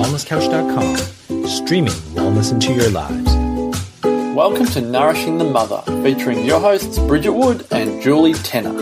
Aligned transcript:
thewellnesscouch.com, 0.00 1.46
streaming 1.46 1.92
wellness 2.14 2.52
into 2.52 2.72
your 2.72 2.88
lives. 2.88 3.34
Welcome 4.34 4.64
to 4.68 4.80
Nourishing 4.80 5.36
the 5.36 5.44
Mother, 5.44 5.82
featuring 6.02 6.42
your 6.42 6.58
hosts 6.58 6.98
Bridget 7.00 7.32
Wood 7.32 7.66
and 7.70 8.00
Julie 8.00 8.32
Tenner. 8.32 8.72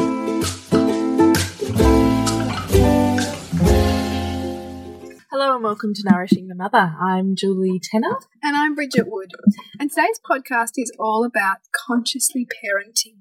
Hello 5.28 5.56
and 5.56 5.64
welcome 5.64 5.92
to 5.92 6.02
Nourishing 6.08 6.46
the 6.46 6.54
Mother. 6.54 6.94
I'm 7.00 7.34
Julie 7.34 7.80
Tenner. 7.82 8.20
And 8.40 8.56
I'm 8.56 8.76
Bridget 8.76 9.06
Wood. 9.08 9.32
And 9.80 9.90
today's 9.90 10.20
podcast 10.20 10.74
is 10.76 10.92
all 11.00 11.24
about 11.24 11.58
consciously 11.74 12.46
parenting. 12.46 13.16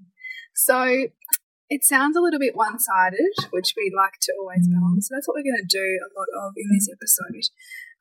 So 0.53 1.07
it 1.69 1.83
sounds 1.83 2.15
a 2.15 2.21
little 2.21 2.39
bit 2.39 2.55
one 2.55 2.79
sided, 2.79 3.33
which 3.49 3.73
we 3.75 3.91
like 3.95 4.19
to 4.21 4.33
always 4.39 4.67
balance. 4.67 5.09
So 5.09 5.15
that's 5.15 5.27
what 5.27 5.35
we're 5.35 5.51
going 5.51 5.67
to 5.67 5.77
do 5.77 5.99
a 5.99 6.09
lot 6.17 6.47
of 6.47 6.53
in 6.55 6.69
this 6.71 6.87
episode. 6.91 7.49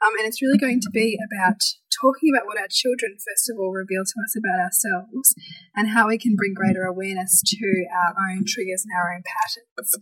Um, 0.05 0.13
and 0.19 0.29
it's 0.29 0.43
really 0.43 0.59
going 0.59 0.81
to 0.81 0.91
be 0.93 1.19
about 1.33 1.57
talking 1.89 2.29
about 2.35 2.47
what 2.47 2.61
our 2.61 2.69
children, 2.69 3.17
first 3.17 3.49
of 3.49 3.57
all, 3.59 3.73
reveal 3.73 4.05
to 4.05 4.17
us 4.21 4.37
about 4.37 4.61
ourselves 4.61 5.35
and 5.75 5.89
how 5.89 6.09
we 6.09 6.19
can 6.19 6.37
bring 6.37 6.53
greater 6.53 6.85
awareness 6.85 7.43
to 7.47 7.87
our 7.89 8.15
own 8.31 8.45
triggers 8.47 8.85
and 8.85 8.93
our 8.93 9.15
own 9.15 9.23
patterns. 9.25 9.97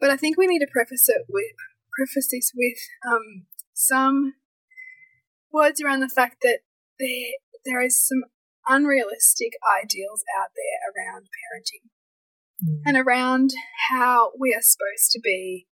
But 0.00 0.10
I 0.10 0.16
think 0.16 0.36
we 0.36 0.46
need 0.46 0.60
to 0.60 0.72
preface 0.72 1.08
it 1.08 1.26
with 1.28 1.54
preface 1.96 2.28
this 2.30 2.52
with 2.54 2.78
um, 3.06 3.46
some 3.74 4.34
words 5.52 5.80
around 5.80 6.00
the 6.00 6.08
fact 6.08 6.38
that 6.42 6.60
there 6.98 7.32
there 7.64 7.82
is 7.82 8.00
some 8.00 8.24
unrealistic 8.66 9.52
ideals 9.82 10.22
out 10.38 10.50
there 10.56 10.80
around 10.90 11.26
parenting 11.26 11.90
mm. 12.64 12.80
and 12.86 12.96
around 12.96 13.50
how 13.90 14.30
we 14.38 14.54
are 14.54 14.62
supposed 14.62 15.10
to 15.12 15.20
be 15.20 15.66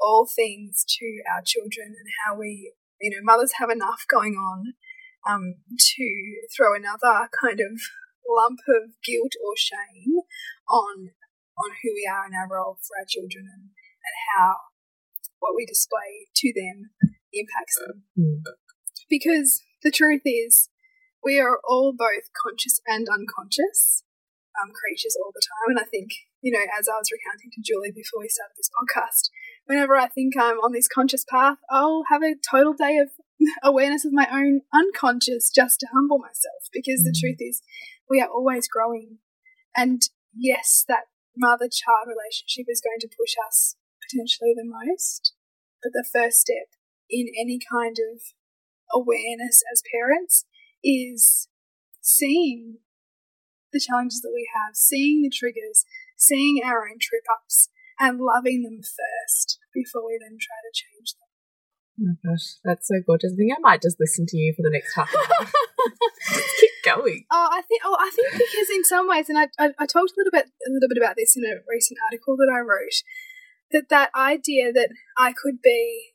all 0.00 0.26
things 0.26 0.84
to 0.98 1.22
our 1.32 1.42
children 1.44 1.88
and 1.88 2.08
how 2.24 2.38
we, 2.38 2.72
you 3.00 3.10
know, 3.10 3.22
mothers 3.22 3.54
have 3.58 3.70
enough 3.70 4.04
going 4.08 4.34
on 4.34 4.74
um, 5.28 5.54
to 5.78 6.06
throw 6.56 6.74
another 6.74 7.28
kind 7.40 7.60
of 7.60 7.80
lump 8.28 8.60
of 8.68 8.92
guilt 9.04 9.32
or 9.44 9.56
shame 9.56 10.22
on 10.68 11.10
on 11.58 11.70
who 11.82 11.90
we 11.90 12.06
are 12.06 12.24
and 12.24 12.34
our 12.38 12.46
role 12.46 12.78
for 12.86 12.94
our 13.02 13.08
children 13.08 13.42
and, 13.50 13.74
and 13.74 14.16
how 14.36 14.54
what 15.40 15.54
we 15.56 15.66
display 15.66 16.30
to 16.36 16.52
them 16.54 16.90
impacts 17.32 17.78
them. 17.78 18.04
Mm. 18.18 18.42
Because 19.10 19.62
the 19.82 19.90
truth 19.90 20.22
is, 20.24 20.68
we 21.22 21.40
are 21.40 21.58
all 21.66 21.92
both 21.96 22.30
conscious 22.34 22.80
and 22.86 23.06
unconscious 23.08 24.04
um, 24.60 24.70
creatures 24.70 25.16
all 25.18 25.32
the 25.34 25.42
time. 25.42 25.76
And 25.76 25.80
I 25.80 25.88
think, 25.88 26.10
you 26.42 26.52
know, 26.52 26.64
as 26.78 26.88
I 26.88 26.98
was 26.98 27.10
recounting 27.10 27.50
to 27.52 27.62
Julie 27.62 27.92
before 27.92 28.20
we 28.20 28.28
started 28.28 28.54
this 28.56 28.70
podcast, 28.70 29.30
whenever 29.66 29.96
I 29.96 30.06
think 30.06 30.34
I'm 30.38 30.58
on 30.58 30.72
this 30.72 30.88
conscious 30.88 31.24
path, 31.28 31.58
I'll 31.70 32.04
have 32.08 32.22
a 32.22 32.36
total 32.38 32.74
day 32.74 32.98
of 32.98 33.10
awareness 33.62 34.04
of 34.04 34.12
my 34.12 34.28
own 34.30 34.62
unconscious 34.72 35.50
just 35.54 35.80
to 35.80 35.88
humble 35.92 36.18
myself. 36.18 36.70
Because 36.72 37.02
the 37.02 37.14
mm. 37.14 37.20
truth 37.20 37.38
is, 37.40 37.62
we 38.08 38.20
are 38.20 38.28
always 38.28 38.68
growing. 38.68 39.18
And 39.76 40.02
yes, 40.34 40.84
that 40.88 41.10
mother 41.36 41.68
child 41.70 42.06
relationship 42.06 42.66
is 42.68 42.82
going 42.82 43.00
to 43.00 43.08
push 43.08 43.34
us 43.46 43.76
potentially 44.02 44.54
the 44.54 44.66
most. 44.66 45.34
But 45.82 45.92
the 45.92 46.06
first 46.12 46.38
step 46.38 46.74
in 47.10 47.26
any 47.38 47.58
kind 47.58 47.96
of 47.98 48.20
awareness 48.92 49.62
as 49.72 49.82
parents 49.92 50.44
is 50.82 51.48
seeing 52.00 52.78
the 53.72 53.80
challenges 53.80 54.20
that 54.22 54.32
we 54.34 54.48
have, 54.54 54.74
seeing 54.74 55.22
the 55.22 55.30
triggers, 55.30 55.84
seeing 56.18 56.60
our 56.62 56.84
own 56.84 56.98
trip 57.00 57.24
ups, 57.32 57.70
and 57.98 58.20
loving 58.20 58.62
them 58.62 58.80
first 58.82 59.58
before 59.74 60.06
we 60.06 60.18
then 60.20 60.36
try 60.38 60.58
to 60.62 60.72
change 60.74 61.14
them. 61.14 61.28
Oh 61.98 62.04
my 62.06 62.30
gosh, 62.30 62.62
that's 62.62 62.86
so 62.86 62.94
gorgeous. 63.04 63.32
I 63.34 63.36
think 63.36 63.52
I 63.56 63.60
might 63.60 63.82
just 63.82 63.98
listen 63.98 64.26
to 64.26 64.36
you 64.36 64.54
for 64.54 64.62
the 64.62 64.70
next 64.70 64.94
half 64.94 65.10
hour. 65.14 65.46
keep 66.60 66.70
going. 66.84 67.24
Oh, 67.30 67.48
I 67.50 67.62
think. 67.62 67.82
Oh, 67.84 67.96
I 67.98 68.10
think 68.14 68.32
because 68.32 68.70
in 68.70 68.84
some 68.84 69.08
ways, 69.08 69.28
and 69.28 69.38
I, 69.38 69.48
I, 69.58 69.70
I 69.78 69.86
talked 69.86 70.12
a 70.12 70.18
little 70.18 70.30
bit, 70.30 70.46
a 70.46 70.70
little 70.70 70.88
bit 70.88 70.98
about 70.98 71.16
this 71.16 71.36
in 71.36 71.42
a 71.42 71.58
recent 71.68 71.98
article 72.06 72.36
that 72.36 72.52
I 72.52 72.60
wrote, 72.60 73.02
that 73.72 73.88
that 73.90 74.10
idea 74.14 74.72
that 74.72 74.90
I 75.16 75.32
could 75.32 75.60
be 75.62 76.14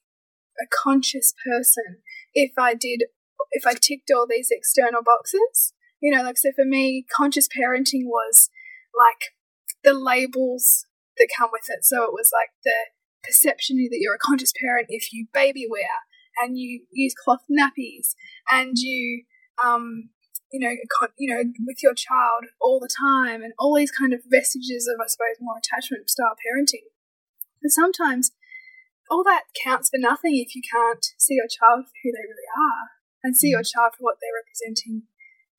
a 0.62 0.68
conscious 0.72 1.34
person 1.46 2.00
if 2.34 2.54
I 2.58 2.74
did, 2.74 3.04
if 3.52 3.68
I 3.68 3.74
ticked 3.74 4.12
all 4.14 4.28
these 4.30 4.50
external 4.52 5.04
boxes, 5.04 5.74
you 6.00 6.12
know, 6.16 6.24
like, 6.24 6.38
so 6.38 6.52
for 6.56 6.66
me, 6.66 7.06
conscious 7.14 7.48
parenting 7.48 8.06
was 8.06 8.50
like 8.98 9.34
the 9.84 9.94
labels 9.94 10.86
that 11.18 11.30
come 11.38 11.50
with 11.52 11.66
it. 11.70 11.84
So 11.84 12.04
it 12.04 12.14
was 12.14 12.32
like 12.34 12.50
the 12.64 12.94
perception 13.24 13.78
that 13.78 14.00
you're 14.00 14.16
a 14.16 14.20
conscious 14.20 14.54
parent 14.60 14.88
if 14.90 15.14
you 15.14 15.28
baby 15.34 15.66
wear 15.70 16.04
and 16.42 16.58
you 16.58 16.86
use 16.92 17.14
cloth 17.14 17.44
nappies 17.50 18.16
and 18.52 18.78
you, 18.78 19.24
um, 19.64 20.10
you 20.52 20.60
know, 20.60 20.76
you 21.18 21.34
know, 21.34 21.44
with 21.66 21.82
your 21.82 21.94
child 21.94 22.46
all 22.62 22.80
the 22.80 22.90
time, 22.90 23.42
and 23.42 23.54
all 23.58 23.76
these 23.76 23.92
kind 23.92 24.14
of 24.14 24.22
vestiges 24.30 24.88
of, 24.88 25.02
I 25.02 25.08
suppose, 25.08 25.42
more 25.42 25.58
attachment 25.58 26.10
style 26.10 26.36
parenting. 26.38 26.94
But 27.62 27.72
sometimes 27.72 28.32
all 29.10 29.24
that 29.24 29.50
counts 29.64 29.90
for 29.90 29.98
nothing 29.98 30.38
if 30.38 30.56
you 30.56 30.62
can't 30.62 31.06
see 31.18 31.36
your 31.36 31.50
child 31.50 31.86
for 31.86 31.98
who 32.04 32.12
they 32.12 32.26
really 32.26 32.50
are 32.54 32.86
and 33.24 33.38
see 33.38 33.50
your 33.50 33.62
mm. 33.62 33.72
child 33.72 33.94
for 33.98 34.04
what 34.04 34.18
they're 34.22 34.42
representing 34.42 35.04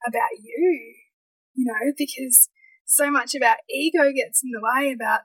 about 0.07 0.39
you, 0.39 0.95
you 1.55 1.65
know, 1.65 1.93
because 1.97 2.49
so 2.95 3.11
much 3.11 3.35
of 3.35 3.43
our 3.43 3.59
ego 3.69 4.13
gets 4.15 4.43
in 4.43 4.51
the 4.51 4.63
way 4.63 4.93
about, 4.93 5.23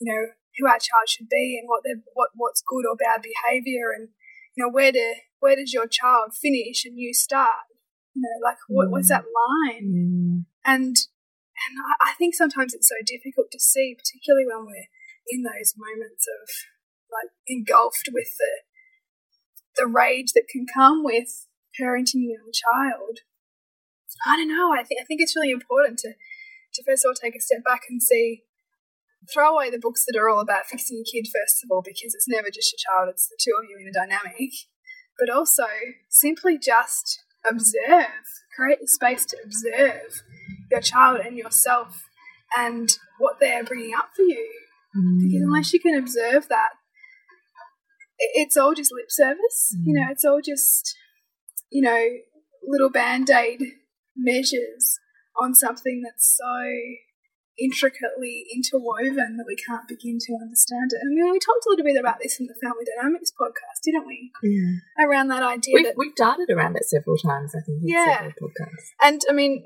you 0.00 0.06
know, 0.06 0.32
who 0.58 0.66
our 0.66 0.78
child 0.78 1.08
should 1.08 1.28
be 1.28 1.58
and 1.60 1.68
what 1.68 1.82
what 2.14 2.30
what's 2.34 2.62
good 2.62 2.84
or 2.88 2.96
bad 2.96 3.22
behavior 3.22 3.94
and 3.94 4.08
you 4.54 4.64
know 4.64 4.70
where 4.70 4.92
do 4.92 5.14
where 5.40 5.56
does 5.56 5.72
your 5.72 5.86
child 5.86 6.34
finish 6.34 6.84
and 6.84 6.98
you 6.98 7.14
start 7.14 7.70
you 8.14 8.22
know 8.22 8.36
like 8.42 8.58
what, 8.66 8.90
what's 8.90 9.08
that 9.08 9.22
line 9.22 9.86
mm. 9.86 10.44
and 10.64 10.96
and 11.58 11.74
I 12.00 12.12
think 12.18 12.34
sometimes 12.34 12.74
it's 12.74 12.88
so 12.88 12.98
difficult 13.06 13.50
to 13.52 13.60
see 13.60 13.96
particularly 13.96 14.46
when 14.46 14.66
we're 14.66 14.90
in 15.28 15.42
those 15.42 15.74
moments 15.76 16.26
of 16.26 16.48
like 17.12 17.30
engulfed 17.46 18.08
with 18.12 18.34
the 18.38 18.62
the 19.76 19.86
rage 19.86 20.32
that 20.34 20.48
can 20.50 20.66
come 20.66 21.04
with 21.04 21.46
parenting 21.78 22.26
a 22.26 22.34
young 22.34 22.50
child 22.52 23.20
I 24.26 24.36
don't 24.36 24.48
know. 24.48 24.72
I 24.72 24.82
think 24.82 25.00
I 25.00 25.04
think 25.04 25.20
it's 25.20 25.36
really 25.36 25.50
important 25.52 25.98
to 26.00 26.14
to 26.78 26.84
first 26.86 27.04
of 27.04 27.10
all 27.10 27.14
take 27.14 27.36
a 27.36 27.40
step 27.40 27.64
back 27.64 27.82
and 27.90 28.02
see 28.02 28.42
throw 29.32 29.54
away 29.54 29.70
the 29.70 29.78
books 29.78 30.04
that 30.06 30.18
are 30.18 30.28
all 30.28 30.40
about 30.40 30.66
fixing 30.66 31.02
a 31.02 31.10
kid 31.10 31.26
first 31.26 31.62
of 31.62 31.70
all 31.70 31.82
because 31.82 32.14
it's 32.14 32.28
never 32.28 32.48
just 32.54 32.72
your 32.72 32.78
child 32.78 33.10
it's 33.10 33.28
the 33.28 33.38
two 33.38 33.52
of 33.58 33.68
you 33.68 33.76
in 33.80 33.88
a 33.88 33.92
dynamic 33.92 34.52
but 35.18 35.28
also 35.28 35.66
simply 36.08 36.56
just 36.58 37.18
observe 37.48 38.24
create 38.56 38.80
the 38.80 38.88
space 38.88 39.24
to 39.26 39.36
observe 39.44 40.22
your 40.70 40.80
child 40.80 41.20
and 41.20 41.36
yourself 41.36 42.04
and 42.56 42.98
what 43.18 43.36
they're 43.40 43.64
bringing 43.64 43.94
up 43.94 44.10
for 44.14 44.22
you 44.22 44.48
mm. 44.96 45.18
because 45.20 45.42
unless 45.42 45.72
you 45.72 45.80
can 45.80 45.96
observe 45.96 46.48
that 46.48 46.70
it's 48.18 48.56
all 48.56 48.74
just 48.74 48.92
lip 48.92 49.10
service 49.10 49.76
mm. 49.76 49.82
you 49.86 49.94
know 49.94 50.06
it's 50.10 50.24
all 50.24 50.40
just 50.44 50.96
you 51.70 51.82
know 51.82 52.06
little 52.66 52.90
band-aid 52.90 53.62
measures 54.16 54.98
on 55.40 55.54
something 55.54 56.02
that's 56.04 56.36
so 56.36 56.64
intricately 57.58 58.46
interwoven 58.54 59.36
that 59.36 59.44
we 59.46 59.56
can't 59.56 59.88
begin 59.88 60.16
to 60.20 60.32
understand 60.40 60.94
it. 60.94 61.00
And 61.02 61.10
we, 61.14 61.30
we 61.30 61.38
talked 61.38 61.66
a 61.66 61.70
little 61.70 61.84
bit 61.84 61.98
about 61.98 62.22
this 62.22 62.38
in 62.38 62.46
the 62.46 62.54
Family 62.62 62.86
Dynamics 62.86 63.32
podcast, 63.34 63.82
didn't 63.82 64.06
we? 64.06 64.30
Yeah. 64.42 65.04
Around 65.04 65.28
that 65.28 65.42
idea 65.42 65.74
we've, 65.74 65.86
that 65.86 65.98
we've 65.98 66.14
darted 66.14 66.50
around 66.50 66.76
it 66.76 66.84
several 66.84 67.18
times, 67.18 67.54
I 67.54 67.60
think. 67.66 67.82
yeah. 67.82 68.30
podcasts. 68.38 68.94
And 69.02 69.20
I 69.28 69.32
mean, 69.32 69.64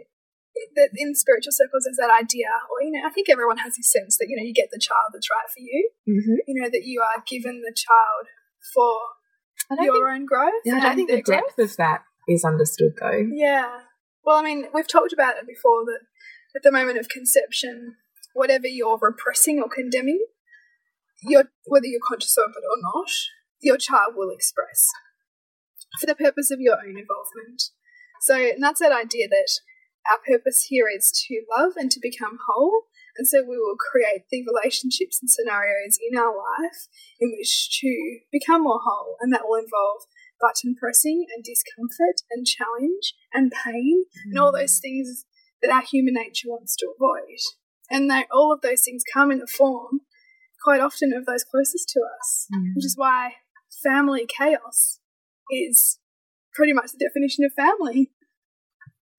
that 0.76 0.90
in 0.96 1.14
spiritual 1.14 1.52
circles, 1.52 1.84
there's 1.84 2.00
that 2.00 2.12
idea, 2.12 2.48
or 2.70 2.82
you 2.82 2.92
know, 2.92 3.06
I 3.06 3.10
think 3.10 3.28
everyone 3.28 3.58
has 3.58 3.76
this 3.76 3.90
sense 3.90 4.16
that 4.18 4.26
you 4.28 4.36
know 4.36 4.44
you 4.44 4.52
get 4.52 4.68
the 4.72 4.80
child 4.80 5.12
that's 5.12 5.28
right 5.30 5.48
for 5.48 5.60
you. 5.60 5.90
Mm-hmm. 6.08 6.36
You 6.46 6.62
know 6.62 6.68
that 6.68 6.84
you 6.84 7.00
are 7.00 7.22
given 7.26 7.62
the 7.62 7.74
child 7.74 8.28
for 8.74 8.92
your 9.82 9.94
think, 9.94 10.04
own 10.04 10.26
growth. 10.26 10.60
Yeah, 10.64 10.76
I 10.76 10.80
don't 10.80 10.96
think 10.96 11.10
the 11.10 11.22
depth 11.22 11.58
of 11.58 11.76
that 11.76 12.02
is 12.28 12.44
understood 12.44 12.92
though. 13.00 13.28
Yeah. 13.32 13.80
Well, 14.24 14.38
I 14.38 14.42
mean, 14.42 14.66
we've 14.72 14.88
talked 14.88 15.12
about 15.12 15.36
it 15.36 15.46
before 15.46 15.84
that 15.86 16.00
at 16.54 16.62
the 16.62 16.72
moment 16.72 16.98
of 16.98 17.08
conception, 17.08 17.96
whatever 18.34 18.66
you're 18.66 18.98
repressing 19.00 19.60
or 19.60 19.68
condemning, 19.68 20.24
whether 21.66 21.86
you're 21.86 22.00
conscious 22.06 22.36
of 22.36 22.50
it 22.50 22.64
or 22.70 22.78
not, 22.80 23.10
your 23.60 23.76
child 23.76 24.14
will 24.16 24.30
express 24.30 24.86
for 26.00 26.06
the 26.06 26.14
purpose 26.14 26.50
of 26.50 26.60
your 26.60 26.76
own 26.76 26.96
involvement. 26.98 27.70
So, 28.22 28.36
and 28.36 28.62
that's 28.62 28.80
that 28.80 28.92
idea 28.92 29.28
that 29.28 29.48
our 30.10 30.18
purpose 30.26 30.66
here 30.68 30.86
is 30.88 31.12
to 31.28 31.42
love 31.56 31.72
and 31.76 31.90
to 31.90 32.00
become 32.00 32.38
whole. 32.48 32.84
And 33.16 33.28
so 33.28 33.42
we 33.42 33.58
will 33.58 33.76
create 33.76 34.24
the 34.30 34.44
relationships 34.46 35.18
and 35.20 35.30
scenarios 35.30 35.98
in 36.00 36.16
our 36.16 36.34
life 36.34 36.88
in 37.20 37.34
which 37.36 37.78
to 37.80 38.18
become 38.32 38.62
more 38.62 38.80
whole. 38.82 39.16
And 39.20 39.32
that 39.32 39.42
will 39.44 39.58
involve 39.58 40.02
button 40.42 40.74
pressing 40.74 41.24
and 41.34 41.44
discomfort 41.44 42.22
and 42.30 42.46
challenge 42.46 43.14
and 43.32 43.52
pain 43.64 44.04
mm. 44.04 44.30
and 44.30 44.38
all 44.38 44.52
those 44.52 44.78
things 44.80 45.24
that 45.62 45.72
our 45.72 45.82
human 45.82 46.14
nature 46.14 46.48
wants 46.48 46.76
to 46.76 46.88
avoid. 46.94 47.38
And 47.88 48.10
that 48.10 48.26
all 48.32 48.52
of 48.52 48.60
those 48.62 48.82
things 48.82 49.04
come 49.12 49.30
in 49.30 49.38
the 49.38 49.46
form 49.46 50.00
quite 50.62 50.80
often 50.80 51.12
of 51.12 51.26
those 51.26 51.44
closest 51.44 51.88
to 51.90 52.00
us, 52.18 52.46
mm. 52.52 52.74
which 52.74 52.84
is 52.84 52.96
why 52.96 53.34
family 53.82 54.26
chaos 54.26 54.98
is 55.50 55.98
pretty 56.54 56.72
much 56.72 56.92
the 56.92 57.04
definition 57.04 57.44
of 57.44 57.52
family. 57.54 58.10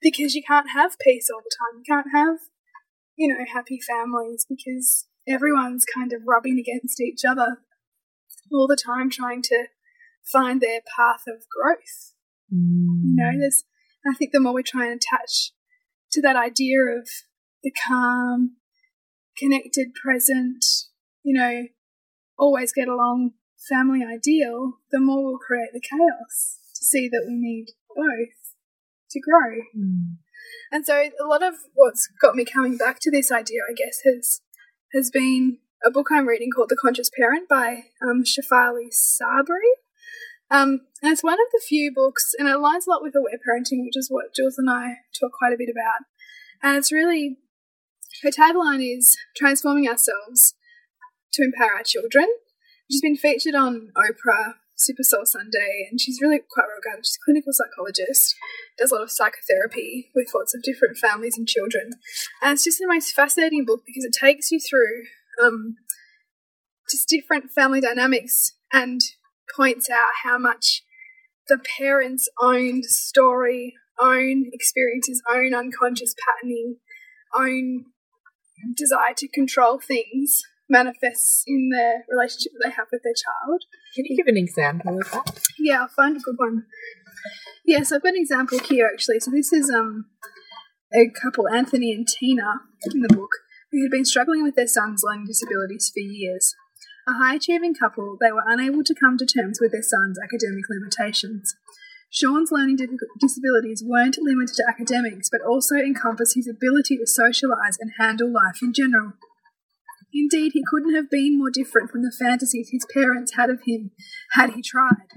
Because 0.01 0.35
you 0.35 0.43
can't 0.43 0.71
have 0.71 0.99
peace 0.99 1.29
all 1.33 1.39
the 1.41 1.55
time. 1.57 1.79
You 1.79 1.85
can't 1.87 2.07
have, 2.13 2.39
you 3.15 3.29
know, 3.29 3.45
happy 3.53 3.79
families 3.79 4.45
because 4.47 5.07
everyone's 5.25 5.85
kind 5.85 6.11
of 6.11 6.23
rubbing 6.27 6.59
against 6.59 6.99
each 6.99 7.21
other 7.25 7.59
all 8.51 8.67
the 8.67 8.75
time 8.75 9.09
trying 9.09 9.41
to 9.43 9.67
find 10.31 10.61
their 10.61 10.81
path 10.95 11.23
of 11.27 11.43
growth. 11.49 12.13
You 12.49 13.15
know, 13.15 13.31
there's 13.39 13.63
I 14.05 14.13
think 14.13 14.31
the 14.31 14.39
more 14.39 14.53
we 14.53 14.63
try 14.63 14.85
and 14.85 14.99
attach 14.99 15.51
to 16.11 16.21
that 16.21 16.35
idea 16.35 16.79
of 16.81 17.07
the 17.63 17.71
calm, 17.87 18.57
connected, 19.37 19.93
present, 19.93 20.63
you 21.23 21.33
know, 21.33 21.63
always 22.37 22.73
get 22.73 22.87
along 22.87 23.31
family 23.69 24.01
ideal, 24.03 24.73
the 24.91 24.99
more 24.99 25.23
we'll 25.23 25.37
create 25.37 25.69
the 25.73 25.81
chaos 25.81 26.59
to 26.75 26.85
see 26.85 27.07
that 27.07 27.23
we 27.27 27.35
need 27.35 27.67
both 27.95 28.55
to 29.11 29.19
grow. 29.19 29.61
Mm. 29.77 30.17
And 30.71 30.85
so 30.85 30.95
a 30.95 31.27
lot 31.27 31.43
of 31.43 31.55
what's 31.73 32.07
got 32.21 32.35
me 32.35 32.45
coming 32.45 32.77
back 32.77 32.99
to 33.01 33.11
this 33.11 33.31
idea, 33.31 33.61
I 33.69 33.73
guess, 33.73 33.99
has 34.05 34.41
has 34.93 35.09
been 35.09 35.59
a 35.85 35.91
book 35.91 36.07
I'm 36.11 36.27
reading 36.27 36.49
called 36.55 36.69
The 36.69 36.77
Conscious 36.79 37.09
Parent 37.17 37.49
by 37.49 37.83
um, 38.01 38.23
Shefali 38.23 38.89
Tsabary. 38.91 39.73
Um, 40.51 40.81
and 41.01 41.11
it's 41.11 41.23
one 41.23 41.33
of 41.33 41.47
the 41.51 41.61
few 41.67 41.91
books, 41.93 42.33
and 42.37 42.47
it 42.47 42.55
aligns 42.55 42.87
a 42.87 42.91
lot 42.91 43.01
with 43.01 43.15
aware 43.15 43.39
parenting, 43.39 43.83
which 43.83 43.97
is 43.97 44.09
what 44.09 44.35
Jules 44.35 44.57
and 44.57 44.69
I 44.69 44.97
talk 45.19 45.31
quite 45.37 45.53
a 45.53 45.57
bit 45.57 45.69
about. 45.69 46.05
And 46.61 46.77
it's 46.77 46.91
really, 46.91 47.37
her 48.23 48.29
tagline 48.29 48.81
is 48.81 49.17
transforming 49.35 49.87
ourselves 49.87 50.55
to 51.33 51.43
empower 51.43 51.77
our 51.77 51.83
children. 51.83 52.27
She's 52.91 53.01
been 53.01 53.17
featured 53.17 53.55
on 53.55 53.89
Oprah, 53.97 54.53
Super 54.75 55.03
Soul 55.03 55.25
Sunday, 55.25 55.87
and 55.89 55.99
she's 55.99 56.19
really 56.21 56.39
quite 56.39 56.65
well 56.67 56.77
regarded. 56.77 57.05
She's 57.05 57.17
a 57.21 57.25
clinical 57.25 57.53
psychologist, 57.53 58.35
does 58.77 58.91
a 58.91 58.95
lot 58.95 59.03
of 59.03 59.11
psychotherapy 59.11 60.09
with 60.15 60.31
lots 60.35 60.53
of 60.53 60.63
different 60.63 60.97
families 60.97 61.37
and 61.37 61.47
children. 61.47 61.91
And 62.41 62.53
it's 62.53 62.63
just 62.63 62.79
the 62.79 62.87
most 62.87 63.13
fascinating 63.13 63.65
book 63.65 63.81
because 63.85 64.05
it 64.05 64.13
takes 64.13 64.51
you 64.51 64.59
through 64.59 65.03
um, 65.43 65.75
just 66.89 67.07
different 67.07 67.51
family 67.51 67.81
dynamics 67.81 68.53
and 68.71 69.01
points 69.55 69.89
out 69.89 70.09
how 70.23 70.37
much 70.37 70.83
the 71.47 71.59
parents' 71.77 72.29
own 72.41 72.83
story, 72.83 73.75
own 73.99 74.45
experiences, 74.53 75.21
own 75.29 75.53
unconscious 75.53 76.15
patterning, 76.25 76.77
own 77.35 77.85
desire 78.75 79.13
to 79.17 79.27
control 79.27 79.79
things 79.79 80.41
manifests 80.69 81.43
in 81.45 81.69
the 81.69 82.03
relationship 82.09 82.51
that 82.53 82.69
they 82.69 82.71
have 82.71 82.87
with 82.91 83.01
their 83.03 83.13
child. 83.13 83.63
Can 83.95 84.05
you 84.07 84.15
give 84.15 84.27
an 84.27 84.37
example 84.37 84.97
of 84.99 85.11
that? 85.11 85.39
Yeah, 85.59 85.81
I'll 85.81 85.87
find 85.89 86.15
a 86.15 86.19
good 86.19 86.35
one. 86.37 86.65
Yes, 87.65 87.91
I've 87.91 88.01
got 88.01 88.13
an 88.13 88.21
example 88.21 88.59
here 88.59 88.89
actually. 88.91 89.19
So 89.19 89.31
this 89.31 89.53
is 89.53 89.69
um 89.69 90.05
a 90.93 91.09
couple, 91.09 91.47
Anthony 91.47 91.91
and 91.91 92.07
Tina, 92.07 92.61
in 92.91 93.01
the 93.01 93.13
book, 93.13 93.31
who 93.71 93.81
had 93.83 93.91
been 93.91 94.05
struggling 94.05 94.43
with 94.43 94.55
their 94.55 94.67
son's 94.67 95.01
learning 95.03 95.25
disabilities 95.25 95.91
for 95.93 96.01
years. 96.01 96.53
A 97.07 97.13
high 97.13 97.35
achieving 97.35 97.75
couple, 97.75 98.17
they 98.21 98.31
were 98.31 98.43
unable 98.45 98.83
to 98.83 98.95
come 98.95 99.17
to 99.17 99.25
terms 99.25 99.59
with 99.59 99.73
their 99.73 99.83
son's 99.83 100.17
academic 100.23 100.65
limitations. 100.69 101.55
Sean's 102.09 102.51
learning 102.51 102.77
disabilities 103.19 103.83
weren't 103.85 104.17
limited 104.21 104.55
to 104.55 104.65
academics, 104.69 105.29
but 105.31 105.41
also 105.41 105.75
encompassed 105.75 106.35
his 106.35 106.47
ability 106.47 106.97
to 106.97 107.03
socialise 107.03 107.77
and 107.79 107.91
handle 107.99 108.31
life 108.31 108.61
in 108.61 108.71
general. 108.71 109.13
Indeed, 110.13 110.51
he 110.53 110.63
couldn't 110.69 110.93
have 110.93 111.09
been 111.09 111.39
more 111.39 111.49
different 111.49 111.89
from 111.89 112.03
the 112.03 112.11
fantasies 112.11 112.69
his 112.71 112.85
parents 112.93 113.33
had 113.33 113.49
of 113.49 113.61
him 113.65 113.91
had 114.33 114.51
he 114.51 114.61
tried. 114.61 115.09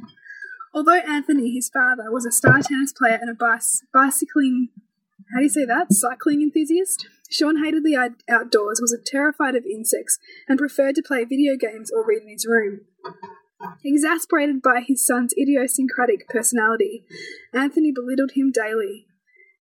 Although 0.74 1.00
Anthony, 1.06 1.52
his 1.52 1.68
father, 1.68 2.10
was 2.10 2.26
a 2.26 2.32
star 2.32 2.62
tennis 2.62 2.92
player 2.92 3.18
and 3.20 3.30
a 3.30 3.34
bicycling, 3.92 4.70
how 5.32 5.40
do 5.40 5.44
you 5.44 5.50
say 5.50 5.66
that? 5.66 5.92
Cycling 5.92 6.40
enthusiast, 6.40 7.06
Sean 7.30 7.62
hated 7.64 7.82
the 7.82 7.96
outdoors, 8.28 8.80
was 8.80 8.96
terrified 9.04 9.54
of 9.54 9.64
insects, 9.64 10.18
and 10.48 10.58
preferred 10.58 10.94
to 10.94 11.02
play 11.02 11.24
video 11.24 11.56
games 11.56 11.90
or 11.90 12.06
read 12.06 12.22
in 12.22 12.28
his 12.28 12.46
room. 12.46 12.82
Exasperated 13.84 14.62
by 14.62 14.80
his 14.80 15.04
son's 15.04 15.32
idiosyncratic 15.38 16.28
personality, 16.28 17.04
Anthony 17.52 17.90
belittled 17.92 18.32
him 18.34 18.52
daily. 18.52 19.06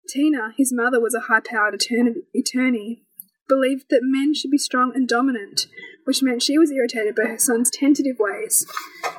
Tina, 0.08 0.54
his 0.58 0.72
mother, 0.74 1.00
was 1.00 1.16
a 1.16 1.22
high 1.22 1.40
powered 1.40 1.74
attorney, 1.74 3.04
believed 3.48 3.86
that 3.90 4.02
men 4.04 4.34
should 4.34 4.52
be 4.52 4.58
strong 4.58 4.92
and 4.96 5.08
dominant, 5.08 5.68
which 6.06 6.24
meant 6.24 6.44
she 6.44 6.58
was 6.58 6.72
irritated 6.72 7.16
by 7.16 7.24
her 7.24 7.38
son's 7.38 7.70
tentative 7.70 8.18
ways. 8.20 8.66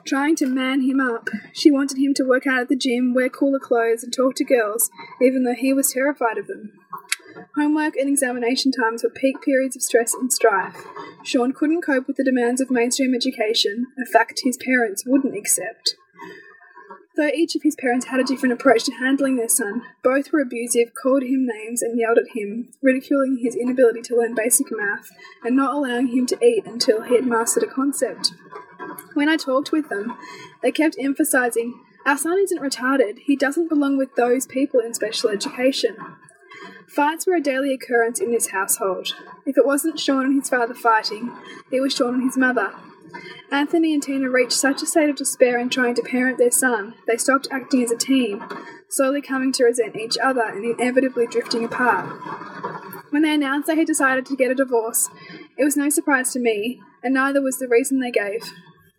Trying 0.07 0.37
to 0.37 0.47
man 0.47 0.83
him 0.83 1.01
up, 1.01 1.29
she 1.53 1.71
wanted 1.71 1.99
him 1.99 2.15
to 2.15 2.25
work 2.25 2.47
out 2.47 2.61
at 2.61 2.69
the 2.69 2.77
gym, 2.77 3.15
wear 3.15 3.29
cooler 3.29 3.59
clothes, 3.59 4.03
and 4.05 4.13
talk 4.13 4.35
to 4.37 4.45
girls, 4.45 4.91
even 5.21 5.45
though 5.45 5.55
he 5.55 5.73
was 5.73 5.93
terrified 5.93 6.39
of 6.39 6.47
them. 6.47 6.73
Homework 7.57 7.97
and 7.97 8.09
examination 8.09 8.73
times 8.73 9.03
were 9.03 9.11
peak 9.11 9.43
periods 9.43 9.77
of 9.77 9.83
stress 9.83 10.15
and 10.15 10.33
strife. 10.33 10.85
Sean 11.23 11.53
couldn't 11.53 11.83
cope 11.83 12.07
with 12.07 12.17
the 12.17 12.25
demands 12.25 12.61
of 12.61 12.71
mainstream 12.71 13.15
education, 13.15 13.87
a 14.01 14.07
fact 14.07 14.41
his 14.45 14.57
parents 14.57 15.05
wouldn't 15.07 15.37
accept. 15.37 15.97
Though 17.17 17.29
each 17.29 17.57
of 17.57 17.63
his 17.63 17.77
parents 17.77 18.07
had 18.07 18.21
a 18.21 18.25
different 18.25 18.53
approach 18.53 18.85
to 18.85 18.93
handling 18.93 19.37
their 19.37 19.49
son, 19.49 19.83
both 20.03 20.33
were 20.33 20.41
abusive, 20.41 20.93
called 20.95 21.23
him 21.23 21.47
names, 21.47 21.81
and 21.81 21.99
yelled 21.99 22.19
at 22.19 22.37
him, 22.37 22.69
ridiculing 22.83 23.39
his 23.43 23.57
inability 23.57 24.03
to 24.03 24.17
learn 24.17 24.35
basic 24.35 24.67
math 24.71 25.11
and 25.43 25.57
not 25.57 25.75
allowing 25.75 26.09
him 26.09 26.27
to 26.27 26.45
eat 26.45 26.67
until 26.67 27.03
he 27.03 27.17
had 27.17 27.27
mastered 27.27 27.63
a 27.63 27.67
concept. 27.67 28.33
When 29.15 29.31
I 29.31 29.37
talked 29.37 29.73
with 29.73 29.89
them, 29.89 30.15
they 30.63 30.71
kept 30.71 30.97
emphasizing, 31.01 31.81
Our 32.05 32.19
son 32.19 32.39
isn't 32.39 32.61
retarded, 32.61 33.21
he 33.21 33.35
doesn't 33.35 33.71
belong 33.71 33.97
with 33.97 34.15
those 34.15 34.47
people 34.47 34.81
in 34.81 34.93
special 34.93 35.31
education. 35.31 35.97
Fights 36.87 37.27
were 37.27 37.35
a 37.35 37.41
daily 37.41 37.73
occurrence 37.73 38.21
in 38.21 38.31
this 38.31 38.51
household. 38.51 39.15
If 39.47 39.57
it 39.57 39.67
wasn't 39.67 39.99
Sean 39.99 40.27
and 40.27 40.35
his 40.35 40.51
father 40.51 40.75
fighting, 40.75 41.33
it 41.73 41.81
was 41.81 41.95
Sean 41.95 42.15
and 42.15 42.23
his 42.23 42.37
mother. 42.37 42.75
Anthony 43.51 43.95
and 43.95 44.03
Tina 44.03 44.29
reached 44.29 44.53
such 44.53 44.83
a 44.83 44.87
state 44.87 45.09
of 45.09 45.17
despair 45.17 45.59
in 45.59 45.69
trying 45.69 45.95
to 45.95 46.03
parent 46.03 46.39
their 46.39 46.51
son, 46.51 46.95
they 47.07 47.17
stopped 47.17 47.49
acting 47.51 47.83
as 47.83 47.91
a 47.91 47.97
team, 47.97 48.43
slowly 48.89 49.23
coming 49.23 49.53
to 49.53 49.65
resent 49.65 49.97
each 49.97 50.17
other 50.23 50.43
and 50.43 50.65
inevitably 50.65 51.27
drifting 51.27 51.65
apart. 51.65 52.09
When 53.11 53.23
they 53.23 53.35
announced 53.35 53.69
they 53.69 53.77
had 53.77 53.87
decided 53.87 54.27
to 54.27 54.37
get 54.37 54.51
a 54.51 54.55
divorce, 54.55 55.09
it 55.57 55.65
was 55.65 55.77
no 55.77 55.89
surprise 55.89 56.33
to 56.33 56.41
me, 56.41 56.81
and 57.03 57.15
neither 57.15 57.41
was 57.41 57.59
the 57.59 57.69
reason 57.69 58.01
they 58.01 58.11
gave. 58.11 58.43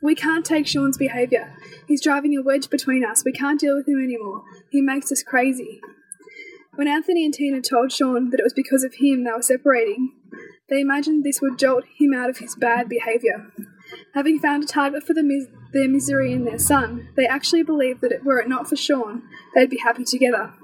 We 0.02 0.16
can't 0.16 0.46
take 0.46 0.68
Sean's 0.68 0.98
behaviour. 0.98 1.56
He's 1.88 2.04
driving 2.04 2.38
a 2.38 2.42
wedge 2.42 2.70
between 2.70 3.04
us. 3.04 3.24
We 3.26 3.32
can't 3.32 3.60
deal 3.60 3.76
with 3.76 3.88
him 3.88 4.02
anymore. 4.02 4.44
He 4.70 4.82
makes 4.82 5.12
us 5.12 5.24
crazy. 5.24 5.82
When 6.76 6.88
Anthony 6.88 7.26
and 7.26 7.34
Tina 7.34 7.62
told 7.62 7.92
Sean 7.92 8.30
that 8.30 8.40
it 8.40 8.44
was 8.44 8.54
because 8.54 8.84
of 8.84 8.94
him 8.96 9.24
they 9.24 9.32
were 9.32 9.42
separating, 9.42 10.12
they 10.70 10.82
imagined 10.82 11.24
this 11.24 11.42
would 11.42 11.58
jolt 11.58 11.86
him 11.98 12.14
out 12.14 12.30
of 12.30 12.38
his 12.38 12.56
bad 12.56 12.88
behaviour. 12.88 13.52
Having 14.18 14.40
found 14.40 14.64
a 14.64 14.66
target 14.66 15.04
for 15.04 15.14
the 15.14 15.22
mis- 15.22 15.46
their 15.74 15.88
misery 15.88 16.34
in 16.34 16.44
their 16.44 16.58
son, 16.58 17.08
they 17.16 17.28
actually 17.28 17.62
believed 17.62 18.02
that 18.02 18.24
were 18.26 18.40
it 18.40 18.50
not 18.50 18.68
for 18.68 18.76
Sean, 18.76 19.22
they'd 19.54 19.70
be 19.70 19.78
happy 19.78 20.04
together. 20.04 20.56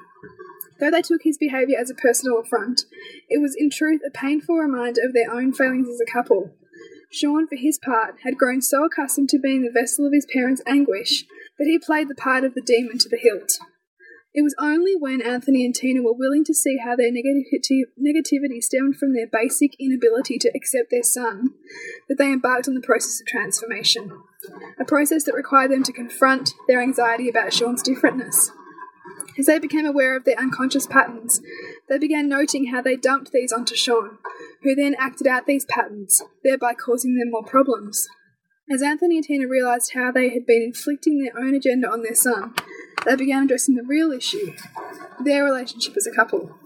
Though 0.80 0.90
they 0.90 1.04
took 1.04 1.22
his 1.22 1.38
behaviour 1.38 1.78
as 1.78 1.92
a 1.92 1.94
personal 1.94 2.40
affront, 2.40 2.86
it 3.30 3.40
was 3.40 3.56
in 3.56 3.70
truth 3.70 4.02
a 4.04 4.10
painful 4.10 4.56
reminder 4.56 5.02
of 5.04 5.14
their 5.14 5.32
own 5.32 5.54
failings 5.54 5.88
as 5.88 6.02
a 6.02 6.12
couple. 6.12 6.50
Sean, 7.12 7.48
for 7.48 7.56
his 7.56 7.78
part, 7.78 8.16
had 8.24 8.40
grown 8.40 8.60
so 8.60 8.86
accustomed 8.86 9.30
to 9.30 9.38
being 9.38 9.62
the 9.62 9.70
vessel 9.70 10.08
of 10.08 10.14
his 10.14 10.26
parents' 10.34 10.64
anguish 10.66 11.24
that 11.60 11.68
he 11.68 11.78
played 11.78 12.10
the 12.10 12.16
part 12.16 12.44
of 12.44 12.56
the 12.56 12.62
demon 12.66 12.98
to 12.98 13.08
the 13.08 13.20
hilt. 13.22 13.60
It 14.34 14.42
was 14.42 14.56
only 14.58 14.96
when 14.96 15.22
Anthony 15.22 15.64
and 15.64 15.76
Tina 15.76 16.02
were 16.02 16.14
willing 16.14 16.44
to 16.46 16.56
see 16.56 16.78
how 16.78 16.96
their 16.96 17.12
negati- 17.12 17.86
negativity 18.02 18.64
stemmed 18.64 18.98
from 18.98 19.14
their 19.14 19.28
basic 19.28 19.76
inability 19.80 20.40
to 20.40 20.52
accept 20.56 20.90
their 20.90 21.04
son 21.04 21.52
that 22.10 22.18
they 22.18 22.32
embarked 22.32 22.68
on 22.68 22.74
the 22.74 22.82
process 22.82 23.22
of 23.22 23.28
transformation. 23.28 24.12
A 24.80 24.86
process 24.86 25.24
that 25.26 25.36
required 25.36 25.70
them 25.70 25.84
to 25.84 25.94
confront 25.94 26.56
their 26.68 26.82
anxiety 26.82 27.30
about 27.30 27.54
Sean's 27.54 27.84
differentness. 27.84 28.50
As 29.38 29.46
they 29.46 29.60
became 29.60 29.86
aware 29.86 30.18
of 30.18 30.26
their 30.26 30.40
unconscious 30.40 30.88
patterns, 30.88 31.40
they 31.88 32.00
began 32.00 32.28
noting 32.28 32.68
how 32.68 32.82
they 32.82 32.96
dumped 32.96 33.32
these 33.32 33.52
onto 33.52 33.76
Sean, 33.76 34.18
who 34.64 34.74
then 34.74 34.96
acted 34.98 35.28
out 35.28 35.46
these 35.46 35.66
patterns, 35.66 36.24
thereby 36.44 36.74
causing 36.74 37.18
them 37.18 37.30
more 37.30 37.44
problems. 37.44 38.08
As 38.72 38.82
Anthony 38.82 39.18
and 39.18 39.26
Tina 39.26 39.48
realised 39.48 39.92
how 39.94 40.12
they 40.12 40.30
had 40.30 40.46
been 40.46 40.62
inflicting 40.62 41.22
their 41.22 41.38
own 41.38 41.54
agenda 41.54 41.90
on 41.90 42.02
their 42.02 42.16
son, 42.16 42.54
they 43.06 43.16
began 43.16 43.44
addressing 43.44 43.76
the 43.76 43.84
real 43.84 44.12
issue 44.12 44.54
their 45.24 45.44
relationship 45.44 45.96
as 45.96 46.08
a 46.08 46.12
couple. 46.12 46.58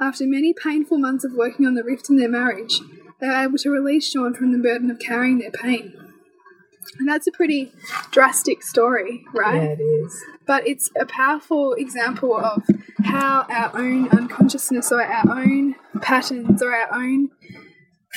After 0.00 0.26
many 0.26 0.52
painful 0.52 0.98
months 0.98 1.24
of 1.24 1.32
working 1.32 1.66
on 1.66 1.74
the 1.74 1.84
rift 1.84 2.10
in 2.10 2.16
their 2.16 2.28
marriage, 2.28 2.80
they 3.20 3.28
were 3.28 3.44
able 3.44 3.58
to 3.58 3.70
release 3.70 4.10
Sean 4.10 4.34
from 4.34 4.52
the 4.52 4.58
burden 4.58 4.90
of 4.90 4.98
carrying 4.98 5.38
their 5.38 5.50
pain. 5.50 5.94
And 6.98 7.08
that's 7.08 7.26
a 7.26 7.32
pretty 7.32 7.72
drastic 8.10 8.62
story, 8.62 9.24
right? 9.34 9.62
Yeah, 9.62 9.74
it 9.78 9.80
is. 9.80 10.24
But 10.46 10.66
it's 10.66 10.90
a 10.98 11.06
powerful 11.06 11.72
example 11.72 12.36
of 12.36 12.62
how 13.04 13.46
our 13.50 13.76
own 13.76 14.08
unconsciousness 14.08 14.92
or 14.92 15.02
our 15.02 15.38
own 15.38 15.74
patterns 16.00 16.62
or 16.62 16.74
our 16.74 16.94
own 16.94 17.30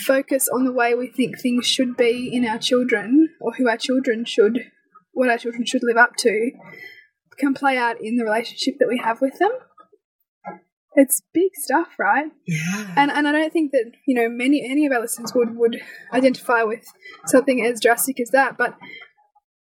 focus 0.05 0.48
on 0.53 0.65
the 0.65 0.72
way 0.72 0.93
we 0.93 1.08
think 1.08 1.39
things 1.39 1.65
should 1.65 1.98
be 1.98 2.29
in 2.31 2.46
our 2.46 2.58
children 2.58 3.29
or 3.41 3.53
who 3.53 3.67
our 3.67 3.77
children 3.77 4.24
should, 4.25 4.72
what 5.13 5.29
our 5.29 5.38
children 5.38 5.65
should 5.65 5.81
live 5.84 5.98
up 5.98 6.15
to, 6.17 6.51
can 7.39 7.53
play 7.53 7.77
out 7.77 7.98
in 8.01 8.17
the 8.17 8.24
relationship 8.24 8.75
that 8.79 8.88
we 8.89 8.98
have 9.03 9.22
with 9.22 9.39
them. 9.39 9.51
It's 10.96 11.22
big 11.34 11.51
stuff, 11.55 11.88
right? 12.00 12.31
Yeah. 12.48 12.93
And 12.98 13.12
and 13.12 13.27
I 13.27 13.31
don't 13.31 13.53
think 13.53 13.72
that 13.72 13.91
you 14.08 14.15
know 14.15 14.27
many 14.27 14.67
any 14.67 14.86
of 14.86 14.91
our 14.91 15.00
listeners 15.01 15.34
would 15.36 15.55
would 15.55 15.79
identify 16.12 16.63
with 16.63 16.86
something 17.27 17.63
as 17.63 17.79
drastic 17.79 18.19
as 18.19 18.31
that. 18.31 18.58
But 18.58 18.75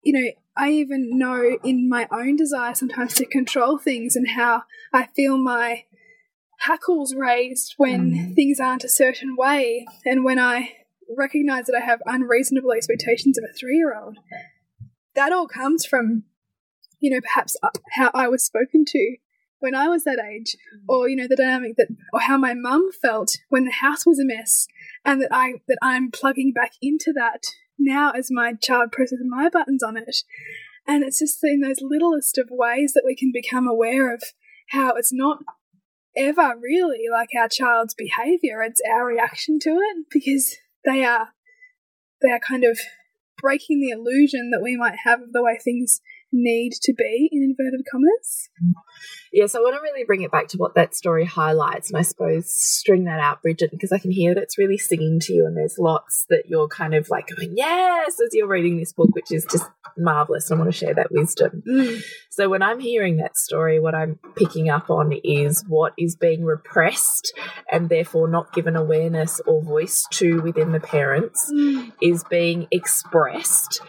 you 0.03 0.13
know, 0.13 0.31
I 0.55 0.71
even 0.71 1.17
know 1.17 1.57
in 1.63 1.89
my 1.89 2.07
own 2.11 2.37
desire 2.37 2.73
sometimes 2.73 3.13
to 3.15 3.25
control 3.25 3.77
things 3.77 4.15
and 4.15 4.29
how 4.29 4.63
I 4.93 5.07
feel 5.15 5.37
my 5.37 5.83
hackles 6.61 7.13
raised 7.13 7.73
when 7.77 8.11
Mm. 8.11 8.35
things 8.35 8.59
aren't 8.59 8.85
a 8.85 8.89
certain 8.89 9.35
way, 9.37 9.85
and 10.05 10.23
when 10.23 10.39
I 10.39 10.71
recognize 11.15 11.65
that 11.65 11.75
I 11.79 11.85
have 11.85 12.01
unreasonable 12.05 12.71
expectations 12.71 13.37
of 13.37 13.43
a 13.43 13.53
three 13.53 13.75
year 13.77 13.93
old. 13.95 14.17
That 15.13 15.31
all 15.33 15.47
comes 15.47 15.85
from 15.85 16.23
you 16.99 17.11
know 17.11 17.21
perhaps 17.21 17.55
uh, 17.63 17.69
how 17.93 18.11
I 18.13 18.27
was 18.27 18.43
spoken 18.43 18.85
to 18.85 19.17
when 19.59 19.73
I 19.73 19.87
was 19.87 20.03
that 20.03 20.19
age, 20.19 20.55
or 20.87 21.09
you 21.09 21.15
know 21.15 21.27
the 21.27 21.35
dynamic 21.35 21.75
that, 21.77 21.87
or 22.13 22.21
how 22.21 22.37
my 22.37 22.53
mum 22.53 22.89
felt 23.01 23.37
when 23.49 23.65
the 23.65 23.71
house 23.71 24.05
was 24.05 24.19
a 24.19 24.25
mess, 24.25 24.67
and 25.03 25.21
that 25.21 25.29
I 25.31 25.55
that 25.67 25.77
I'm 25.81 26.11
plugging 26.11 26.53
back 26.53 26.73
into 26.81 27.11
that 27.15 27.43
now 27.79 28.11
as 28.11 28.29
my 28.31 28.53
child 28.53 28.91
presses 28.91 29.21
my 29.25 29.49
buttons 29.49 29.83
on 29.83 29.97
it, 29.97 30.17
and 30.87 31.03
it's 31.03 31.19
just 31.19 31.39
in 31.43 31.61
those 31.61 31.81
littlest 31.81 32.37
of 32.37 32.49
ways 32.51 32.93
that 32.93 33.05
we 33.05 33.15
can 33.15 33.31
become 33.33 33.67
aware 33.67 34.13
of 34.13 34.23
how 34.71 34.93
it's 34.93 35.13
not 35.13 35.39
ever 36.15 36.55
really 36.61 37.05
like 37.11 37.29
our 37.39 37.49
child's 37.49 37.93
behavior; 37.93 38.61
it's 38.61 38.81
our 38.89 39.05
reaction 39.05 39.59
to 39.59 39.71
it 39.71 40.05
because 40.11 40.55
they 40.85 41.03
are 41.03 41.29
they 42.21 42.29
are 42.29 42.39
kind 42.39 42.63
of 42.63 42.79
breaking 43.39 43.79
the 43.79 43.89
illusion 43.89 44.49
that 44.51 44.63
we 44.63 44.75
might 44.75 44.97
have 45.03 45.21
of 45.21 45.31
the 45.31 45.43
way 45.43 45.57
things 45.63 46.01
need 46.31 46.73
to 46.81 46.93
be 46.93 47.29
in 47.31 47.43
inverted 47.43 47.85
commas. 47.91 48.49
Yes, 49.31 49.55
I 49.55 49.59
want 49.59 49.75
to 49.75 49.81
really 49.81 50.03
bring 50.05 50.21
it 50.21 50.31
back 50.31 50.47
to 50.49 50.57
what 50.57 50.75
that 50.75 50.95
story 50.95 51.25
highlights, 51.25 51.89
and 51.89 51.97
I 51.97 52.01
suppose 52.01 52.51
string 52.51 53.05
that 53.05 53.19
out, 53.19 53.41
Bridget, 53.41 53.71
because 53.71 53.91
I 53.91 53.99
can 53.99 54.11
hear 54.11 54.33
that 54.33 54.43
it's 54.43 54.57
really 54.57 54.77
singing 54.77 55.19
to 55.21 55.33
you, 55.33 55.45
and 55.45 55.55
there's 55.55 55.77
lots 55.77 56.25
that 56.29 56.43
you're 56.47 56.67
kind 56.67 56.93
of 56.93 57.09
like 57.09 57.27
going, 57.35 57.53
yes, 57.55 58.19
as 58.19 58.29
you're 58.33 58.47
reading 58.47 58.77
this 58.77 58.93
book, 58.93 59.09
which 59.13 59.31
is 59.31 59.45
just 59.49 59.69
marvelous. 59.97 60.49
And 60.49 60.59
I 60.59 60.63
want 60.63 60.73
to 60.73 60.77
share 60.77 60.93
that 60.93 61.11
wisdom. 61.11 61.63
Mm. 61.67 62.01
So 62.29 62.49
when 62.49 62.61
I'm 62.61 62.79
hearing 62.79 63.17
that 63.17 63.37
story, 63.37 63.79
what 63.79 63.95
I'm 63.95 64.19
picking 64.35 64.69
up 64.69 64.89
on 64.89 65.13
is 65.23 65.63
what 65.67 65.93
is 65.97 66.15
being 66.15 66.43
repressed 66.43 67.33
and 67.71 67.89
therefore 67.89 68.27
not 68.27 68.53
given 68.53 68.75
awareness 68.75 69.41
or 69.45 69.61
voice 69.61 70.05
to 70.13 70.41
within 70.41 70.71
the 70.71 70.79
parents 70.79 71.51
mm. 71.51 71.91
is 72.01 72.23
being 72.23 72.67
expressed 72.71 73.81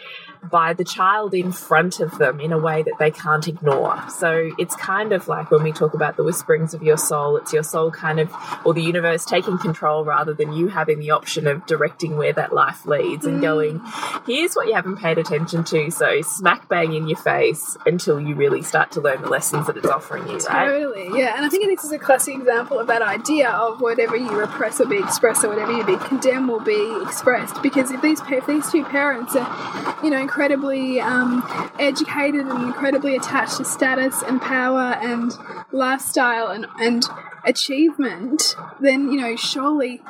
by 0.43 0.73
the 0.73 0.85
child 0.85 1.35
in 1.35 1.53
front 1.53 2.01
of 2.01 2.19
them 2.19 2.41
in 2.41 2.53
a 2.53 2.59
way 2.59 2.83
that 2.83 2.95
they 2.99 3.11
can't 3.11 3.47
ignore. 3.49 4.03
So 4.11 4.51
it's 4.59 4.77
kind 4.77 5.13
of 5.13 5.29
like 5.29 5.51
when 5.51 5.63
we 5.63 5.73
talk 5.73 5.95
about 5.95 6.17
the 6.17 6.25
whisperings 6.25 6.75
of 6.75 6.83
your 6.83 6.97
soul, 6.97 7.37
it's 7.37 7.53
your 7.53 7.63
soul 7.63 7.91
kind 7.91 8.21
of, 8.21 8.33
or 8.65 8.75
the 8.75 8.83
universe 8.83 9.25
taking 9.25 9.59
control 9.59 10.05
rather 10.05 10.35
than 10.35 10.53
you 10.53 10.69
having 10.69 10.99
the 10.99 11.11
option 11.11 11.47
of 11.47 11.67
directing 11.67 12.17
where 12.17 12.33
that 12.33 12.53
life 12.53 12.87
leads 12.87 13.27
and 13.27 13.41
going, 13.41 13.81
here's 14.27 14.55
what 14.55 14.69
you 14.69 14.75
haven't 14.75 14.97
paid 14.97 15.19
attention 15.19 15.65
to. 15.65 15.91
So 15.91 16.23
smack 16.23 16.69
bang 16.69 16.93
in 16.93 17.09
your 17.09 17.19
face 17.19 17.77
until 17.87 18.21
you 18.21 18.35
really 18.35 18.63
start 18.63 18.93
to 18.93 19.01
learn 19.01 19.23
the 19.23 19.29
lessons 19.29 19.67
that 19.67 19.77
it's 19.77 19.87
offering 19.89 20.29
you, 20.29 20.39
right? 20.39 20.69
Totally, 20.69 21.19
yeah. 21.19 21.35
And 21.37 21.45
I 21.45 21.49
think 21.49 21.65
this 21.67 21.85
is 21.85 21.93
a 21.93 21.99
classic 21.99 22.35
example 22.37 22.79
of 22.79 22.87
that 22.87 23.03
idea 23.03 23.51
of 23.51 23.81
whatever 23.81 24.17
you 24.17 24.31
repress 24.31 24.79
will 24.79 24.87
be 24.87 24.99
expressed, 24.99 25.45
or 25.45 25.49
whatever 25.49 25.73
you 25.73 25.85
be 25.85 25.97
condemned 25.97 26.49
will 26.49 26.61
be 26.61 27.01
expressed. 27.03 27.61
Because 27.63 27.91
if 27.91 28.01
these 28.03 28.21
if 28.29 28.47
these 28.47 28.71
two 28.71 28.85
parents 28.85 29.35
are, 29.35 30.05
you 30.05 30.11
know, 30.11 30.28
incredibly 30.29 31.01
um, 31.01 31.43
educated 31.79 32.47
and 32.47 32.63
incredibly 32.65 33.17
attached 33.17 33.57
to 33.57 33.65
status 33.65 34.23
and 34.25 34.43
power 34.43 34.93
and 35.01 35.33
lifestyle 35.73 36.49
and 36.49 36.67
and 36.79 37.03
achievement, 37.49 38.55
then 38.81 39.11
you 39.11 39.21
know, 39.21 39.37
surely 39.37 40.01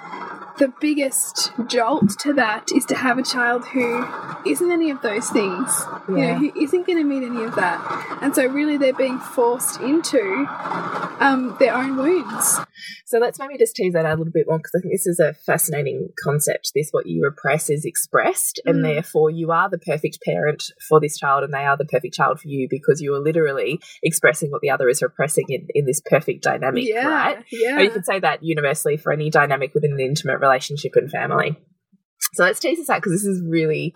the 0.59 0.73
biggest 0.80 1.52
jolt 1.68 2.18
to 2.18 2.33
that 2.33 2.71
is 2.75 2.85
to 2.87 2.97
have 2.97 3.16
a 3.16 3.23
child 3.23 3.64
who 3.66 4.04
isn't 4.45 4.73
any 4.73 4.90
of 4.90 5.00
those 5.02 5.30
things, 5.30 5.71
you 6.09 6.16
know, 6.16 6.23
Yeah. 6.23 6.35
who 6.38 6.52
isn't 6.61 6.85
going 6.85 6.99
to 6.99 7.04
meet 7.04 7.23
any 7.25 7.45
of 7.45 7.54
that. 7.54 8.18
And 8.21 8.35
so, 8.35 8.45
really, 8.47 8.76
they're 8.76 8.92
being 8.92 9.18
forced 9.21 9.80
into 9.80 10.21
um, 11.21 11.57
their 11.61 11.75
own 11.75 11.97
wounds. 11.97 12.59
So 13.07 13.18
let's 13.18 13.38
maybe 13.38 13.57
just 13.59 13.75
tease 13.76 13.92
that 13.95 14.04
out 14.04 14.16
a 14.16 14.18
little 14.18 14.33
bit 14.33 14.47
more 14.49 14.59
because 14.59 14.73
I 14.76 14.80
think 14.80 14.95
this 14.95 15.07
is 15.07 15.18
a 15.21 15.33
fascinating 15.35 16.09
concept. 16.23 16.73
This 16.75 16.88
what 16.90 17.07
you 17.07 17.23
repress 17.23 17.71
is 17.71 17.85
expressed, 17.85 18.61
and 18.64 18.78
Mm. 18.78 18.83
therefore 18.83 19.30
you 19.30 19.50
are 19.50 19.68
the 19.71 19.78
perfect 19.78 20.18
parent 20.25 20.64
for 20.88 21.00
this 21.00 21.16
child, 21.18 21.45
and 21.45 21.52
they 21.54 21.64
are 21.64 21.76
the 21.76 21.85
perfect 21.85 22.14
child 22.14 22.40
for 22.40 22.49
you 22.49 22.66
because 22.68 23.00
you 23.00 23.14
are 23.14 23.21
literally 23.21 23.80
expressing 24.02 24.50
what 24.50 24.61
the 24.61 24.71
other 24.71 24.88
is 24.88 25.02
repressing 25.02 25.45
in, 25.49 25.66
in 25.75 25.87
this 25.87 26.00
perfect 26.04 26.42
dynamic, 26.42 26.85
yeah, 26.87 27.07
right? 27.07 27.27
yeah. 27.52 27.76
Or 27.76 27.80
you 27.80 27.90
could 27.90 28.04
say 28.06 28.18
that 28.20 28.42
universally 28.42 28.97
for 28.97 29.12
any 29.12 29.30
dynamic 29.30 29.75
within 29.75 29.92
an 29.92 30.00
intimate 30.00 30.38
relationship 30.40 30.92
and 30.94 31.11
family. 31.11 31.56
So 32.35 32.44
let's 32.44 32.61
tease 32.61 32.78
this 32.78 32.90
out 32.90 32.99
because 33.02 33.12
this 33.12 33.25
is 33.25 33.42
really, 33.47 33.94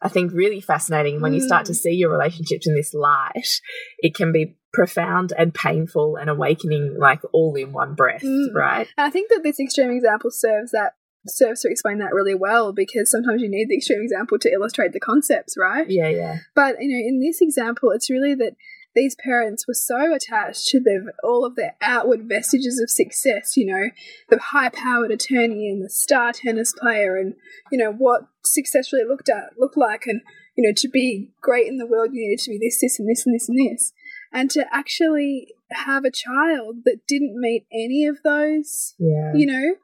I 0.00 0.08
think, 0.08 0.32
really 0.32 0.60
fascinating. 0.60 1.20
When 1.20 1.34
you 1.34 1.40
start 1.40 1.66
to 1.66 1.72
Mm. 1.72 1.76
see 1.76 1.92
your 1.92 2.10
relationships 2.10 2.66
in 2.66 2.74
this 2.74 2.94
light, 2.94 3.60
it 3.98 4.14
can 4.14 4.32
be 4.32 4.56
profound 4.72 5.32
and 5.38 5.54
painful 5.54 6.16
and 6.16 6.28
awakening, 6.30 6.96
like 6.98 7.20
all 7.32 7.54
in 7.54 7.72
one 7.72 7.94
breath, 7.94 8.22
Mm. 8.22 8.52
right? 8.54 8.88
And 8.96 9.06
I 9.06 9.10
think 9.10 9.30
that 9.30 9.42
this 9.42 9.60
extreme 9.60 9.90
example 9.90 10.30
serves 10.30 10.70
that 10.72 10.94
serves 11.26 11.62
to 11.62 11.70
explain 11.70 11.98
that 11.98 12.12
really 12.12 12.34
well 12.34 12.72
because 12.72 13.10
sometimes 13.10 13.40
you 13.40 13.48
need 13.48 13.68
the 13.68 13.76
extreme 13.76 14.02
example 14.02 14.38
to 14.38 14.52
illustrate 14.52 14.92
the 14.92 15.00
concepts, 15.00 15.56
right? 15.58 15.86
Yeah, 15.88 16.08
yeah. 16.08 16.38
But 16.54 16.76
you 16.80 16.88
know, 16.88 17.08
in 17.08 17.20
this 17.20 17.40
example, 17.40 17.90
it's 17.92 18.10
really 18.10 18.34
that 18.34 18.56
these 18.94 19.16
parents 19.16 19.66
were 19.66 19.74
so 19.74 20.14
attached 20.14 20.66
to 20.68 20.80
the 20.80 21.12
all 21.22 21.44
of 21.44 21.56
their 21.56 21.76
outward 21.80 22.28
vestiges 22.28 22.80
of 22.80 22.90
success. 22.90 23.56
You 23.56 23.66
know, 23.66 23.90
the 24.28 24.38
high-powered 24.38 25.10
attorney 25.10 25.68
and 25.68 25.84
the 25.84 25.90
star 25.90 26.32
tennis 26.32 26.72
player, 26.72 27.16
and 27.16 27.34
you 27.70 27.78
know 27.78 27.92
what 27.92 28.22
success 28.44 28.92
really 28.92 29.08
looked 29.08 29.28
at 29.28 29.58
looked 29.58 29.76
like, 29.76 30.06
and 30.06 30.20
you 30.56 30.66
know, 30.66 30.72
to 30.76 30.88
be 30.88 31.32
great 31.42 31.66
in 31.66 31.78
the 31.78 31.86
world, 31.86 32.10
you 32.12 32.22
needed 32.22 32.42
to 32.44 32.50
be 32.50 32.58
this, 32.58 32.80
this, 32.80 32.98
and 32.98 33.08
this, 33.08 33.26
and 33.26 33.34
this, 33.34 33.48
and 33.48 33.58
this, 33.58 33.92
and 34.32 34.50
to 34.52 34.64
actually 34.72 35.48
have 35.72 36.04
a 36.04 36.10
child 36.10 36.76
that 36.84 37.00
didn't 37.08 37.34
meet 37.40 37.66
any 37.72 38.06
of 38.06 38.18
those 38.22 38.94
Yeah. 38.98 39.32
you 39.34 39.46
know, 39.46 39.74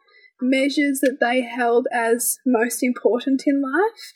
measures 0.41 1.01
that 1.01 1.19
they 1.21 1.43
held 1.43 1.89
as 1.93 2.39
most 2.47 2.83
important 2.83 3.43
in 3.47 3.61
life, 3.61 4.13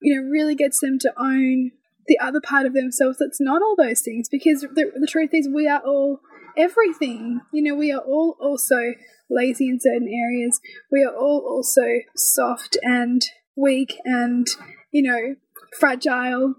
you 0.00 0.14
know, 0.14 0.22
really 0.26 0.54
gets 0.54 0.80
them 0.80 0.98
to 1.00 1.12
own 1.18 1.72
the 2.06 2.18
other 2.18 2.40
part 2.40 2.66
of 2.66 2.74
themselves 2.74 3.18
that's 3.18 3.40
not 3.40 3.62
all 3.62 3.76
those 3.76 4.00
things. 4.00 4.28
Because 4.28 4.60
the, 4.60 4.92
the 4.98 5.06
truth 5.06 5.30
is, 5.32 5.48
we 5.52 5.68
are 5.68 5.80
all 5.84 6.20
everything. 6.56 7.40
You 7.52 7.62
know, 7.62 7.74
we 7.74 7.92
are 7.92 8.00
all 8.00 8.36
also 8.40 8.94
lazy 9.30 9.68
in 9.68 9.78
certain 9.80 10.08
areas. 10.08 10.60
We 10.90 11.02
are 11.04 11.14
all 11.14 11.44
also 11.46 12.00
soft 12.16 12.76
and 12.82 13.22
weak 13.56 13.96
and, 14.04 14.46
you 14.92 15.02
know, 15.02 15.34
fragile. 15.78 16.54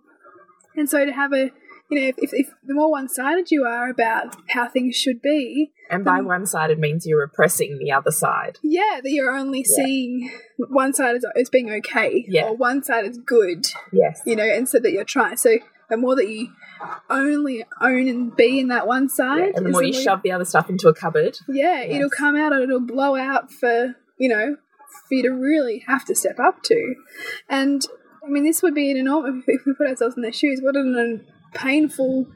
And 0.76 0.90
so 0.90 1.06
to 1.06 1.12
have 1.12 1.34
a, 1.34 1.52
you 1.90 2.02
know, 2.02 2.08
if, 2.08 2.16
if, 2.18 2.30
if 2.34 2.48
the 2.66 2.74
more 2.74 2.90
one 2.92 3.08
sided 3.08 3.52
you 3.52 3.64
are 3.64 3.90
about 3.90 4.36
how 4.50 4.68
things 4.68 4.96
should 4.96 5.22
be, 5.22 5.72
And 5.90 6.04
by 6.04 6.18
Um, 6.20 6.26
one 6.26 6.46
sided 6.48 6.80
means 6.80 7.06
you're 7.06 7.20
repressing 7.20 7.78
the 7.78 7.92
other 7.92 8.10
side. 8.12 8.58
yeah, 8.64 9.00
that 9.04 9.12
you're 9.12 9.32
only 9.32 9.60
Yeah. 9.68 9.76
seeing 9.86 10.32
one 10.70 10.94
side 10.94 11.16
as, 11.16 11.26
as 11.36 11.50
being 11.50 11.70
okay, 11.72 12.26
Yeah. 12.28 12.48
or 12.50 12.56
one 12.56 12.82
side 12.84 13.06
as 13.06 13.18
good, 13.20 13.68
Yes. 13.92 14.22
you 14.26 14.36
know, 14.36 14.44
and 14.44 14.68
so 14.68 14.80
that 14.80 14.92
you're 14.92 15.04
trying. 15.04 15.38
So 15.38 15.58
the 15.90 15.98
more 15.98 16.16
that 16.16 16.28
you 16.28 16.48
only 17.10 17.64
own 17.80 18.08
and 18.08 18.36
be 18.36 18.60
in 18.60 18.68
that 18.70 18.88
one 18.88 19.08
side, 19.10 19.54
and 19.56 19.66
the 19.66 19.70
more 19.70 19.84
you 19.84 19.94
shove 19.94 20.22
the 20.24 20.32
other 20.32 20.46
stuff 20.46 20.70
into 20.70 20.88
a 20.88 20.94
cupboard. 20.94 21.38
yeah, 21.48 21.84
Yes. 21.84 21.96
it'll 21.98 22.10
come 22.10 22.36
out 22.36 22.52
and 22.54 22.64
it'll 22.64 22.80
blow 22.80 23.16
out 23.16 23.52
for 23.52 23.96
you 24.18 24.30
know 24.30 24.58
for 25.08 25.14
you 25.16 25.22
to 25.24 25.30
really 25.30 25.84
have 25.88 26.04
to 26.06 26.16
step 26.16 26.40
up 26.40 26.64
to. 26.64 26.96
And 27.50 27.86
I 28.26 28.30
mean, 28.30 28.44
this 28.44 28.64
would 28.64 28.74
be 28.74 28.90
an 28.90 28.98
enormous 28.98 29.44
if 29.48 29.66
we 29.68 29.74
put 29.76 29.88
ourselves 29.88 30.16
in 30.16 30.24
their 30.24 30.34
shoes. 30.34 30.60
What 30.64 30.76
an 30.76 31.26
painful, 31.56 32.28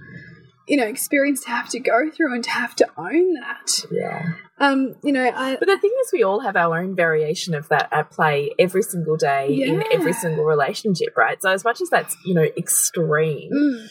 you 0.68 0.78
know, 0.78 0.86
experience 0.86 1.44
to 1.44 1.50
have 1.50 1.70
to 1.70 1.80
go 1.80 2.10
through 2.10 2.34
and 2.34 2.44
to 2.44 2.52
have 2.52 2.76
to 2.76 2.88
own 2.98 3.34
that. 3.36 3.86
Yeah. 3.92 4.34
Um, 4.60 4.96
you 5.04 5.12
know, 5.12 5.24
I 5.24 5.56
But 5.56 5.68
the 5.68 5.78
thing 5.78 5.94
is, 6.02 6.12
we 6.12 6.24
all 6.24 6.42
have 6.42 6.56
our 6.56 6.80
own 6.80 6.96
variation 6.96 7.54
of 7.56 7.70
that 7.70 7.90
at 7.92 8.12
play 8.12 8.52
every 8.60 8.84
single 8.84 9.16
day 9.16 9.48
in 9.54 9.84
every 9.92 10.14
single 10.14 10.46
relationship, 10.46 11.16
right? 11.16 11.42
So, 11.42 11.50
as 11.50 11.64
much 11.64 11.82
as 11.82 11.90
that's, 11.90 12.16
you 12.26 12.34
know, 12.34 12.44
extreme, 12.58 13.52
mm, 13.52 13.90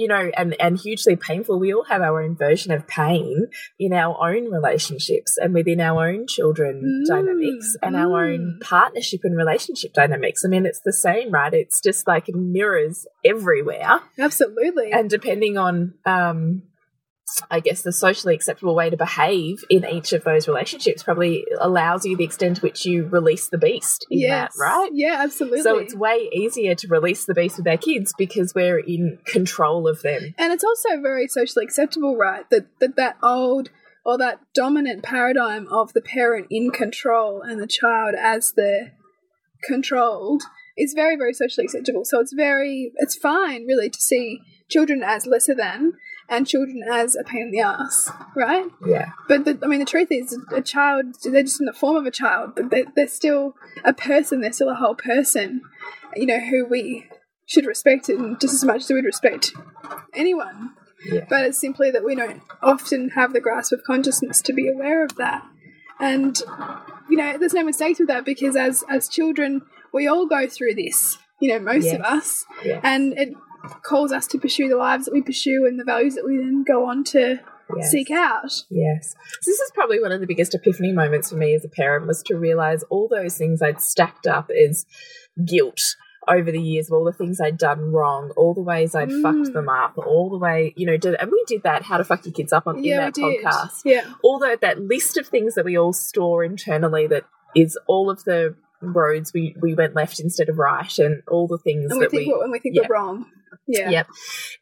you 0.00 0.08
know, 0.08 0.30
and, 0.34 0.56
and 0.58 0.78
hugely 0.78 1.14
painful, 1.14 1.58
we 1.58 1.74
all 1.74 1.84
have 1.84 2.00
our 2.00 2.22
own 2.22 2.34
version 2.34 2.72
of 2.72 2.86
pain 2.86 3.48
in 3.78 3.92
our 3.92 4.16
own 4.18 4.50
relationships 4.50 5.36
and 5.36 5.52
within 5.52 5.78
our 5.78 6.08
own 6.08 6.26
children 6.26 6.70
Mm, 6.80 7.06
dynamics 7.06 7.76
and 7.82 7.96
our 7.96 8.24
own 8.24 8.58
mm. 8.58 8.60
partnership 8.60 9.20
and 9.24 9.36
relationship 9.36 9.92
dynamics. 9.92 10.42
I 10.44 10.48
mean, 10.48 10.64
it's 10.64 10.80
the 10.80 10.92
same, 10.92 11.30
right? 11.30 11.52
It's 11.52 11.80
just 11.80 12.06
like 12.06 12.28
mirrors 12.28 13.06
everywhere. 13.24 14.00
absolutely. 14.18 14.92
And 14.92 15.10
depending 15.10 15.58
on, 15.58 15.94
um, 16.06 16.62
I 17.50 17.60
guess 17.60 17.82
the 17.82 17.92
socially 17.92 18.34
acceptable 18.34 18.74
way 18.74 18.90
to 18.90 18.96
behave 18.96 19.64
in 19.68 19.84
each 19.84 20.12
of 20.12 20.24
those 20.24 20.48
relationships 20.48 21.02
probably 21.02 21.46
allows 21.60 22.04
you 22.04 22.16
the 22.16 22.24
extent 22.24 22.56
to 22.56 22.62
which 22.62 22.84
you 22.84 23.06
release 23.06 23.48
the 23.48 23.58
beast 23.58 24.06
in 24.10 24.20
yes. 24.20 24.54
that, 24.54 24.62
right? 24.62 24.90
Yeah, 24.92 25.18
absolutely. 25.20 25.62
So 25.62 25.78
it's 25.78 25.94
way 25.94 26.28
easier 26.32 26.74
to 26.74 26.88
release 26.88 27.24
the 27.24 27.34
beast 27.34 27.58
with 27.58 27.68
our 27.68 27.76
kids 27.76 28.12
because 28.16 28.54
we're 28.54 28.78
in 28.78 29.18
control 29.26 29.88
of 29.88 30.02
them. 30.02 30.34
and 30.38 30.52
it's 30.52 30.64
also 30.64 31.00
very 31.00 31.28
socially 31.28 31.64
acceptable, 31.64 32.16
right? 32.16 32.48
That 32.50 32.66
that 32.80 32.96
that 32.96 33.16
old 33.22 33.70
or 34.04 34.18
that 34.18 34.40
dominant 34.54 35.02
paradigm 35.02 35.68
of 35.68 35.92
the 35.92 36.00
parent 36.00 36.46
in 36.50 36.70
control 36.70 37.42
and 37.42 37.60
the 37.60 37.66
child 37.66 38.14
as 38.18 38.52
the 38.52 38.92
controlled 39.64 40.42
is 40.76 40.94
very 40.94 41.16
very 41.16 41.34
socially 41.34 41.66
acceptable. 41.66 42.04
So 42.04 42.20
it's 42.20 42.32
very 42.32 42.92
it's 42.96 43.16
fine 43.16 43.66
really 43.66 43.90
to 43.90 44.00
see 44.00 44.40
children 44.68 45.02
as 45.02 45.26
lesser 45.26 45.54
than 45.54 45.94
and 46.30 46.46
children 46.46 46.82
as 46.88 47.16
a 47.16 47.24
pain 47.24 47.42
in 47.42 47.50
the 47.50 47.60
ass, 47.60 48.10
right? 48.36 48.66
Yeah. 48.86 49.10
But 49.28 49.44
the, 49.44 49.58
I 49.62 49.66
mean, 49.66 49.80
the 49.80 49.84
truth 49.84 50.08
is, 50.10 50.38
a 50.54 50.62
child, 50.62 51.16
they're 51.24 51.42
just 51.42 51.60
in 51.60 51.66
the 51.66 51.72
form 51.72 51.96
of 51.96 52.06
a 52.06 52.10
child, 52.10 52.52
but 52.54 52.70
they're, 52.70 52.86
they're 52.94 53.08
still 53.08 53.56
a 53.84 53.92
person, 53.92 54.40
they're 54.40 54.52
still 54.52 54.70
a 54.70 54.76
whole 54.76 54.94
person, 54.94 55.60
you 56.14 56.26
know, 56.26 56.38
who 56.38 56.64
we 56.64 57.06
should 57.46 57.66
respect 57.66 58.08
and 58.08 58.40
just 58.40 58.54
as 58.54 58.64
much 58.64 58.82
as 58.82 58.90
we'd 58.90 59.04
respect 59.04 59.52
anyone. 60.14 60.70
Yeah. 61.04 61.26
But 61.28 61.46
it's 61.46 61.60
simply 61.60 61.90
that 61.90 62.04
we 62.04 62.14
don't 62.14 62.42
often 62.62 63.10
have 63.10 63.32
the 63.32 63.40
grasp 63.40 63.72
of 63.72 63.82
consciousness 63.84 64.40
to 64.42 64.52
be 64.52 64.68
aware 64.68 65.04
of 65.04 65.16
that. 65.16 65.44
And, 65.98 66.40
you 67.10 67.16
know, 67.16 67.38
there's 67.38 67.54
no 67.54 67.64
mistakes 67.64 67.98
with 67.98 68.08
that 68.08 68.24
because 68.24 68.54
as, 68.54 68.84
as 68.88 69.08
children, 69.08 69.62
we 69.92 70.06
all 70.06 70.26
go 70.26 70.46
through 70.46 70.74
this, 70.76 71.18
you 71.40 71.48
know, 71.48 71.58
most 71.58 71.92
of 71.92 72.02
us. 72.02 72.44
Yeah. 72.64 72.80
And 72.84 73.18
it 73.18 73.30
calls 73.82 74.12
us 74.12 74.26
to 74.28 74.38
pursue 74.38 74.68
the 74.68 74.76
lives 74.76 75.04
that 75.06 75.12
we 75.14 75.22
pursue 75.22 75.66
and 75.66 75.78
the 75.78 75.84
values 75.84 76.14
that 76.14 76.24
we 76.24 76.36
then 76.36 76.64
go 76.66 76.86
on 76.88 77.04
to 77.04 77.38
Yes. 77.76 77.90
seek 77.92 78.10
out. 78.10 78.50
Yes. 78.68 79.14
So 79.42 79.50
this 79.50 79.60
is 79.60 79.70
probably 79.74 80.00
one 80.00 80.10
of 80.10 80.20
the 80.20 80.26
biggest 80.26 80.54
epiphany 80.56 80.92
moments 80.92 81.30
for 81.30 81.36
me 81.36 81.54
as 81.54 81.64
a 81.64 81.68
parent 81.68 82.04
was 82.06 82.20
to 82.24 82.36
realize 82.36 82.82
all 82.90 83.06
those 83.08 83.36
things 83.38 83.62
I'd 83.62 83.80
stacked 83.80 84.26
up 84.26 84.50
as 84.50 84.86
guilt 85.46 85.78
over 86.28 86.50
the 86.50 86.60
years 86.60 86.88
of 86.90 86.94
all 86.94 87.04
the 87.04 87.12
things 87.12 87.40
I'd 87.40 87.58
done 87.58 87.92
wrong, 87.92 88.32
all 88.36 88.54
the 88.54 88.60
ways 88.60 88.94
I'd 88.96 89.08
Mm. 89.10 89.22
fucked 89.22 89.52
them 89.54 89.68
up, 89.68 89.96
all 89.98 90.28
the 90.30 90.36
way, 90.38 90.74
you 90.76 90.84
know, 90.84 90.96
did, 90.96 91.14
and 91.14 91.30
we 91.30 91.42
did 91.46 91.62
that, 91.62 91.82
how 91.84 91.96
to 91.96 92.04
fuck 92.04 92.24
your 92.26 92.32
kids 92.34 92.52
up 92.52 92.66
on 92.66 92.82
yeah, 92.82 93.06
in 93.06 93.12
that 93.12 93.14
podcast. 93.14 93.80
Yeah. 93.84 94.04
All 94.24 94.38
that 94.40 94.60
that 94.62 94.80
list 94.80 95.16
of 95.16 95.28
things 95.28 95.54
that 95.54 95.64
we 95.64 95.78
all 95.78 95.92
store 95.92 96.42
internally 96.44 97.06
that 97.06 97.24
is 97.54 97.78
all 97.86 98.10
of 98.10 98.24
the 98.24 98.54
roads 98.82 99.32
we, 99.32 99.54
we 99.60 99.74
went 99.74 99.94
left 99.94 100.20
instead 100.20 100.48
of 100.48 100.58
right 100.58 100.98
and 100.98 101.22
all 101.28 101.46
the 101.46 101.58
things 101.58 101.90
And 101.90 102.00
we 102.00 102.06
that 102.06 102.10
think, 102.10 102.26
we 102.26 102.32
we're, 102.32 102.42
and 102.42 102.52
we 102.52 102.58
think 102.58 102.76
yeah. 102.76 102.82
we're 102.88 102.94
wrong. 102.94 103.26
Yeah. 103.66 103.90
Yep. 103.90 104.08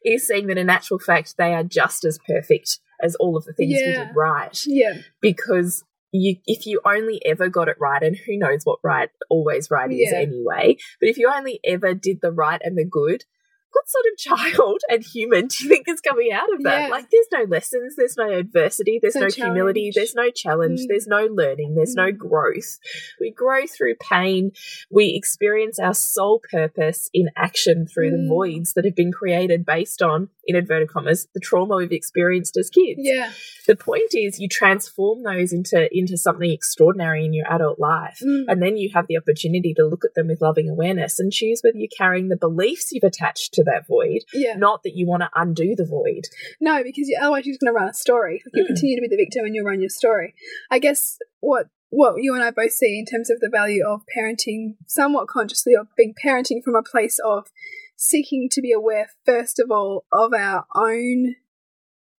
Is 0.05 0.27
saying 0.27 0.47
that 0.47 0.57
in 0.57 0.69
actual 0.69 0.99
fact 0.99 1.35
they 1.37 1.53
are 1.53 1.63
just 1.63 2.05
as 2.05 2.19
perfect 2.27 2.79
as 3.01 3.15
all 3.15 3.37
of 3.37 3.45
the 3.45 3.53
things 3.53 3.73
we 3.73 3.79
did 3.79 4.09
right. 4.15 4.61
Yeah. 4.65 4.97
Because 5.21 5.83
you 6.11 6.37
if 6.45 6.65
you 6.65 6.81
only 6.85 7.21
ever 7.25 7.49
got 7.49 7.69
it 7.69 7.77
right, 7.79 8.01
and 8.01 8.17
who 8.17 8.37
knows 8.37 8.61
what 8.63 8.79
right 8.83 9.09
always 9.29 9.69
right 9.69 9.91
is 9.91 10.11
anyway, 10.11 10.77
but 10.99 11.09
if 11.09 11.17
you 11.17 11.31
only 11.33 11.59
ever 11.63 11.93
did 11.93 12.19
the 12.21 12.31
right 12.31 12.61
and 12.63 12.77
the 12.77 12.85
good, 12.85 13.25
what 13.71 13.87
sort 13.87 14.05
of 14.11 14.17
child 14.53 14.81
and 14.89 15.03
human 15.03 15.47
do 15.47 15.63
you 15.63 15.69
think 15.69 15.87
is 15.87 16.01
coming 16.01 16.31
out 16.31 16.51
of 16.53 16.63
that? 16.63 16.83
Yeah. 16.83 16.87
Like 16.87 17.09
there's 17.09 17.27
no 17.31 17.43
lessons, 17.43 17.95
there's 17.95 18.17
no 18.17 18.29
adversity, 18.31 18.99
there's 19.01 19.15
No 19.15 19.21
no, 19.21 19.27
humility, 19.27 19.91
there's 19.93 20.15
no 20.15 20.29
challenge, 20.29 20.81
Mm. 20.81 20.85
there's 20.89 21.07
no 21.07 21.25
learning, 21.25 21.75
there's 21.75 21.95
no 21.95 22.11
Mm. 22.11 22.17
growth. 22.17 22.79
We 23.19 23.31
grow 23.31 23.65
through 23.67 23.95
pain, 23.95 24.51
we 24.89 25.13
experience 25.15 25.79
our 25.79 25.93
sole 25.93 26.41
purpose 26.51 27.09
in 27.13 27.29
action 27.35 27.87
through 27.87 28.11
the 28.11 28.17
Mm. 28.17 28.27
voids 28.29 28.73
that 28.73 28.85
have 28.85 28.95
been 28.95 29.11
created 29.11 29.65
based 29.65 30.01
on, 30.01 30.29
in 30.45 30.55
inverted 30.55 30.89
commas, 30.89 31.27
the 31.33 31.39
trauma 31.39 31.75
we've 31.77 31.91
experienced 31.91 32.57
as 32.57 32.69
kids. 32.69 32.99
Yeah. 33.03 33.31
The 33.67 33.75
point 33.75 34.13
is 34.13 34.39
you 34.39 34.47
transform 34.49 35.23
those 35.23 35.53
into 35.53 35.87
into 35.95 36.17
something 36.17 36.49
extraordinary 36.51 37.25
in 37.25 37.33
your 37.33 37.45
adult 37.51 37.79
life. 37.79 38.19
Mm. 38.23 38.45
And 38.47 38.61
then 38.61 38.77
you 38.77 38.89
have 38.93 39.07
the 39.07 39.17
opportunity 39.17 39.73
to 39.75 39.85
look 39.85 40.03
at 40.05 40.13
them 40.15 40.27
with 40.27 40.41
loving 40.41 40.69
awareness 40.69 41.19
and 41.19 41.31
choose 41.31 41.61
whether 41.61 41.77
you're 41.77 41.87
carrying 41.95 42.29
the 42.29 42.35
beliefs 42.37 42.91
you've 42.91 43.03
attached 43.03 43.53
to 43.53 43.58
that 43.63 43.87
void, 43.87 44.21
Yeah. 44.33 44.55
not 44.55 44.83
that 44.83 44.95
you 44.95 45.05
want 45.07 45.21
to 45.23 45.29
undo 45.35 45.75
the 45.75 45.85
void. 45.85 46.23
No, 46.59 46.83
because 46.83 47.07
you, 47.07 47.17
otherwise 47.21 47.45
you're 47.45 47.53
just 47.53 47.61
going 47.61 47.73
to 47.73 47.77
run 47.79 47.89
a 47.89 47.93
story. 47.93 48.41
Like 48.45 48.53
you 48.55 48.63
Mm. 48.63 48.67
continue 48.67 48.95
to 48.97 49.01
be 49.01 49.07
the 49.07 49.17
victim 49.23 49.45
and 49.45 49.55
you'll 49.55 49.65
run 49.65 49.79
your 49.81 49.89
story. 49.89 50.33
I 50.71 50.79
guess 50.79 51.17
what 51.39 51.67
what 51.91 52.21
you 52.21 52.35
and 52.35 52.43
I 52.43 52.51
both 52.51 52.71
see 52.71 52.99
in 52.99 53.05
terms 53.05 53.31
of 53.31 53.39
the 53.39 53.49
value 53.51 53.83
of 53.83 54.01
parenting, 54.15 54.75
somewhat 54.85 55.27
consciously, 55.27 55.73
of 55.73 55.87
being 55.97 56.13
parenting 56.23 56.63
from 56.63 56.75
a 56.75 56.83
place 56.83 57.17
of 57.25 57.47
seeking 57.95 58.47
to 58.51 58.61
be 58.61 58.71
aware, 58.71 59.09
first 59.25 59.57
of 59.59 59.71
all, 59.71 60.05
of 60.13 60.31
our 60.31 60.65
own 60.75 61.35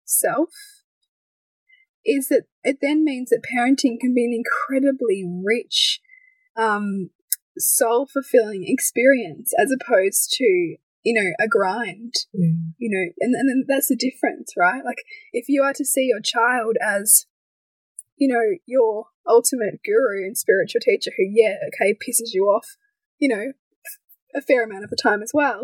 self, 0.06 0.50
is 2.06 2.30
that 2.30 2.44
it 2.64 2.78
then 2.82 3.04
means 3.04 3.30
that 3.30 3.44
parenting 3.44 4.00
can 4.00 4.14
be 4.16 4.26
an 4.26 4.34
incredibly 4.34 5.24
rich, 5.44 6.00
um, 6.58 7.12
soul 7.58 8.08
fulfilling 8.12 8.64
experience 8.68 9.54
as 9.62 9.72
opposed 9.72 10.32
to, 10.32 10.78
you 11.04 11.14
know, 11.14 11.32
a 11.44 11.48
grind 11.48 12.14
mm. 12.36 12.74
you 12.78 12.90
know, 12.90 13.12
and, 13.20 13.34
and 13.36 13.50
then 13.50 13.66
that's 13.68 13.88
the 13.88 13.96
difference, 13.96 14.54
right? 14.58 14.84
Like, 14.84 15.04
if 15.32 15.46
you 15.48 15.64
are 15.64 15.74
to 15.74 15.86
see 15.86 16.06
your 16.06 16.22
child 16.22 16.76
as, 16.86 17.26
you 18.18 18.28
know, 18.28 18.58
your 18.66 19.06
ultimate 19.28 19.80
guru 19.86 20.26
and 20.26 20.38
spiritual 20.38 20.82
teacher 20.82 21.12
who, 21.16 21.24
yeah, 21.30 21.56
okay, 21.68 21.94
pisses 21.94 22.34
you 22.34 22.46
off, 22.46 22.76
you 23.18 23.30
know, 23.30 23.54
a 24.36 24.42
fair 24.42 24.64
amount 24.64 24.84
of 24.84 24.90
the 24.90 24.98
time 25.02 25.22
as 25.22 25.32
well, 25.34 25.62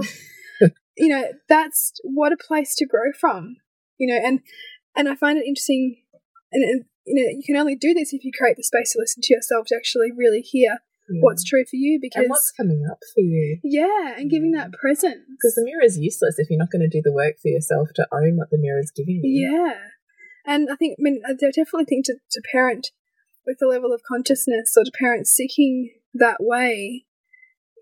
you 0.98 1.10
know, 1.10 1.34
that's 1.50 1.93
what 2.04 2.32
a 2.32 2.38
place 2.38 2.74
to 2.76 2.86
grow 2.86 3.12
from, 3.19 3.58
you 3.98 4.08
know, 4.08 4.19
and, 4.26 4.39
and 4.95 5.10
I 5.10 5.15
find 5.15 5.38
it 5.38 5.45
interesting, 5.45 5.98
and, 6.52 6.63
and 6.63 6.86
you 7.06 7.24
know, 7.24 7.30
you 7.30 7.43
can 7.45 7.58
only 7.58 7.76
do 7.76 7.93
this 7.93 8.13
if 8.13 8.24
you 8.24 8.32
create 8.36 8.58
the 8.58 8.63
space 8.63 8.93
to 8.93 9.00
listen 9.00 9.21
to 9.24 9.34
yourself 9.34 9.67
to 9.67 9.76
actually 9.76 10.12
really 10.15 10.41
hear 10.41 10.80
Hmm. 11.07 11.21
what's 11.21 11.43
true 11.43 11.63
for 11.63 11.75
you 11.75 11.99
because, 12.01 12.23
and 12.23 12.29
what's 12.29 12.51
coming 12.51 12.83
up 12.89 12.97
for 13.13 13.21
you? 13.21 13.59
yeah, 13.63 14.15
and 14.17 14.29
giving 14.29 14.51
hmm. 14.51 14.57
that 14.57 14.73
presence. 14.73 15.21
Because 15.29 15.55
the 15.55 15.63
mirror 15.63 15.83
is 15.83 15.97
useless 15.97 16.39
if 16.39 16.49
you're 16.49 16.59
not 16.59 16.71
going 16.71 16.81
to 16.81 16.89
do 16.89 17.01
the 17.03 17.13
work 17.13 17.35
for 17.41 17.49
yourself 17.49 17.89
to 17.95 18.07
own 18.11 18.37
what 18.37 18.49
the 18.49 18.57
mirror 18.57 18.79
is 18.79 18.91
giving 18.95 19.21
you. 19.23 19.51
Yeah. 19.51 19.77
And 20.45 20.69
I 20.71 20.75
think, 20.75 20.97
I 20.99 21.01
mean, 21.01 21.21
I 21.27 21.33
definitely 21.33 21.85
think 21.85 22.05
to, 22.05 22.15
to 22.31 22.41
parent 22.51 22.91
with 23.45 23.57
a 23.63 23.67
level 23.67 23.93
of 23.93 24.01
consciousness 24.07 24.73
or 24.77 24.83
to 24.83 24.91
parent 24.99 25.27
seeking 25.27 25.91
that 26.13 26.37
way 26.39 27.05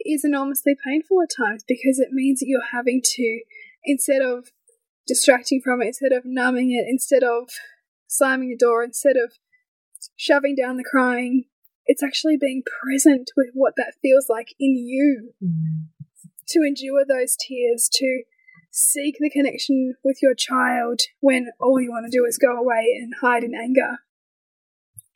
is 0.05 0.25
enormously 0.25 0.75
painful 0.85 1.21
at 1.21 1.29
times 1.35 1.63
because 1.67 1.99
it 1.99 2.09
means 2.11 2.39
that 2.39 2.47
you're 2.47 2.71
having 2.71 3.01
to, 3.03 3.41
instead 3.85 4.21
of 4.21 4.49
distracting 5.07 5.61
from 5.63 5.81
it, 5.81 5.87
instead 5.87 6.11
of 6.11 6.23
numbing 6.25 6.71
it, 6.71 6.89
instead 6.89 7.23
of 7.23 7.49
slamming 8.07 8.49
the 8.49 8.57
door, 8.57 8.83
instead 8.83 9.15
of 9.15 9.33
shoving 10.15 10.55
down 10.55 10.77
the 10.77 10.83
crying, 10.89 11.45
it's 11.85 12.03
actually 12.03 12.37
being 12.39 12.63
present 12.81 13.31
with 13.35 13.49
what 13.53 13.73
that 13.77 13.93
feels 14.01 14.27
like 14.29 14.49
in 14.59 14.75
you 14.75 15.33
Mm. 15.41 15.87
to 16.47 16.59
endure 16.61 17.05
those 17.05 17.35
tears, 17.37 17.89
to 17.93 18.23
seek 18.71 19.17
the 19.19 19.29
connection 19.29 19.93
with 20.03 20.19
your 20.21 20.33
child 20.35 21.01
when 21.19 21.51
all 21.59 21.79
you 21.79 21.89
want 21.91 22.05
to 22.11 22.17
do 22.17 22.25
is 22.25 22.37
go 22.37 22.55
away 22.57 22.97
and 22.99 23.13
hide 23.21 23.43
in 23.43 23.53
anger. 23.53 23.99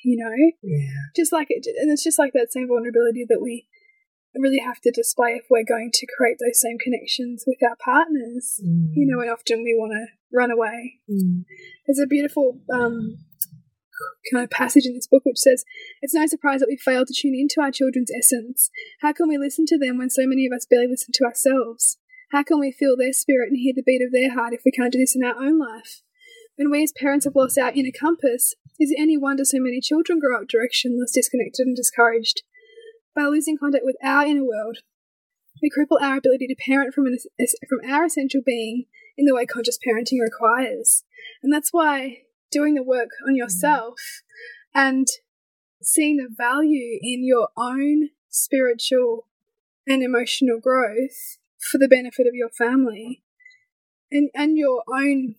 You 0.04 0.18
know, 0.18 0.34
Yeah. 0.62 0.92
just 1.16 1.32
like 1.34 1.48
it, 1.50 1.66
and 1.80 1.92
it's 1.92 2.04
just 2.04 2.20
like 2.20 2.34
that 2.34 2.52
same 2.52 2.68
vulnerability 2.68 3.26
that 3.28 3.42
we 3.42 3.68
really 4.36 4.60
have 4.60 4.80
to 4.82 4.92
display 4.92 5.32
if 5.32 5.46
we're 5.50 5.64
going 5.64 5.90
to 5.92 6.06
create 6.16 6.38
those 6.40 6.62
same 6.62 6.78
connections 6.78 7.44
with 7.48 7.58
our 7.64 7.76
partners. 7.84 8.62
Mm. 8.64 8.90
You 8.94 9.08
know, 9.08 9.20
and 9.22 9.30
often 9.32 9.64
we 9.64 9.74
want 9.76 9.94
to 9.94 10.06
run 10.32 10.52
away. 10.52 11.00
Mm. 11.10 11.46
There's 11.88 12.00
a 12.00 12.06
beautiful 12.06 12.62
um, 12.72 13.18
kind 14.32 14.44
of 14.44 14.50
passage 14.50 14.86
in 14.86 14.94
this 14.94 15.08
book 15.08 15.24
which 15.26 15.40
says, 15.40 15.64
It's 16.02 16.14
no 16.14 16.26
surprise 16.28 16.60
that 16.60 16.70
we 16.70 16.78
fail 16.78 17.06
to 17.06 17.14
tune 17.14 17.36
into 17.36 17.62
our 17.62 17.72
children's 17.72 18.12
essence. 18.12 18.70
How 19.02 19.14
can 19.14 19.28
we 19.28 19.38
listen 19.38 19.66
to 19.68 19.78
them 19.78 19.98
when 19.98 20.10
so 20.10 20.26
many 20.26 20.46
of 20.46 20.54
us 20.56 20.68
barely 20.70 20.88
listen 20.88 21.12
to 21.14 21.26
ourselves? 21.26 21.98
How 22.32 22.44
can 22.44 22.60
we 22.60 22.72
feel 22.72 22.98
their 22.98 23.14
spirit 23.14 23.50
and 23.50 23.58
hear 23.58 23.74
the 23.76 23.84
beat 23.84 24.02
of 24.02 24.12
their 24.12 24.34
heart 24.34 24.54
if 24.54 24.62
we 24.66 24.72
can't 24.72 24.92
do 24.92 25.00
this 25.00 25.16
in 25.16 25.24
our 25.24 25.36
own 25.42 25.60
life? 25.60 26.02
When 26.58 26.72
we 26.72 26.84
as 26.84 26.92
parents 26.92 27.26
have 27.26 27.36
lost 27.36 27.58
our 27.58 27.72
inner 27.72 27.92
compass, 27.98 28.56
is 28.80 28.92
it 28.92 29.00
any 29.00 29.18
wonder 29.18 29.46
so 29.46 29.60
many 29.60 29.80
children 29.80 30.20
grow 30.20 30.42
up 30.42 30.48
directionless, 30.48 31.14
disconnected, 31.14 31.68
and 31.68 31.76
discouraged? 31.76 32.42
By 33.16 33.24
losing 33.24 33.58
contact 33.58 33.86
with 33.86 33.96
our 34.04 34.26
inner 34.26 34.44
world, 34.44 34.80
we 35.62 35.70
cripple 35.70 36.02
our 36.02 36.18
ability 36.18 36.48
to 36.48 36.56
parent 36.56 36.94
from, 36.94 37.06
an, 37.06 37.18
from 37.70 37.80
our 37.90 38.06
essential 38.06 38.42
being 38.46 38.86
in 39.18 39.26
the 39.26 39.34
way 39.34 39.46
conscious 39.46 39.78
parenting 39.78 40.20
requires. 40.22 41.04
And 41.42 41.52
that's 41.52 41.70
why 41.72 42.24
doing 42.58 42.74
the 42.76 42.84
work 42.84 43.10
on 43.28 43.36
yourself 43.36 44.00
and 44.74 45.08
seeing 45.82 46.18
the 46.18 46.30
value 46.48 46.98
in 47.02 47.20
your 47.34 47.50
own 47.58 48.10
spiritual 48.30 49.28
and 49.86 50.02
emotional 50.04 50.60
growth 50.60 51.38
for 51.70 51.78
the 51.78 51.88
benefit 51.98 52.26
of 52.28 52.34
your 52.42 52.50
family 52.50 53.24
and, 54.12 54.30
and 54.34 54.58
your 54.58 54.84
own 55.02 55.36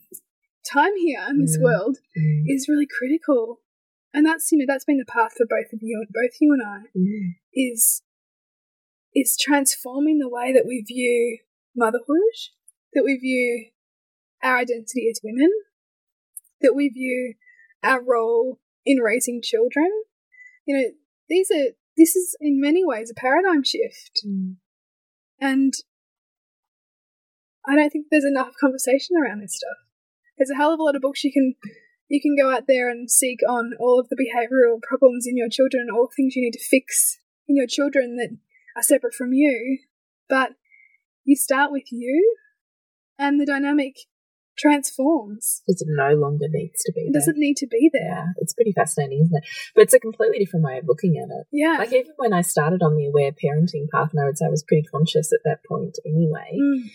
time 0.75 0.97
here 1.07 1.25
in 1.31 1.37
this 1.41 1.57
Mm. 1.59 1.65
world 1.65 1.97
Mm. 2.17 2.45
is 2.55 2.69
really 2.69 2.87
critical. 2.99 3.61
And 4.15 4.25
that's 4.29 4.51
you 4.51 4.59
know 4.59 4.65
that's 4.67 4.85
been 4.91 4.99
the 5.05 5.13
path 5.19 5.33
for 5.37 5.47
both 5.47 5.71
of 5.73 5.81
you, 5.83 5.97
and 6.03 6.09
both 6.21 6.35
you 6.41 6.53
and 6.57 6.63
I, 6.77 6.81
Mm. 6.97 7.35
is 7.53 8.03
is 9.15 9.37
transforming 9.47 10.19
the 10.19 10.29
way 10.29 10.53
that 10.53 10.67
we 10.67 10.77
view 10.83 11.39
motherhood, 11.75 12.37
that 12.95 13.05
we 13.05 13.15
view 13.17 13.71
our 14.43 14.59
identity 14.59 15.09
as 15.11 15.21
women, 15.23 15.51
that 16.61 16.75
we 16.75 16.89
view 16.89 17.35
our 17.83 18.03
role 18.03 18.59
in 18.85 18.99
raising 18.99 19.41
children. 19.43 19.91
You 20.67 20.77
know, 20.77 20.85
these 21.29 21.51
are 21.51 21.73
this 21.97 22.15
is 22.15 22.37
in 22.41 22.61
many 22.61 22.85
ways 22.85 23.11
a 23.11 23.21
paradigm 23.21 23.65
shift, 23.65 24.23
mm. 24.27 24.57
and 25.41 25.75
I 27.67 27.75
don't 27.75 27.91
think 27.91 28.07
there's 28.11 28.25
enough 28.25 28.53
conversation 28.61 29.17
around 29.17 29.43
this 29.43 29.57
stuff. 29.57 29.77
There's 30.37 30.51
a 30.51 30.57
hell 30.57 30.73
of 30.73 30.81
a 30.81 30.83
lot 30.83 30.97
of 30.97 31.03
books 31.03 31.25
you 31.25 31.33
can 31.33 31.55
you 32.09 32.21
can 32.21 32.37
go 32.37 32.55
out 32.55 32.65
there 32.67 32.89
and 32.89 33.11
seek 33.11 33.41
on 33.49 33.73
all 33.79 34.01
of 34.01 34.09
the 34.09 34.17
behavioral 34.17 34.81
problems 34.81 35.27
in 35.27 35.37
your 35.37 35.49
children, 35.51 35.89
all 35.93 36.07
the 36.07 36.15
things 36.17 36.35
you 36.35 36.43
need 36.43 36.55
to 36.55 36.65
fix 36.65 37.19
in 37.47 37.57
your 37.57 37.67
children 37.67 38.17
that 38.17 38.37
are 38.77 38.83
separate 38.83 39.15
from 39.15 39.33
you, 39.33 39.79
but 40.29 40.53
you 41.25 41.37
start 41.37 41.71
with 41.71 41.91
you, 41.91 42.37
and 43.19 43.41
the 43.41 43.47
dynamic 43.47 43.97
transforms. 44.59 45.63
Because 45.67 45.83
it 45.83 45.89
no 45.91 46.15
longer 46.15 46.47
needs 46.51 46.83
to 46.85 46.93
be 46.95 47.03
It 47.03 47.15
doesn't 47.15 47.39
need 47.39 47.57
to 47.59 47.67
be 47.67 47.91
there. 47.93 48.03
Yeah, 48.03 48.15
there. 48.15 48.35
it's 48.39 48.55
pretty 48.55 48.73
fascinating, 48.73 49.23
isn't 49.23 49.37
it? 49.37 49.45
But 49.75 49.83
it's 49.83 49.95
a 49.95 50.01
completely 50.01 50.39
different 50.39 50.65
way 50.65 50.79
of 50.79 50.87
looking 50.87 51.17
at 51.17 51.29
it. 51.31 51.47
Yeah. 51.53 51.77
Like 51.79 51.93
even 51.93 52.13
when 52.17 52.33
I 52.33 52.43
started 52.43 52.83
on 52.83 52.97
the 52.97 53.07
aware 53.07 53.33
parenting 53.33 53.89
path, 53.93 54.11
and 54.13 54.21
I 54.21 54.25
would 54.27 54.39
say 54.39 54.47
I 54.47 54.51
was 54.51 54.65
pretty 54.65 54.87
conscious 54.91 55.33
at 55.33 55.41
that 55.45 55.61
point 55.69 55.97
anyway. 56.05 56.59
Mm. 56.59 56.91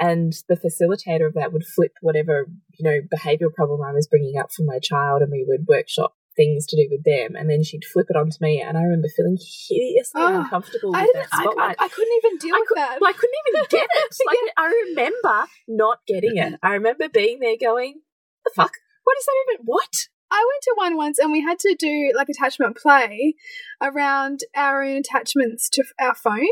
And 0.00 0.32
the 0.48 0.56
facilitator 0.56 1.26
of 1.26 1.34
that 1.34 1.52
would 1.52 1.64
flip 1.64 1.92
whatever 2.00 2.46
you 2.78 2.84
know 2.84 3.00
behavioural 3.12 3.52
problem 3.52 3.82
I 3.82 3.92
was 3.92 4.06
bringing 4.06 4.38
up 4.38 4.52
for 4.52 4.62
my 4.62 4.78
child, 4.78 5.22
and 5.22 5.32
we 5.32 5.44
would 5.46 5.66
workshop 5.66 6.14
things 6.38 6.64
to 6.68 6.76
do 6.76 6.86
with 6.90 7.02
them, 7.04 7.34
and 7.36 7.50
then 7.50 7.62
she'd 7.62 7.84
flip 7.84 8.06
it 8.08 8.16
onto 8.16 8.38
me, 8.40 8.62
and 8.62 8.78
I 8.78 8.82
remember 8.82 9.08
feeling 9.14 9.36
hideously 9.36 10.22
Oh, 10.22 10.40
uncomfortable 10.40 10.94
I 10.96 11.02
with 11.02 11.12
didn't. 11.12 11.30
that 11.30 11.54
I, 11.58 11.66
I. 11.66 11.84
I 11.84 11.88
couldn't 11.88 12.16
even 12.24 12.38
deal 12.38 12.54
I 12.54 12.58
with 12.60 12.68
could, 12.68 12.78
that. 12.78 12.98
well, 13.02 13.10
I 13.10 13.12
couldn't 13.12 13.40
even 13.48 13.64
get 13.68 13.88
it. 13.92 14.16
Like 14.26 14.38
I 14.56 14.66
remember 14.88 15.46
not 15.68 15.98
getting 16.06 16.36
it. 16.38 16.54
I 16.62 16.72
remember 16.74 17.08
being 17.08 17.40
there 17.40 17.56
going, 17.60 18.00
"The 18.44 18.52
fuck? 18.54 18.72
What 19.04 19.16
is 19.18 19.26
that 19.26 19.44
even? 19.52 19.64
What?" 19.66 19.92
I 20.30 20.44
went 20.46 20.62
to 20.64 20.74
one 20.76 20.96
once 20.96 21.18
and 21.18 21.32
we 21.32 21.40
had 21.40 21.58
to 21.60 21.74
do 21.78 22.12
like 22.14 22.28
attachment 22.28 22.76
play 22.76 23.34
around 23.82 24.40
our 24.54 24.82
own 24.82 24.98
attachments 24.98 25.68
to 25.70 25.84
our 25.98 26.14
phone. 26.14 26.48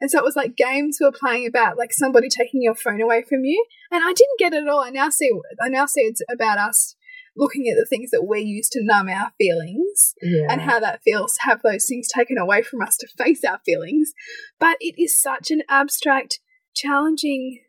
And 0.00 0.10
so 0.10 0.18
it 0.18 0.24
was 0.24 0.34
like 0.34 0.56
games 0.56 0.96
we 0.98 1.06
were 1.06 1.12
playing 1.12 1.46
about 1.46 1.78
like 1.78 1.92
somebody 1.92 2.28
taking 2.28 2.62
your 2.62 2.74
phone 2.74 3.00
away 3.00 3.22
from 3.22 3.44
you. 3.44 3.64
And 3.92 4.02
I 4.02 4.12
didn't 4.14 4.38
get 4.38 4.52
it 4.54 4.64
at 4.64 4.68
all. 4.68 4.80
I 4.82 4.90
now 4.90 5.10
see 5.10 5.30
I 5.62 5.68
now 5.68 5.86
see 5.86 6.00
it's 6.02 6.22
about 6.28 6.58
us 6.58 6.96
looking 7.40 7.66
at 7.68 7.76
the 7.76 7.86
things 7.88 8.10
that 8.10 8.24
we 8.28 8.40
use 8.40 8.68
to 8.68 8.80
numb 8.84 9.08
our 9.08 9.32
feelings 9.38 10.14
Yeah. 10.22 10.46
and 10.50 10.60
how 10.60 10.78
that 10.80 11.00
feels 11.02 11.32
to 11.34 11.40
have 11.44 11.62
those 11.62 11.86
things 11.86 12.06
taken 12.08 12.36
away 12.38 12.62
from 12.62 12.82
us 12.82 12.96
to 12.98 13.08
face 13.18 13.42
our 13.44 13.60
feelings. 13.64 14.12
But 14.60 14.76
it 14.80 14.94
is 15.02 15.20
such 15.20 15.50
an 15.50 15.62
abstract, 15.68 16.38
challenging 16.74 17.60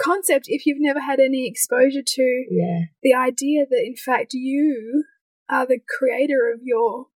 concept 0.00 0.44
if 0.48 0.66
you've 0.66 0.80
never 0.80 1.00
had 1.00 1.20
any 1.20 1.46
exposure 1.48 2.02
to 2.04 2.44
yeah. 2.50 2.80
the 3.02 3.14
idea 3.14 3.64
that 3.68 3.82
in 3.84 3.94
fact 3.96 4.32
you 4.34 5.04
are 5.48 5.66
the 5.66 5.80
creator 5.98 6.50
of 6.52 6.60
your 6.62 7.06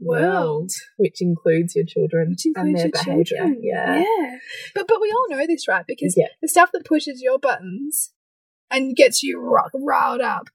world, 0.00 0.72
which 0.96 1.20
includes 1.20 1.74
your 1.76 1.84
children 1.86 2.30
which 2.30 2.44
and 2.56 2.76
their 2.76 2.90
behavior. 2.90 3.24
children. 3.24 3.60
Yeah. 3.62 3.98
yeah. 4.00 4.38
But 4.74 4.86
but 4.88 5.00
we 5.00 5.10
all 5.12 5.28
know 5.30 5.46
this, 5.46 5.68
right? 5.68 5.84
Because 5.86 6.14
Yeah. 6.16 6.26
the 6.42 6.48
stuff 6.48 6.70
that 6.72 6.84
pushes 6.84 7.22
your 7.22 7.38
buttons 7.38 8.12
and 8.70 8.96
gets 8.96 9.22
you 9.22 9.40
ri- 9.40 9.80
riled 9.80 10.20
up, 10.20 10.48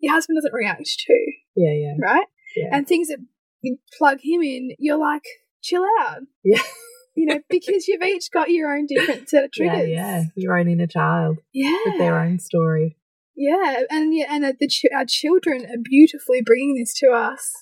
your 0.00 0.14
husband 0.14 0.36
doesn't 0.36 0.52
react 0.54 0.84
to, 0.84 1.32
Yeah. 1.56 1.72
Yeah. 1.72 1.94
right? 2.00 2.26
Yeah. 2.56 2.68
And 2.72 2.86
things 2.86 3.08
that 3.08 3.18
you 3.62 3.78
plug 3.98 4.18
him 4.22 4.42
in, 4.42 4.70
you're 4.78 4.98
like, 4.98 5.24
chill 5.62 5.84
out. 6.00 6.20
Yeah. 6.44 6.62
You 7.16 7.26
know, 7.26 7.40
because 7.50 7.88
you've 7.88 8.02
each 8.02 8.30
got 8.32 8.50
your 8.50 8.72
own 8.72 8.86
different 8.86 9.28
set 9.28 9.42
of 9.44 9.50
Yeah, 9.58 9.72
triggers. 9.72 9.90
yeah. 9.90 10.22
Your 10.36 10.56
own 10.56 10.68
inner 10.68 10.86
child 10.86 11.38
Yeah. 11.52 11.76
with 11.84 11.98
their 11.98 12.18
own 12.20 12.38
story. 12.38 12.96
Yeah, 13.36 13.82
and 13.90 14.14
yeah, 14.14 14.26
and 14.30 14.44
the 14.44 14.68
ch- 14.68 14.84
our 14.94 15.04
children 15.06 15.64
are 15.66 15.76
beautifully 15.82 16.40
bringing 16.40 16.76
this 16.76 16.94
to 17.00 17.08
us 17.10 17.52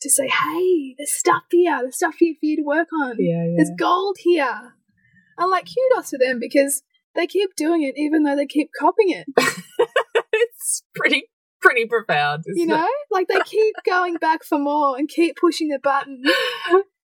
to 0.00 0.08
say, 0.08 0.28
"Hey, 0.28 0.94
there's 0.96 1.12
stuff 1.12 1.42
here. 1.50 1.80
There's 1.82 1.96
stuff 1.96 2.14
here 2.18 2.34
for 2.34 2.46
you 2.46 2.56
to 2.58 2.62
work 2.62 2.86
on. 3.02 3.16
Yeah, 3.18 3.44
yeah. 3.44 3.54
There's 3.56 3.72
gold 3.78 4.16
here." 4.20 4.74
I'm 5.38 5.50
like, 5.50 5.66
kudos 5.66 6.10
to 6.10 6.16
them 6.18 6.38
because 6.40 6.82
they 7.16 7.26
keep 7.26 7.56
doing 7.56 7.82
it, 7.82 7.96
even 7.98 8.22
though 8.22 8.36
they 8.36 8.46
keep 8.46 8.70
copying 8.78 9.10
it. 9.10 9.26
it's 10.32 10.84
pretty 10.94 11.24
pretty 11.64 11.86
profound, 11.86 12.44
isn't 12.46 12.60
You 12.60 12.66
know, 12.66 12.88
like 13.10 13.26
they 13.28 13.40
keep 13.44 13.74
going 13.86 14.14
back 14.16 14.44
for 14.44 14.58
more 14.58 14.96
and 14.96 15.08
keep 15.08 15.36
pushing 15.36 15.68
the 15.68 15.78
button, 15.80 16.22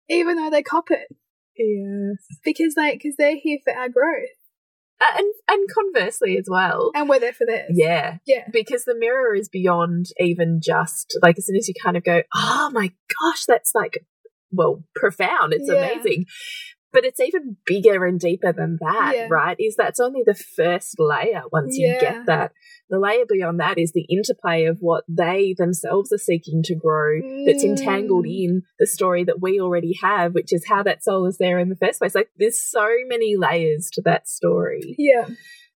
even 0.09 0.37
though 0.37 0.51
they 0.51 0.63
cop 0.63 0.91
it 0.91 1.07
it? 1.11 1.17
Yes. 1.57 2.39
because 2.45 2.75
they 2.75 2.93
because 2.93 3.15
they're 3.19 3.37
here 3.37 3.59
for 3.65 3.73
our 3.73 3.89
growth 3.89 4.29
Uh, 5.01 5.05
and 5.19 5.33
and 5.49 5.69
conversely 5.75 6.37
as 6.39 6.47
well. 6.49 6.91
and 6.95 7.09
we're 7.09 7.19
there 7.21 7.33
for 7.33 7.47
theirs. 7.47 7.71
Yeah. 7.75 8.19
yeah, 8.27 8.47
Because 8.53 8.85
the 8.85 8.95
mirror 8.97 9.35
is 9.35 9.49
beyond 9.49 10.07
even 10.21 10.61
just 10.63 11.17
like 11.23 11.37
as 11.39 11.47
soon 11.47 11.57
as 11.57 11.67
you 11.69 11.75
kind 11.83 11.97
of 11.97 12.05
go, 12.05 12.23
oh 12.35 12.71
my 12.73 12.89
gosh, 13.21 13.45
that's 13.47 13.73
like, 13.75 14.05
well, 14.53 14.83
profound. 14.95 15.53
It's 15.53 15.69
Yeah. 15.69 15.77
amazing. 15.93 16.27
But 16.93 17.05
it's 17.05 17.21
even 17.21 17.57
bigger 17.67 18.07
and 18.07 18.19
deeper 18.19 18.53
than 18.53 18.79
that, 18.81 19.13
Yeah. 19.15 19.29
right? 19.31 19.57
Is 19.59 19.77
that's 19.77 20.01
only 20.01 20.23
the 20.25 20.35
first 20.35 20.95
layer 20.99 21.43
once 21.53 21.77
you 21.77 21.89
get 22.01 22.25
that. 22.27 22.53
The 22.89 22.99
layer 22.99 23.25
beyond 23.29 23.61
that 23.61 23.79
is 23.79 23.93
the 23.93 24.07
interplay 24.09 24.65
of 24.65 24.79
what 24.81 25.05
they 25.07 25.55
themselves 25.59 26.11
are 26.13 26.19
seeking 26.19 26.63
to 26.65 26.75
grow 26.75 27.21
that's 27.45 27.63
entangled 27.63 28.25
Mm. 28.25 28.45
in 28.45 28.63
the 28.79 28.87
story 28.87 29.23
that 29.25 29.41
we 29.43 29.61
already 29.61 29.95
have, 30.01 30.33
which 30.33 30.53
is 30.53 30.67
how 30.67 30.83
that 30.83 31.05
soul 31.05 31.27
is 31.27 31.37
there 31.37 31.59
in 31.59 31.69
the 31.69 31.77
first 31.77 31.99
place. 31.99 32.15
Like 32.15 32.31
there's 32.39 32.59
so 32.61 32.89
many 33.07 33.37
layers 33.37 33.91
to 33.93 34.03
that 34.07 34.27
story 34.27 34.95
yeah, 34.99 35.29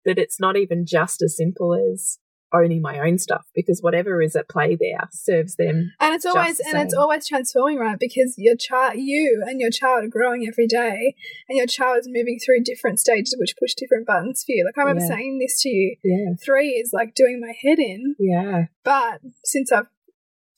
that 0.04 0.18
it's 0.18 0.38
not 0.38 0.56
even 0.56 0.86
just 0.86 1.22
as 1.22 1.36
simple 1.36 1.74
as 1.74 2.18
owning 2.52 2.82
my 2.82 2.98
own 2.98 3.18
stuff 3.18 3.46
because 3.54 3.80
whatever 3.80 4.20
is 4.22 4.34
at 4.36 4.48
play 4.48 4.76
there 4.76 5.08
serves 5.12 5.56
them. 5.56 5.92
and 6.00 6.14
it's 6.14 6.26
always 6.26 6.60
and 6.60 6.78
it's 6.78 6.94
always 6.94 7.26
transforming 7.26 7.78
right 7.78 7.98
because 7.98 8.34
your 8.38 8.56
child 8.56 8.94
you 8.96 9.42
and 9.46 9.60
your 9.60 9.70
child 9.70 10.04
are 10.04 10.08
growing 10.08 10.46
every 10.48 10.66
day 10.66 11.14
and 11.48 11.56
your 11.58 11.66
child 11.66 11.98
is 11.98 12.08
moving 12.10 12.38
through 12.44 12.62
different 12.64 12.98
stages 12.98 13.36
which 13.38 13.54
push 13.58 13.74
different 13.74 14.06
buttons 14.06 14.42
for 14.44 14.52
you 14.52 14.64
like 14.64 14.76
i 14.76 14.80
remember 14.80 15.02
Yeah. 15.02 15.16
saying 15.16 15.38
this 15.38 15.60
to 15.62 15.68
you 15.68 15.96
Yeah. 16.02 16.34
three 16.44 16.70
is 16.70 16.90
like 16.92 17.14
doing 17.14 17.40
my 17.40 17.52
head 17.62 17.78
in 17.78 18.16
Yeah. 18.18 18.64
but 18.84 19.20
since 19.44 19.70
i've 19.72 19.86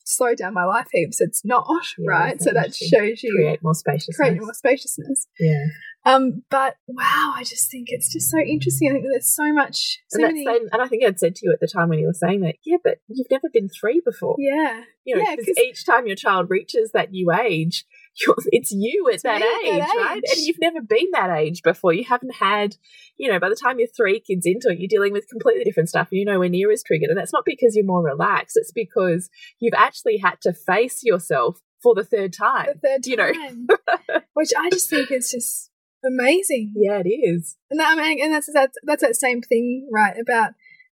slowed 0.04 0.38
down 0.38 0.52
my 0.54 0.64
life 0.64 0.88
heaps 0.92 1.20
it's 1.20 1.44
not 1.44 1.66
Yeah, 1.98 2.04
right 2.08 2.42
so 2.42 2.52
that 2.52 2.74
shows 2.74 3.22
you 3.22 3.34
Create 3.36 3.62
more 3.62 3.74
spaciousness. 3.74 4.16
create 4.16 4.40
more 4.40 4.52
spaciousness 4.54 5.26
Yeah. 5.38 5.66
Um 6.04 6.42
but 6.50 6.74
wow 6.86 7.32
i 7.36 7.42
just 7.44 7.70
think 7.70 7.86
it's 7.90 8.12
just 8.12 8.30
so 8.30 8.38
interesting 8.38 8.88
i 8.90 8.92
think 8.94 9.04
there's 9.10 9.34
so 9.34 9.52
much 9.52 9.98
so 10.08 10.18
and, 10.24 10.32
many 10.34 10.44
same, 10.44 10.68
and 10.72 10.82
I 10.82 10.88
think 10.88 11.04
I'd 11.04 11.18
said 11.18 11.34
to 11.36 11.46
you 11.46 11.52
at 11.52 11.60
the 11.60 11.68
time 11.72 11.88
when 11.88 11.98
you 11.98 12.06
were 12.06 12.12
saying 12.12 12.40
that, 12.40 12.56
yeah, 12.64 12.76
but 12.82 12.98
you've 13.08 13.30
never 13.30 13.48
been 13.52 13.68
three 13.68 14.02
before. 14.04 14.36
yeah 14.38 14.82
You 15.04 15.16
know, 15.16 15.22
yeah, 15.22 15.36
because 15.36 15.54
'cause- 15.56 15.64
each 15.64 15.86
time 15.86 16.06
your 16.06 16.16
child 16.16 16.48
reaches 16.50 16.90
that 16.92 17.10
new 17.10 17.32
age, 17.32 17.84
you're, 18.20 18.36
it's 18.46 18.70
you 18.72 19.08
at 19.12 19.22
that, 19.22 19.40
me 19.40 19.70
at 19.70 19.74
age, 19.88 19.88
right? 19.96 20.20
And 20.30 20.38
you've 20.46 20.60
never 20.60 20.80
been 20.80 21.06
that 21.12 21.30
age 21.36 21.62
before. 21.62 21.92
You 21.92 22.04
haven't 22.04 22.36
had, 22.36 22.76
you 23.16 23.30
know, 23.30 23.38
by 23.38 23.48
the 23.48 23.56
time 23.56 23.78
you're 23.78 23.88
three 23.96 24.20
kids 24.20 24.44
into 24.44 24.68
it, 24.70 24.78
you're 24.78 24.88
dealing 24.88 25.12
with 25.12 25.28
completely 25.30 25.64
different 25.64 25.88
stuff. 25.88 26.08
and 26.10 26.20
You're 26.20 26.32
nowhere 26.32 26.48
near 26.50 26.70
as 26.70 26.82
triggered. 26.82 27.08
And 27.08 27.18
that's 27.18 27.32
not 27.32 27.44
because 27.46 27.74
you're 27.74 27.86
more 27.86 28.02
relaxed. 28.04 28.56
It's 28.56 28.72
because 28.72 29.30
you've 29.60 29.74
actually 29.76 30.18
had 30.18 30.40
to 30.42 30.52
face 30.52 31.00
yourself 31.02 31.60
for 31.82 31.94
the 31.94 32.04
third 32.04 32.32
time. 32.32 32.66
the 32.74 32.88
third 32.88 33.06
you 33.06 33.16
know. 33.16 33.32
time 33.32 33.66
which 34.34 34.50
i 34.56 34.70
just 34.70 34.88
think 34.88 35.10
is 35.10 35.30
just 35.32 35.70
amazing 36.04 36.72
Yeah, 36.76 37.00
it 37.04 37.08
is. 37.08 37.56
And 37.70 37.80
that, 37.80 37.96
I 37.98 38.02
mean, 38.02 38.22
and 38.22 38.32
that's 38.32 38.48
that's 38.52 38.76
that's 38.84 39.02
that 39.02 39.16
same 39.16 39.40
thing, 39.42 39.88
right? 39.92 40.14
About 40.18 40.52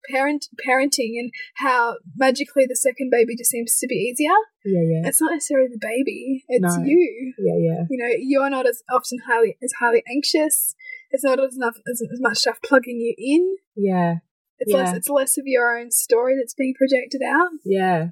parent 0.10 0.48
parenting 0.66 1.20
and 1.20 1.32
how 1.56 1.98
magically 2.16 2.66
the 2.66 2.76
second 2.76 3.10
baby 3.12 3.36
just 3.36 3.52
seems 3.52 3.78
to 3.80 3.88
be 3.88 3.96
easier. 3.96 4.32
Yeah, 4.64 4.82
yeah. 4.82 5.08
It's 5.08 5.22
not 5.22 5.32
necessarily 5.34 5.70
the 5.70 5.80
baby; 5.82 6.44
it's 6.48 6.78
No. 6.78 6.84
you. 6.84 7.34
Yeah, 7.38 7.56
yeah. 7.58 7.84
You 7.90 7.98
know, 7.98 8.14
you're 8.20 8.50
not 8.50 8.68
as 8.68 8.84
often 8.92 9.20
highly 9.28 9.58
as 9.64 9.74
highly 9.80 10.04
anxious. 10.10 10.76
It's 11.12 11.24
not 11.24 11.40
as 11.44 11.56
enough 11.56 11.78
as, 11.90 12.02
as 12.02 12.20
much 12.20 12.38
stuff 12.40 12.60
plugging 12.62 13.00
you 13.00 13.16
in. 13.18 13.56
Yeah, 13.76 14.16
It's 14.60 14.72
less. 14.74 14.90
Yeah. 14.92 14.96
It's 14.98 15.10
less 15.10 15.38
of 15.38 15.44
your 15.46 15.78
own 15.78 15.92
story 15.92 16.36
that's 16.38 16.54
being 16.54 16.74
projected 16.78 17.22
out. 17.26 17.50
yeah. 17.66 18.10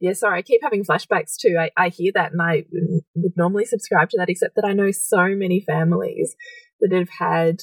Yeah, 0.00 0.12
sorry, 0.12 0.38
I 0.38 0.42
keep 0.42 0.60
having 0.62 0.84
flashbacks 0.84 1.36
too. 1.40 1.56
I, 1.58 1.70
I 1.76 1.88
hear 1.88 2.12
that 2.14 2.32
and 2.32 2.40
I 2.40 2.64
would 3.16 3.32
normally 3.36 3.64
subscribe 3.64 4.10
to 4.10 4.16
that, 4.18 4.28
except 4.28 4.54
that 4.56 4.64
I 4.64 4.72
know 4.72 4.90
so 4.92 5.28
many 5.34 5.60
families 5.60 6.36
that 6.80 6.92
have 6.92 7.08
had 7.18 7.62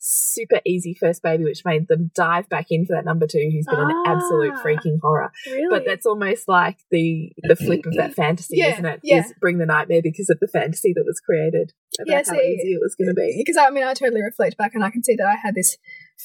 super 0.00 0.60
easy 0.64 0.94
first 0.98 1.22
baby, 1.22 1.42
which 1.44 1.64
made 1.64 1.88
them 1.88 2.10
dive 2.14 2.48
back 2.48 2.66
in 2.70 2.86
for 2.86 2.94
that 2.94 3.04
number 3.04 3.26
two, 3.26 3.50
who's 3.52 3.66
been 3.66 3.80
an 3.80 4.02
absolute 4.06 4.54
Ah. 4.54 4.62
freaking 4.62 4.98
horror. 5.02 5.30
Really, 5.46 5.66
But 5.70 5.84
that's 5.84 6.06
almost 6.06 6.46
like 6.48 6.78
the 6.90 7.32
the 7.42 7.56
flip 7.56 7.84
of 7.84 7.94
that 7.94 8.14
fantasy, 8.14 8.58
Yeah, 8.58 8.72
isn't 8.74 8.86
it? 8.86 9.00
yeah. 9.02 9.24
Is 9.24 9.34
bring 9.40 9.58
the 9.58 9.66
nightmare 9.66 10.00
because 10.02 10.30
of 10.30 10.38
the 10.40 10.46
fantasy 10.48 10.92
that 10.94 11.04
was 11.04 11.20
created 11.20 11.72
about 12.00 12.06
Yeah, 12.12 12.22
how 12.26 12.40
easy 12.40 12.74
it 12.74 12.80
was 12.80 12.94
going 12.94 13.08
to 13.08 13.14
be. 13.14 13.42
because 13.44 13.56
I 13.56 13.70
mean, 13.70 13.82
I 13.84 13.92
totally 13.94 14.22
reflect 14.22 14.56
back 14.56 14.74
and 14.74 14.84
I 14.84 14.90
can 14.90 15.02
see 15.02 15.16
that 15.16 15.26
I 15.26 15.34
had 15.34 15.54
this 15.56 15.76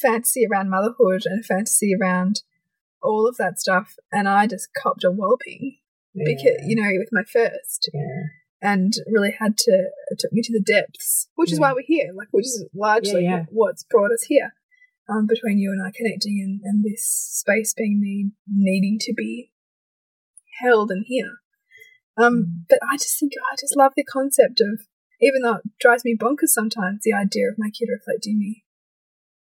fantasy 0.01 0.45
around 0.49 0.69
motherhood 0.69 1.23
and 1.25 1.43
fantasy 1.45 1.93
around 1.99 2.41
all 3.03 3.27
of 3.27 3.37
that 3.37 3.59
stuff, 3.59 3.95
and 4.11 4.27
I 4.27 4.47
just 4.47 4.69
copped 4.81 5.03
a 5.03 5.11
walloping. 5.11 5.77
because 6.15 6.57
you 6.67 6.75
know 6.75 6.89
with 6.97 7.09
my 7.11 7.23
first 7.23 7.89
yeah. 7.91 8.27
and 8.61 8.93
really 9.07 9.35
had 9.39 9.57
to 9.57 9.71
it 10.11 10.19
took 10.19 10.31
me 10.31 10.43
to 10.43 10.53
the 10.53 10.61
depths 10.61 11.27
which 11.33 11.51
is 11.51 11.59
why 11.59 11.73
we're 11.73 11.81
here 11.83 12.11
like 12.15 12.27
which 12.29 12.45
is 12.45 12.67
largely 12.75 13.23
Yeah, 13.23 13.37
yeah. 13.37 13.45
what's 13.49 13.83
brought 13.83 14.11
us 14.11 14.25
here 14.29 14.53
um, 15.09 15.27
between 15.27 15.57
you 15.57 15.71
and 15.71 15.81
I 15.85 15.91
connecting 15.95 16.39
and, 16.41 16.61
and 16.63 16.83
this 16.83 17.05
space 17.05 17.73
being 17.75 17.99
need, 18.01 18.31
needing 18.47 18.97
to 19.01 19.13
be 19.13 19.51
held 20.61 20.91
and 20.91 21.03
here. 21.07 21.39
Um, 22.17 22.65
but 22.69 22.79
I 22.87 22.95
just 22.95 23.19
think 23.19 23.33
I 23.51 23.55
just 23.59 23.75
love 23.75 23.93
the 23.95 24.03
concept 24.03 24.61
of 24.61 24.85
even 25.19 25.41
though 25.41 25.55
it 25.55 25.63
drives 25.79 26.05
me 26.05 26.15
bonkers 26.15 26.49
sometimes, 26.49 26.99
the 27.03 27.13
idea 27.13 27.49
of 27.49 27.55
my 27.57 27.69
kid 27.69 27.89
reflecting 27.91 28.39
me. 28.39 28.63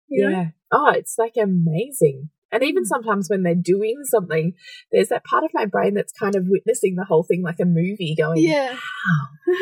You 0.09 0.24
know? 0.24 0.37
Yeah. 0.37 0.46
Oh, 0.72 0.92
it's 0.94 1.16
like 1.18 1.35
amazing. 1.40 2.30
And 2.52 2.62
even 2.62 2.85
Mm. 2.85 2.87
sometimes 2.87 3.28
when 3.28 3.42
they're 3.42 3.54
doing 3.54 3.96
something, 4.04 4.54
there's 4.92 5.09
that 5.09 5.24
part 5.24 5.44
of 5.44 5.50
my 5.52 5.66
brain 5.66 5.94
that's 5.94 6.12
kind 6.12 6.37
of 6.37 6.44
witnessing 6.48 6.94
the 6.96 7.04
whole 7.04 7.24
thing 7.24 7.42
like 7.42 7.61
a 7.61 7.64
movie 7.64 8.14
going, 8.16 8.38
Yeah. 8.42 8.72
wow, 8.72 9.56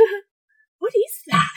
what 0.79 0.93
is 0.95 1.23
that? 1.29 1.49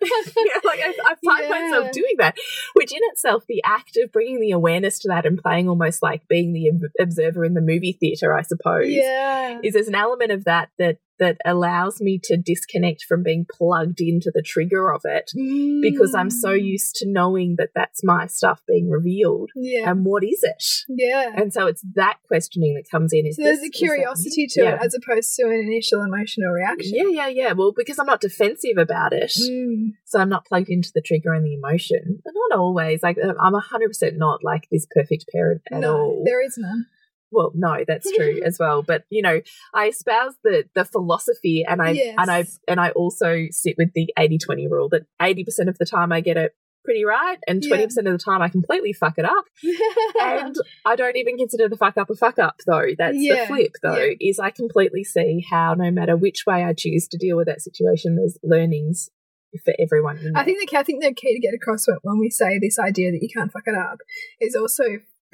know, 0.36 0.60
like 0.64 0.80
I, 0.80 0.94
I 1.06 1.14
find 1.24 1.50
myself 1.50 1.92
doing 1.92 2.14
that, 2.18 2.34
which 2.74 2.92
in 2.92 3.00
itself, 3.12 3.44
the 3.46 3.62
act 3.64 3.96
of 4.02 4.10
bringing 4.10 4.40
the 4.40 4.52
awareness 4.52 4.98
to 5.00 5.08
that 5.08 5.26
and 5.26 5.38
playing 5.38 5.68
almost 5.68 6.02
like 6.02 6.26
being 6.28 6.52
the 6.52 6.70
observer 7.02 7.44
in 7.44 7.54
the 7.54 7.60
movie 7.60 7.96
theater, 7.98 8.32
I 8.34 8.42
suppose, 8.42 8.86
yeah. 8.88 9.60
is 9.62 9.74
there's 9.74 9.88
an 9.88 9.94
element 9.94 10.32
of 10.32 10.44
that 10.44 10.70
that 10.78 10.96
that 11.18 11.38
allows 11.44 12.00
me 12.00 12.18
to 12.24 12.36
disconnect 12.36 13.04
from 13.04 13.22
being 13.22 13.46
plugged 13.50 14.00
into 14.00 14.30
the 14.34 14.42
trigger 14.42 14.92
of 14.92 15.02
it 15.04 15.30
because 15.82 16.14
I'm 16.14 16.30
so 16.30 16.50
Mm. 16.50 16.64
used 16.64 16.96
to 16.96 17.08
knowing 17.08 17.54
that 17.58 17.70
that's 17.74 18.02
my 18.04 18.26
stuff 18.26 18.60
being 18.66 18.88
revealed. 18.90 19.50
Yeah. 19.54 19.90
And 19.90 20.04
what 20.04 20.24
is 20.24 20.42
it? 20.42 20.64
yeah. 20.88 21.32
And 21.36 21.52
so 21.52 21.66
it's 21.66 21.82
that 21.94 22.18
questioning 22.26 22.74
that 22.74 22.90
comes 22.90 23.12
in. 23.12 23.26
Is 23.26 23.36
So 23.36 23.42
there's 23.42 23.60
this- 23.60 23.68
a 23.68 23.70
curiosity 23.70 24.46
to 24.48 24.62
Yeah. 24.62 24.74
it 24.74 24.80
as 24.84 24.94
opposed 24.94 25.34
to 25.36 25.46
an 25.46 25.52
initial 25.66 26.02
emotional 26.02 26.50
reaction. 26.50 26.92
Yeah, 26.94 27.08
yeah, 27.08 27.28
yeah. 27.28 27.52
Well, 27.52 27.72
because 27.76 27.98
I'm 27.98 28.06
not 28.06 28.20
defensive 28.20 28.78
about 28.78 29.12
it, 29.12 29.32
Mm. 29.50 29.94
so 30.04 30.18
I'm 30.20 30.28
not 30.28 30.46
plugged 30.46 30.68
into 30.68 30.90
the 30.94 31.00
trigger 31.00 31.32
and 31.32 31.44
the 31.44 31.54
emotion. 31.54 32.20
But 32.24 32.34
not 32.34 32.58
always. 32.58 33.02
Like 33.02 33.18
um, 33.22 33.36
I'm 33.40 33.54
hundred 33.54 33.88
percent 33.88 34.16
not 34.18 34.42
like 34.44 34.68
this 34.70 34.86
perfect 34.90 35.26
parent 35.32 35.62
at 35.70 35.80
no, 35.80 35.96
all. 35.96 36.22
there 36.24 36.42
is 36.44 36.56
none. 36.58 36.86
Well, 37.34 37.52
no, 37.54 37.84
that's 37.86 38.10
true 38.12 38.40
as 38.44 38.58
well. 38.58 38.82
But 38.82 39.04
you 39.10 39.22
know, 39.22 39.40
I 39.74 39.88
espouse 39.88 40.34
the 40.44 40.64
the 40.74 40.84
philosophy, 40.84 41.64
and 41.68 41.82
I 41.82 41.90
Yes. 41.90 42.14
and 42.18 42.30
I 42.30 42.44
and 42.68 42.80
I 42.80 42.90
also 42.90 43.46
sit 43.50 43.74
with 43.76 43.92
the 43.94 44.12
80-20 44.18 44.70
rule 44.70 44.88
that 44.90 45.02
eighty 45.20 45.44
percent 45.44 45.68
of 45.68 45.76
the 45.78 45.84
time 45.86 46.12
I 46.12 46.20
get 46.20 46.36
it 46.36 46.52
pretty 46.84 47.04
right, 47.04 47.38
and 47.46 47.62
twenty 47.66 47.84
percent 47.86 48.06
of 48.06 48.12
the 48.12 48.22
time 48.22 48.42
I 48.42 48.48
completely 48.48 48.92
fuck 48.92 49.14
it 49.18 49.24
up. 49.24 49.44
and 50.20 50.54
I 50.84 50.96
don't 50.96 51.16
even 51.16 51.36
consider 51.38 51.68
the 51.68 51.76
fuck 51.76 51.96
up 51.96 52.10
a 52.10 52.14
fuck 52.14 52.38
up 52.38 52.56
though. 52.66 52.88
That's 52.96 53.16
Yeah, 53.18 53.42
the 53.42 53.46
flip 53.46 53.72
though, 53.82 53.96
yeah. 53.96 54.14
is 54.20 54.38
I 54.38 54.50
completely 54.50 55.02
see 55.04 55.44
how 55.50 55.74
no 55.74 55.90
matter 55.90 56.16
which 56.16 56.44
way 56.46 56.62
I 56.64 56.72
choose 56.74 57.08
to 57.08 57.18
deal 57.18 57.36
with 57.36 57.46
that 57.46 57.62
situation, 57.62 58.16
there's 58.16 58.38
learnings 58.42 59.10
for 59.64 59.72
everyone. 59.78 60.18
I 60.34 60.44
think 60.44 60.58
the 60.68 60.76
I 60.76 60.82
think 60.82 61.02
the 61.02 61.14
key 61.14 61.32
to 61.34 61.40
get 61.40 61.54
across 61.54 61.86
when 62.02 62.18
we 62.18 62.28
say 62.28 62.58
this 62.58 62.78
idea 62.78 63.12
that 63.12 63.22
you 63.22 63.28
can't 63.34 63.52
fuck 63.52 63.62
it 63.66 63.74
up 63.74 63.98
is 64.40 64.54
also 64.56 64.84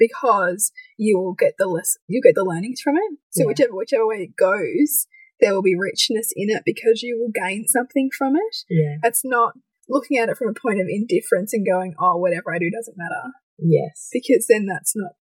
because 0.01 0.71
you 0.97 1.17
will 1.19 1.33
get 1.33 1.53
the 1.59 1.67
less 1.67 1.97
you 2.07 2.21
get 2.21 2.33
the 2.35 2.43
learnings 2.43 2.81
from 2.81 2.95
it. 2.97 3.17
So 3.29 3.43
Yeah. 3.43 3.47
whichever 3.47 3.75
whichever 3.75 4.07
way 4.07 4.23
it 4.23 4.35
goes, 4.35 5.07
there 5.39 5.53
will 5.53 5.61
be 5.61 5.75
richness 5.75 6.33
in 6.35 6.49
it 6.49 6.63
because 6.65 7.03
you 7.03 7.17
will 7.19 7.31
gain 7.31 7.67
something 7.67 8.09
from 8.17 8.35
it. 8.35 8.55
yeah, 8.69 8.97
It's 9.03 9.23
not 9.23 9.53
looking 9.87 10.17
at 10.17 10.29
it 10.29 10.37
from 10.37 10.49
a 10.49 10.53
point 10.53 10.79
of 10.81 10.87
indifference 10.89 11.53
and 11.53 11.65
going, 11.65 11.93
"Oh, 11.99 12.17
whatever 12.17 12.53
I 12.53 12.59
do 12.59 12.69
doesn't 12.69 12.97
matter," 12.97 13.23
yes, 13.59 14.09
because 14.11 14.47
then 14.47 14.65
that's 14.65 14.95
not 14.95 15.13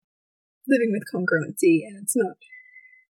living 0.66 0.92
with 0.92 1.04
congruency 1.12 1.86
and 1.86 1.96
it's 2.02 2.14
not 2.16 2.36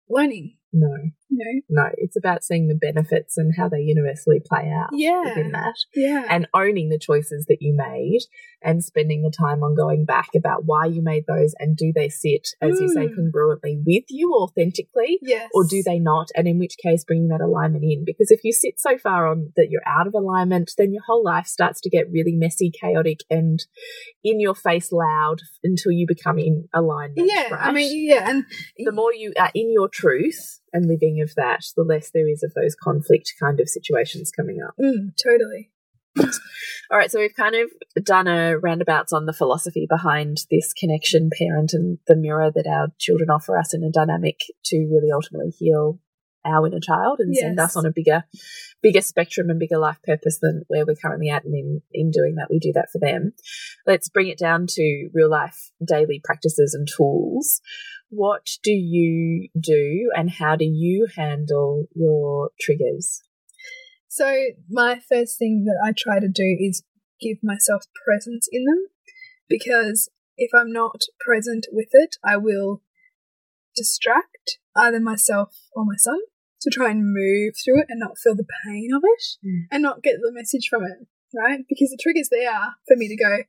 learning. 0.08 0.56
No, 0.74 0.88
know? 1.30 1.60
no. 1.70 1.88
It's 1.96 2.16
about 2.16 2.42
seeing 2.44 2.68
the 2.68 2.74
benefits 2.74 3.38
and 3.38 3.52
how 3.56 3.68
they 3.68 3.80
universally 3.80 4.40
play 4.44 4.70
out 4.70 4.90
Yeah. 4.92 5.22
within 5.24 5.52
that. 5.52 5.74
Yeah. 5.94 6.26
and 6.28 6.48
owning 6.52 6.88
the 6.88 6.98
choices 6.98 7.46
that 7.48 7.58
you 7.60 7.74
made 7.76 8.20
and 8.62 8.82
spending 8.82 9.22
the 9.22 9.30
time 9.30 9.62
on 9.62 9.74
going 9.76 10.04
back 10.04 10.30
about 10.36 10.62
why 10.64 10.86
you 10.86 11.02
made 11.02 11.24
those 11.28 11.54
and 11.58 11.76
do 11.76 11.92
they 11.94 12.08
sit, 12.08 12.48
as 12.60 12.80
you 12.80 12.88
say, 12.88 13.06
Mm. 13.08 13.14
congruently 13.32 13.82
with 13.86 14.04
you 14.10 14.32
authentically. 14.34 15.18
yes. 15.22 15.50
Or 15.54 15.64
do 15.64 15.82
they 15.82 15.98
not? 15.98 16.28
And 16.34 16.46
in 16.48 16.58
which 16.58 16.76
case, 16.82 17.04
bringing 17.04 17.28
that 17.28 17.40
alignment 17.40 17.84
in. 17.84 18.04
Because 18.04 18.30
if 18.30 18.40
you 18.42 18.52
sit 18.52 18.78
so 18.80 18.98
far 18.98 19.26
on 19.26 19.52
that 19.56 19.68
you're 19.70 19.86
out 19.86 20.06
of 20.06 20.14
alignment, 20.14 20.72
then 20.76 20.92
your 20.92 21.02
whole 21.06 21.22
life 21.24 21.46
starts 21.46 21.80
to 21.82 21.90
get 21.90 22.10
really 22.10 22.34
messy, 22.34 22.70
chaotic, 22.70 23.20
and 23.30 23.60
in 24.22 24.40
your 24.40 24.54
face 24.54 24.90
loud 24.92 25.40
until 25.62 25.92
you 25.92 26.06
become 26.06 26.38
in 26.38 26.68
alignment. 26.74 27.28
Yeah. 27.30 27.48
I 27.58 27.72
mean, 27.72 28.08
yeah, 28.08 28.28
and 28.30 28.44
the 28.78 28.92
more 28.92 29.12
you 29.14 29.32
are 29.38 29.50
in 29.54 29.72
your 29.72 29.88
truth 29.88 30.60
and 30.74 30.86
living 30.86 31.22
of 31.22 31.34
that, 31.36 31.64
the 31.76 31.84
less 31.84 32.10
there 32.12 32.28
is 32.28 32.42
of 32.42 32.52
those 32.52 32.74
conflict 32.74 33.32
kind 33.40 33.60
of 33.60 33.68
situations 33.68 34.30
coming 34.30 34.58
up. 34.60 34.74
mm, 34.78 35.10
totally. 35.22 35.70
All 36.90 36.98
right, 36.98 37.10
so 37.10 37.18
we've 37.18 37.34
kind 37.34 37.54
of 37.56 38.04
done 38.04 38.28
a 38.28 38.58
roundabouts 38.58 39.12
on 39.12 39.26
the 39.26 39.32
philosophy 39.32 39.86
behind 39.88 40.38
this 40.50 40.72
connection, 40.72 41.30
parent, 41.36 41.72
and 41.72 41.98
the 42.06 42.16
mirror 42.16 42.52
that 42.54 42.66
our 42.66 42.88
children 42.98 43.30
offer 43.30 43.58
us 43.58 43.74
in 43.74 43.82
a 43.82 43.90
dynamic 43.90 44.38
to 44.66 44.76
really 44.92 45.10
ultimately 45.12 45.50
heal 45.50 45.98
our 46.44 46.66
inner 46.66 46.80
child 46.80 47.20
and 47.20 47.36
send 47.36 47.58
us 47.58 47.76
on 47.76 47.86
a 47.86 47.92
bigger, 47.92 48.24
bigger 48.82 49.00
spectrum 49.00 49.50
and 49.50 49.58
bigger 49.58 49.78
life 49.78 49.98
purpose 50.04 50.38
than 50.40 50.62
where 50.68 50.84
we're 50.86 50.94
currently 50.94 51.28
at. 51.28 51.44
And 51.44 51.54
in 51.54 51.82
in 51.92 52.10
doing 52.10 52.34
that, 52.36 52.48
we 52.50 52.58
do 52.58 52.72
that 52.74 52.90
for 52.92 52.98
them. 52.98 53.32
Let's 53.86 54.08
bring 54.08 54.28
it 54.28 54.38
down 54.38 54.66
to 54.70 55.08
real 55.12 55.30
life 55.30 55.70
daily 55.86 56.20
practices 56.22 56.74
and 56.74 56.88
tools. 56.88 57.60
What 58.10 58.46
do 58.62 58.72
you 58.72 59.48
do, 59.58 60.10
and 60.14 60.30
how 60.30 60.56
do 60.56 60.64
you 60.64 61.08
handle 61.16 61.86
your 61.94 62.50
triggers? 62.60 63.22
So 64.08 64.46
my 64.70 65.00
first 65.10 65.38
thing 65.38 65.64
that 65.64 65.82
I 65.84 65.92
try 65.96 66.20
to 66.20 66.28
do 66.28 66.56
is 66.60 66.84
give 67.20 67.38
myself 67.42 67.82
presence 68.06 68.48
in 68.52 68.64
them 68.64 68.86
because 69.48 70.08
if 70.36 70.50
I'm 70.54 70.72
not 70.72 71.00
present 71.18 71.66
with 71.72 71.88
it, 71.92 72.16
I 72.24 72.36
will 72.36 72.82
distract 73.74 74.58
either 74.76 75.00
myself 75.00 75.56
or 75.74 75.84
my 75.84 75.96
son 75.96 76.20
to 76.64 76.70
try 76.72 76.90
and 76.90 77.12
move 77.12 77.54
through 77.62 77.80
it 77.80 77.86
and 77.88 78.00
not 78.00 78.18
feel 78.18 78.34
the 78.34 78.48
pain 78.66 78.90
of 78.96 79.02
it 79.04 79.22
Mm. 79.44 79.68
and 79.70 79.82
not 79.82 80.02
get 80.02 80.16
the 80.20 80.32
message 80.32 80.68
from 80.68 80.84
it, 80.84 81.06
right? 81.36 81.60
Because 81.68 81.90
the 81.90 82.00
trigger's 82.00 82.30
there 82.30 82.74
for 82.88 82.96
me 82.96 83.08
to 83.08 83.16
go, 83.16 83.44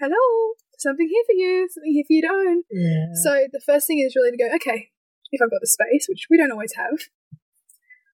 hello, 0.00 0.54
something 0.78 1.08
here 1.08 1.24
for 1.26 1.34
you, 1.34 1.68
something 1.70 1.92
here 1.92 2.04
for 2.06 2.12
you 2.12 2.22
to 2.22 2.32
own. 2.32 2.62
Yeah. 2.70 3.06
So 3.22 3.46
the 3.52 3.62
first 3.64 3.86
thing 3.86 3.98
is 3.98 4.14
really 4.16 4.30
to 4.30 4.36
go, 4.42 4.54
okay, 4.56 4.90
if 5.30 5.40
I've 5.42 5.50
got 5.50 5.60
the 5.60 5.66
space, 5.66 6.06
which 6.08 6.26
we 6.30 6.38
don't 6.38 6.52
always 6.52 6.74
have, 6.74 6.98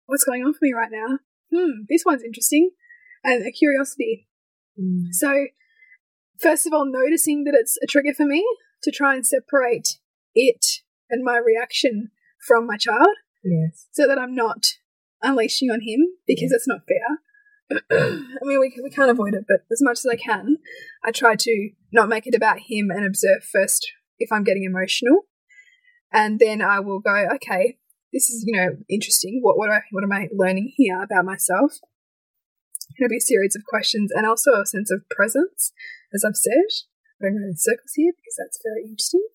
what's 0.07 0.25
going 0.25 0.45
on 0.45 0.53
for 0.53 0.61
me 0.63 0.73
right 0.73 0.91
now? 0.91 1.19
Hmm, 1.55 1.83
this 1.89 2.05
one's 2.05 2.23
interesting. 2.23 2.71
And 3.25 3.45
a 3.47 3.51
curiosity. 3.51 4.29
Mm. 4.81 5.07
So, 5.13 5.47
first 6.41 6.67
of 6.67 6.73
all, 6.73 6.87
noticing 6.87 7.45
that 7.45 7.55
it's 7.59 7.77
a 7.83 7.87
trigger 7.87 8.15
for 8.15 8.25
me 8.27 8.47
to 8.83 8.93
try 8.93 9.15
and 9.15 9.27
separate 9.27 9.99
it 10.35 10.65
and 11.11 11.25
my 11.25 11.37
reaction 11.39 12.11
from 12.47 12.67
my 12.67 12.77
child 12.77 13.09
Yes. 13.47 13.87
so 13.93 14.07
that 14.07 14.19
I'm 14.19 14.35
not 14.35 14.67
unleashing 15.23 15.71
on 15.71 15.81
him 15.81 16.07
because 16.27 16.53
it's 16.53 16.67
not 16.67 16.81
fair. 16.89 17.21
I 17.91 18.45
mean, 18.45 18.61
we, 18.61 18.73
we 18.83 18.91
can't 18.91 19.11
avoid 19.11 19.35
it, 19.35 19.45
but 19.49 19.61
as 19.73 19.83
much 19.83 19.99
as 19.99 20.07
I 20.07 20.17
can, 20.17 20.59
I 21.05 21.11
try 21.11 21.35
to 21.37 21.71
not 21.93 22.09
make 22.09 22.27
it 22.27 22.35
about 22.35 22.59
him 22.69 22.91
and 22.91 23.05
observe 23.05 23.45
first 23.45 23.87
if 24.19 24.31
I'm 24.31 24.45
getting 24.45 24.65
emotional. 24.65 25.23
And 26.13 26.39
then 26.39 26.63
I 26.63 26.81
will 26.81 27.01
go, 27.01 27.27
okay, 27.35 27.79
this 28.13 28.31
is, 28.31 28.45
you 28.47 28.57
know, 28.57 28.77
interesting. 28.89 29.41
What, 29.43 29.59
what, 29.59 29.71
I, 29.71 29.83
what 29.91 30.05
am 30.05 30.13
I 30.13 30.29
learning 30.33 30.73
here 30.77 31.03
about 31.03 31.25
myself? 31.25 31.73
It'll 32.99 33.11
be 33.11 33.19
a 33.19 33.21
series 33.21 33.57
of 33.57 33.65
questions 33.69 34.13
and 34.15 34.25
also 34.27 34.53
a 34.53 34.67
sense 34.67 34.91
of 34.91 35.09
presence, 35.11 35.73
as 36.15 36.25
I've 36.25 36.37
said. 36.37 36.87
I'm 37.21 37.33
going 37.33 37.49
in 37.51 37.57
circles 37.57 37.93
here 37.95 38.13
because 38.13 38.37
that's 38.39 38.61
very 38.63 38.85
interesting. 38.85 39.27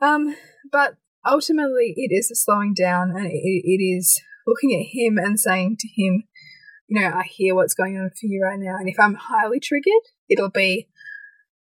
Um, 0.00 0.36
but 0.70 0.96
ultimately, 1.28 1.94
it 1.96 2.10
is 2.12 2.30
a 2.30 2.34
slowing 2.34 2.74
down 2.74 3.10
and 3.10 3.26
it, 3.26 3.32
it 3.34 3.82
is 3.82 4.20
looking 4.46 4.74
at 4.74 4.86
him 4.96 5.18
and 5.18 5.38
saying 5.38 5.76
to 5.80 5.88
him, 5.88 6.24
you 6.88 7.00
know, 7.00 7.08
I 7.08 7.24
hear 7.24 7.54
what's 7.54 7.74
going 7.74 7.98
on 7.98 8.10
for 8.10 8.26
you 8.26 8.42
right 8.42 8.58
now. 8.58 8.76
And 8.78 8.88
if 8.88 8.96
I'm 8.98 9.14
highly 9.14 9.60
triggered, 9.60 9.92
it'll 10.28 10.50
be, 10.50 10.88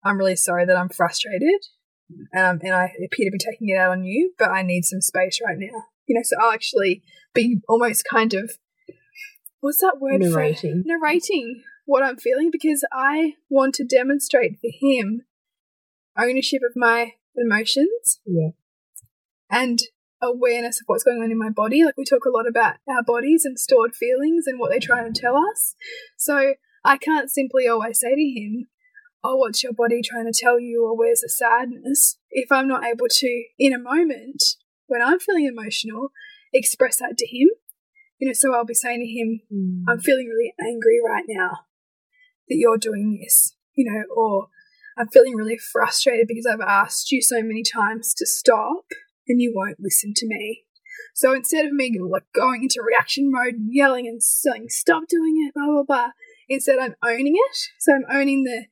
I'm 0.03 0.17
really 0.17 0.36
sorry 0.36 0.65
that 0.65 0.77
I'm 0.77 0.89
frustrated 0.89 1.62
um, 2.36 2.60
and 2.63 2.73
I 2.73 2.93
appear 3.06 3.25
to 3.25 3.32
be 3.32 3.38
taking 3.38 3.69
it 3.69 3.77
out 3.77 3.91
on 3.91 4.03
you, 4.03 4.34
but 4.39 4.49
I 4.49 4.62
need 4.62 4.86
some 4.86 5.01
space 5.01 5.39
right 5.45 5.58
now. 5.58 5.84
You 6.06 6.15
know, 6.15 6.21
so 6.23 6.38
I'll 6.41 6.53
actually 6.53 7.03
be 7.34 7.60
almost 7.67 8.06
kind 8.10 8.34
of, 8.34 8.51
what's 9.60 9.82
that 9.82 9.97
word 9.99 10.21
for 10.21 10.30
Narrating. 10.30 10.84
narrating 10.86 11.63
what 11.86 12.03
I'm 12.03 12.17
feeling 12.17 12.49
because 12.51 12.86
I 12.93 13.34
want 13.49 13.75
to 13.75 13.86
demonstrate 13.86 14.53
for 14.62 14.69
him 14.80 15.23
ownership 16.17 16.62
of 16.67 16.75
my 16.75 17.13
emotions 17.36 18.19
Yeah. 18.25 18.49
And 19.49 19.79
awareness 20.21 20.81
of 20.81 20.86
what's 20.88 21.03
going 21.03 21.21
on 21.21 21.31
in 21.31 21.38
my 21.38 21.49
body. 21.49 21.83
Like 21.83 21.97
we 21.97 22.03
talk 22.03 22.25
a 22.25 22.36
lot 22.36 22.47
about 22.47 22.75
our 22.89 23.03
bodies 23.03 23.45
and 23.45 23.60
stored 23.60 23.95
feelings 23.95 24.45
and 24.47 24.60
what 24.60 24.71
they're 24.71 24.79
trying 24.79 25.12
to 25.12 25.19
tell 25.19 25.38
us. 25.38 25.75
So 26.17 26.53
I 26.83 26.97
can't 26.97 27.29
simply 27.29 27.67
always 27.67 27.99
say 27.99 28.15
to 28.15 28.21
him, 28.21 28.67
Oh, 29.23 29.36
what's 29.36 29.63
your 29.63 29.73
body 29.73 30.01
trying 30.01 30.31
to 30.31 30.39
tell 30.39 30.60
you, 30.60 30.86
or 30.86 30.95
where's 30.95 31.21
the 31.21 31.29
sadness? 31.29 32.17
If 32.29 32.51
I'm 32.51 32.67
not 32.67 32.86
able 32.86 33.07
to, 33.10 33.43
in 33.57 33.73
a 33.73 33.79
moment, 33.79 34.43
when 34.86 35.01
I'm 35.01 35.19
feeling 35.19 35.45
emotional, 35.45 36.10
express 36.53 36.97
that 36.97 37.17
to 37.17 37.25
him. 37.25 37.49
You 38.19 38.27
know, 38.27 38.33
so 38.33 38.53
I'll 38.53 38.63
be 38.63 38.73
saying 38.73 38.99
to 39.01 39.05
him, 39.05 39.41
hmm. 39.49 39.89
I'm 39.89 39.99
feeling 39.99 40.27
really 40.27 40.53
angry 40.62 40.99
right 41.05 41.25
now 41.27 41.65
that 42.47 42.55
you're 42.55 42.77
doing 42.77 43.19
this, 43.21 43.55
you 43.75 43.91
know, 43.91 44.03
or 44.15 44.47
I'm 44.97 45.07
feeling 45.10 45.36
really 45.36 45.57
frustrated 45.57 46.27
because 46.27 46.45
I've 46.45 46.62
asked 46.62 47.12
you 47.12 47.21
so 47.21 47.41
many 47.41 47.63
times 47.63 48.13
to 48.15 48.25
stop 48.25 48.86
and 49.27 49.41
you 49.41 49.53
won't 49.55 49.79
listen 49.79 50.13
to 50.15 50.27
me. 50.27 50.63
So 51.13 51.33
instead 51.33 51.65
of 51.65 51.73
me 51.73 51.97
like 51.99 52.25
going 52.33 52.63
into 52.63 52.81
reaction 52.81 53.31
mode 53.31 53.55
and 53.55 53.69
yelling 53.71 54.07
and 54.07 54.21
saying, 54.21 54.67
stop 54.69 55.03
doing 55.09 55.35
it, 55.47 55.53
blah, 55.53 55.65
blah, 55.65 55.83
blah, 55.83 56.11
instead 56.47 56.79
I'm 56.79 56.95
owning 57.03 57.33
it. 57.35 57.57
So 57.79 57.93
I'm 57.93 58.05
owning 58.11 58.43
the 58.43 58.65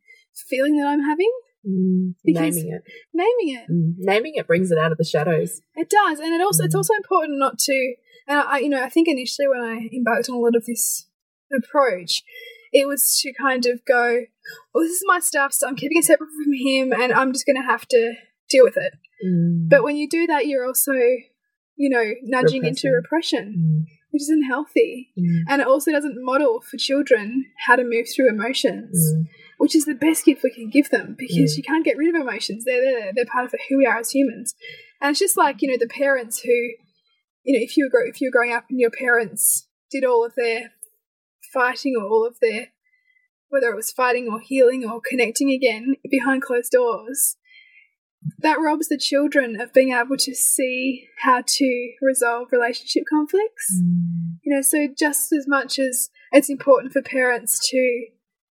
feeling 0.49 0.77
that 0.77 0.87
I'm 0.87 1.01
having, 1.01 1.31
Mm, 1.67 2.13
naming 2.23 2.71
it. 2.71 2.83
naming 3.11 3.55
it. 3.57 3.71
Mm, 3.71 3.93
naming 3.97 4.33
it 4.35 4.45
brings 4.45 4.69
it 4.69 4.77
out 4.77 4.91
of 4.91 4.99
the 4.99 5.03
shadows. 5.03 5.61
It 5.75 5.89
does, 5.89 6.19
and 6.19 6.31
it 6.31 6.39
also 6.39 6.63
it's 6.63 6.75
Mm. 6.75 6.77
also 6.77 6.93
important 6.93 7.39
not 7.39 7.57
to. 7.57 7.95
And 8.27 8.39
I, 8.39 8.59
you 8.59 8.69
know, 8.69 8.83
I 8.83 8.89
think 8.89 9.07
initially 9.07 9.47
when 9.47 9.61
I 9.61 9.89
embarked 9.91 10.29
on 10.29 10.35
a 10.35 10.39
lot 10.39 10.55
of 10.55 10.65
this 10.65 11.07
approach, 11.51 12.23
it 12.71 12.87
was 12.87 13.19
to 13.21 13.33
kind 13.33 13.65
of 13.65 13.83
go, 13.85 14.25
"Well, 14.73 14.83
this 14.83 14.93
is 14.93 15.03
my 15.07 15.17
stuff, 15.19 15.53
so 15.53 15.67
I'm 15.67 15.75
keeping 15.75 15.97
it 15.97 16.03
separate 16.05 16.29
from 16.29 16.53
him, 16.53 16.93
and 16.93 17.11
I'm 17.11 17.33
just 17.33 17.47
going 17.47 17.55
to 17.55 17.63
have 17.67 17.87
to 17.87 18.13
deal 18.47 18.63
with 18.63 18.77
it." 18.77 18.93
Mm, 19.25 19.69
But 19.69 19.83
when 19.83 19.95
you 19.95 20.07
do 20.09 20.27
that, 20.27 20.47
you're 20.47 20.65
also, 20.65 20.93
you 20.93 21.89
know, 21.89 22.13
nudging 22.23 22.65
into 22.65 22.89
repression, 22.89 23.55
mm, 23.57 23.93
which 24.11 24.21
isn't 24.23 24.43
healthy, 24.43 25.09
mm, 25.17 25.41
and 25.49 25.61
it 25.61 25.67
also 25.67 25.91
doesn't 25.91 26.23
model 26.23 26.61
for 26.61 26.77
children 26.77 27.45
how 27.65 27.75
to 27.75 27.83
move 27.83 28.07
through 28.13 28.29
emotions 28.29 29.13
mm, 29.15 29.25
which 29.57 29.73
is 29.73 29.85
the 29.85 29.95
best 29.95 30.25
gift 30.25 30.43
we 30.43 30.51
can 30.51 30.69
give 30.69 30.89
them 30.89 31.15
because 31.17 31.53
Mm. 31.53 31.57
you 31.57 31.63
can't 31.63 31.85
get 31.85 31.95
rid 31.97 32.13
of 32.13 32.21
emotions. 32.21 32.65
They're 32.65 32.81
there. 32.81 33.11
They're 33.15 33.25
part 33.25 33.45
of 33.45 33.55
who 33.69 33.77
we 33.77 33.85
are 33.85 33.99
as 33.99 34.11
humans. 34.11 34.53
And 34.99 35.11
it's 35.11 35.19
just 35.19 35.37
like 35.37 35.61
you 35.61 35.69
know 35.69 35.77
the 35.79 35.87
parents 35.87 36.41
who, 36.41 36.51
you 37.43 37.53
know, 37.57 37.63
if 37.63 37.77
you 37.77 37.89
were 37.91 38.05
if 38.05 38.19
you 38.19 38.27
were 38.27 38.31
growing 38.37 38.51
up 38.53 38.65
and 38.69 38.79
your 38.81 38.91
parents 38.91 39.67
did 39.89 40.03
all 40.03 40.25
of 40.25 40.33
their 40.35 40.73
fighting 41.53 41.95
or 41.97 42.03
all 42.03 42.25
of 42.27 42.37
their 42.41 42.73
whether 43.49 43.69
it 43.69 43.75
was 43.75 43.91
fighting 43.91 44.27
or 44.29 44.39
healing 44.41 44.83
or 44.83 44.99
connecting 45.09 45.51
again 45.51 45.95
behind 46.09 46.41
closed 46.41 46.71
doors, 46.71 47.37
that 48.39 48.59
robs 48.59 48.87
the 48.87 48.97
children 48.97 49.59
of 49.59 49.73
being 49.73 49.93
able 49.93 50.17
to 50.17 50.33
see 50.33 51.07
how 51.19 51.43
to 51.45 51.91
resolve 52.01 52.47
relationship 52.51 53.03
conflicts. 53.09 53.81
Mm, 53.81 54.37
you 54.43 54.55
know 54.55 54.61
so 54.61 54.87
just 54.97 55.33
as 55.33 55.47
much 55.47 55.79
as 55.79 56.09
it's 56.31 56.49
important 56.49 56.93
for 56.93 57.01
parents 57.01 57.59
to 57.69 58.07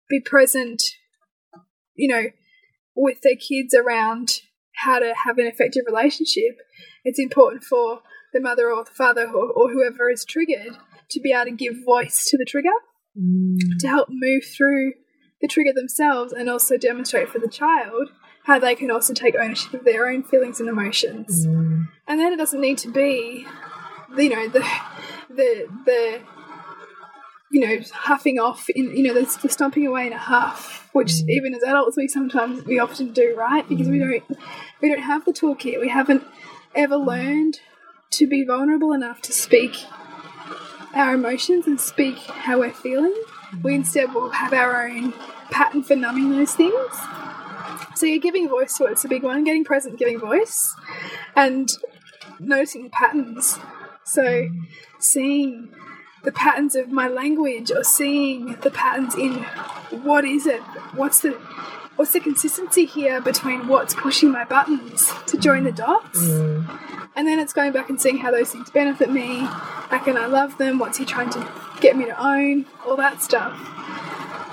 be 0.09 0.21
present 0.21 0.83
you 1.95 2.09
know 2.09 2.27
with 2.95 3.21
their 3.23 3.37
kids 3.37 3.75
around 3.75 4.41
how 4.77 4.99
to 4.99 5.13
have 5.25 5.39
an 5.39 5.47
effective 5.47 5.83
relationship 5.87 6.57
it's 7.05 7.19
important 7.19 7.63
for 7.63 8.01
the 8.33 8.41
mother 8.41 8.71
or 8.73 8.85
the 8.85 8.91
father 8.91 9.27
or, 9.27 9.51
or 9.51 9.71
whoever 9.71 10.09
is 10.11 10.25
triggered 10.25 10.77
to 11.11 11.21
be 11.21 11.33
able 11.33 11.45
to 11.45 11.51
give 11.51 11.85
voice 11.85 12.29
to 12.29 12.39
the 12.39 12.45
trigger 12.45 12.69
mm, 13.19 13.57
to 13.79 13.89
help 13.89 14.09
move 14.11 14.45
through 14.45 14.93
the 15.41 15.49
trigger 15.49 15.73
themselves 15.75 16.33
and 16.33 16.49
also 16.49 16.77
demonstrate 16.77 17.29
for 17.29 17.39
the 17.39 17.49
child 17.49 18.11
how 18.45 18.59
they 18.59 18.75
can 18.75 18.91
also 18.91 19.13
take 19.15 19.35
ownership 19.37 19.73
of 19.75 19.85
their 19.85 20.09
own 20.09 20.23
feelings 20.23 20.61
and 20.61 20.69
emotions. 20.69 21.47
Mm, 21.47 21.89
and 22.09 22.21
then 22.21 22.33
it 22.33 22.37
doesn't 22.37 22.61
need 22.61 22.79
to 22.79 22.91
be 22.91 23.47
you 24.17 24.29
know 24.29 24.49
the 24.49 24.67
the 25.29 25.69
the 25.85 26.21
you 27.53 27.61
know 27.61 27.79
huffing 27.93 28.39
off 28.39 28.69
in 28.71 28.97
you 28.97 29.03
know 29.05 29.15
the, 29.15 29.39
the 29.43 29.49
stomping 29.49 29.87
away 29.87 30.07
in 30.07 30.13
a 30.13 30.19
huff 30.19 30.89
which 30.93 31.13
Mm. 31.13 31.29
even 31.29 31.55
as 31.55 31.63
adults 31.63 31.97
we 31.97 32.09
sometimes 32.09 32.65
we 32.65 32.79
often 32.79 33.13
do 33.13 33.35
right? 33.37 33.69
Because 33.69 33.89
we 33.89 33.99
don't 33.99 34.23
we 34.81 34.89
don't 34.89 35.03
have 35.03 35.25
the 35.25 35.33
toolkit 35.33 35.81
we 35.81 35.89
haven't 35.89 36.25
ever 36.75 36.97
learned 36.97 37.61
to 38.11 38.27
be 38.27 38.45
vulnerable 38.45 38.93
enough 38.93 39.21
to 39.23 39.33
speak 39.33 39.77
our 40.95 41.15
emotions 41.15 41.67
and 41.69 41.81
speak 41.81 42.17
how 42.17 42.59
we're 42.59 42.73
feeling. 42.73 43.15
We 43.63 43.75
instead 43.77 44.13
will 44.15 44.31
have 44.31 44.53
our 44.53 44.89
own 44.89 45.13
pattern 45.51 45.83
for 45.85 45.95
numbing 45.97 46.31
those 46.31 46.55
things 46.55 46.75
so 47.95 48.07
you're 48.07 48.19
giving 48.19 48.49
voice 48.49 48.77
to 48.79 48.85
it. 48.85 48.93
It's 48.93 49.05
a 49.05 49.09
big 49.09 49.23
one. 49.23 49.45
Getting 49.45 49.65
present, 49.65 49.99
giving 49.99 50.19
voice, 50.19 50.75
and 51.37 51.69
noticing 52.39 52.85
the 52.85 52.91
patterns. 52.91 53.59
So 54.05 54.49
seeing 54.99 55.73
the 56.25 56.33
patterns 56.33 56.75
of 56.77 56.91
my 56.91 57.09
language, 57.09 57.71
or 57.71 57.83
seeing 57.85 58.57
the 58.63 58.71
patterns 58.71 59.15
in 59.15 59.43
what 60.03 60.25
is 60.25 60.47
it? 60.47 60.61
What's 60.95 61.21
the 61.21 61.33
what's 61.97 62.13
the 62.13 62.21
consistency 62.21 62.87
here 62.87 63.21
between 63.21 63.69
what's 63.69 63.95
pushing 63.95 64.31
my 64.31 64.45
buttons 64.45 65.13
to 65.27 65.37
join 65.39 65.65
the 65.65 65.73
dots? 65.73 66.19
mm, 66.19 67.11
And 67.15 67.27
then 67.29 67.39
it's 67.39 67.53
going 67.53 67.73
back 67.73 67.91
and 67.91 68.01
seeing 68.01 68.19
how 68.19 68.31
those 68.31 68.51
things 68.53 68.71
benefit 68.71 69.11
me. 69.11 69.41
How 69.41 69.99
can 69.99 70.17
I 70.17 70.27
love 70.27 70.57
them? 70.59 70.79
What's 70.79 70.99
he 70.99 71.05
trying 71.05 71.31
to 71.31 71.47
get 71.81 71.97
me 71.97 72.07
to 72.07 72.17
own? 72.27 72.67
All 72.87 72.97
that 72.97 73.21
stuff. 73.23 73.53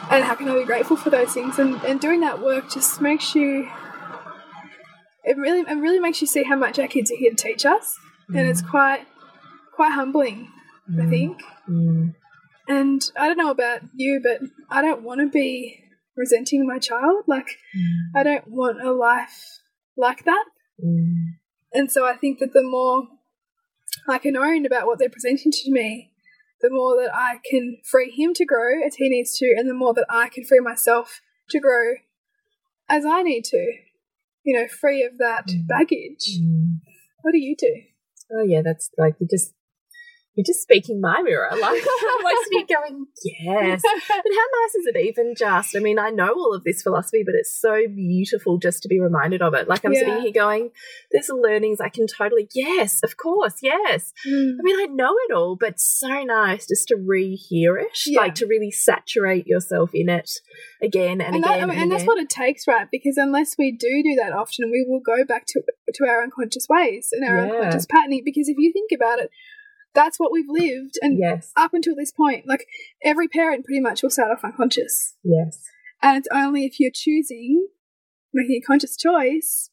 And 0.09 0.23
how 0.23 0.35
can 0.35 0.47
I 0.49 0.53
be 0.59 0.63
grateful 0.65 0.95
for 0.95 1.09
those 1.09 1.33
things? 1.33 1.59
And, 1.59 1.75
and 1.83 1.99
doing 1.99 2.21
that 2.21 2.41
work 2.41 2.71
just 2.71 3.01
makes 3.01 3.35
you. 3.35 3.69
It 5.23 5.35
really, 5.37 5.59
it 5.61 5.75
really 5.77 5.99
makes 5.99 6.21
you 6.21 6.27
see 6.27 6.43
how 6.43 6.55
much 6.55 6.79
our 6.79 6.87
kids 6.87 7.11
are 7.11 7.17
here 7.17 7.31
to 7.31 7.35
teach 7.35 7.65
us, 7.65 7.97
and 8.29 8.47
it's 8.47 8.61
quite, 8.61 9.05
quite 9.75 9.91
humbling, 9.91 10.47
I 10.97 11.05
think. 11.09 11.41
mm, 11.69 12.13
And 12.69 13.01
I 13.19 13.27
don't 13.27 13.37
know 13.37 13.51
about 13.51 13.81
you, 13.93 14.21
but 14.23 14.39
I 14.69 14.81
don't 14.81 15.01
want 15.03 15.19
to 15.19 15.27
be 15.27 15.83
resenting 16.15 16.65
my 16.65 16.79
child. 16.79 17.25
Like, 17.27 17.47
I 18.15 18.23
don't 18.23 18.47
want 18.47 18.81
a 18.81 18.91
life 18.93 19.59
like 19.97 20.23
that. 20.23 20.45
mm, 20.81 21.13
And 21.73 21.91
so 21.91 22.05
I 22.07 22.15
think 22.15 22.39
that 22.39 22.53
the 22.53 22.63
more 22.63 23.07
I 24.07 24.19
can 24.19 24.37
own 24.37 24.65
about 24.65 24.87
what 24.87 24.97
they're 24.97 25.09
presenting 25.09 25.51
to 25.51 25.71
me, 25.71 26.06
the 26.61 26.69
more 26.71 26.95
that 27.01 27.13
I 27.13 27.39
can 27.49 27.77
free 27.83 28.11
him 28.11 28.33
to 28.35 28.45
grow 28.45 28.81
as 28.85 28.95
he 28.95 29.09
needs 29.09 29.37
to, 29.37 29.53
and 29.57 29.69
the 29.69 29.73
more 29.73 29.93
that 29.93 30.05
I 30.09 30.29
can 30.29 30.43
free 30.43 30.59
myself 30.59 31.21
to 31.49 31.59
grow 31.59 31.95
as 32.89 33.05
I 33.05 33.21
need 33.23 33.43
to. 33.45 33.73
You 34.43 34.57
know, 34.61 34.67
free 34.67 35.03
of 35.03 35.17
that 35.17 35.47
Mm. 35.47 35.67
baggage. 35.67 36.39
mm. 36.41 36.79
What 37.21 37.31
do 37.33 37.39
you 37.39 37.55
do? 37.57 37.81
Oh 38.31 38.43
yeah, 38.43 38.61
that's 38.63 38.89
like 38.97 39.15
you 39.19 39.27
just 39.29 39.53
you're 40.37 40.45
just 40.45 40.61
speaking 40.61 41.01
my 41.01 41.21
mirror. 41.23 41.49
Like 41.51 41.81
I'm 42.03 42.35
here 42.51 42.65
going, 42.69 43.07
yes. 43.23 43.81
But 43.81 43.91
how 44.07 44.21
nice 44.21 44.75
is 44.75 44.85
it 44.85 44.97
even 44.97 45.33
just? 45.35 45.75
I 45.75 45.79
mean, 45.79 45.97
I 45.97 46.11
know 46.11 46.29
all 46.31 46.53
of 46.53 46.63
this 46.63 46.83
philosophy, 46.83 47.23
but 47.25 47.33
it's 47.33 47.59
so 47.59 47.87
beautiful 47.87 48.59
just 48.59 48.83
to 48.83 48.87
be 48.87 48.99
reminded 48.99 49.41
of 49.41 49.55
it. 49.55 49.67
Like 49.67 49.83
I'm 49.83 49.93
Yeah. 49.93 50.01
sitting 50.01 50.21
here 50.21 50.31
going, 50.31 50.69
there's 51.11 51.29
learnings 51.29 51.81
I 51.81 51.89
can 51.89 52.05
totally, 52.05 52.47
yes, 52.53 53.01
of 53.03 53.17
course, 53.17 53.55
yes. 53.63 54.13
Mm. 54.27 54.57
I 54.59 54.61
mean, 54.61 54.79
I 54.79 54.85
know 54.93 55.15
it 55.27 55.33
all, 55.33 55.55
but 55.59 55.79
so 55.79 56.23
nice 56.23 56.67
just 56.67 56.87
to 56.89 56.95
rehear 56.95 57.81
it, 57.81 57.97
Yeah. 58.05 58.21
like 58.21 58.35
to 58.35 58.45
really 58.45 58.69
saturate 58.69 59.47
yourself 59.47 59.89
in 59.95 60.07
it 60.07 60.29
again 60.83 61.19
and, 61.19 61.33
and, 61.35 61.43
that, 61.43 61.55
again. 61.55 61.69
Mean, 61.69 61.77
and, 61.77 61.81
and 61.83 61.91
that's 61.91 62.05
what 62.05 62.19
it 62.19 62.29
takes, 62.29 62.67
right? 62.67 62.87
Because 62.91 63.17
unless 63.17 63.55
we 63.57 63.71
do 63.71 64.03
do 64.03 64.13
that 64.23 64.33
often, 64.33 64.69
we 64.69 64.85
will 64.87 65.01
go 65.01 65.25
back 65.25 65.45
to 65.47 65.63
to 65.95 66.05
our 66.05 66.21
unconscious 66.21 66.67
ways 66.69 67.09
and 67.11 67.23
our 67.27 67.35
Yeah. 67.35 67.53
unconscious 67.53 67.87
patterning. 67.89 68.21
Because 68.23 68.49
if 68.49 68.57
you 68.59 68.71
think 68.71 68.91
about 68.93 69.19
it, 69.19 69.31
that's 69.97 70.19
what 70.19 70.31
we've 70.31 70.47
lived, 70.47 70.95
and 71.01 71.17
yes, 71.19 71.51
up 71.57 71.73
until 71.73 71.95
this 71.95 72.11
point, 72.11 72.47
like 72.47 72.67
every 73.03 73.27
parent 73.27 73.65
pretty 73.65 73.81
much 73.81 74.03
will 74.03 74.11
start 74.11 74.31
off 74.31 74.43
unconscious, 74.43 75.15
yes, 75.23 75.63
and 76.01 76.17
it's 76.17 76.27
only 76.31 76.65
if 76.65 76.79
you're 76.79 76.91
choosing, 76.93 77.67
making 78.33 78.61
a 78.63 78.65
conscious 78.65 78.95
choice 78.95 79.71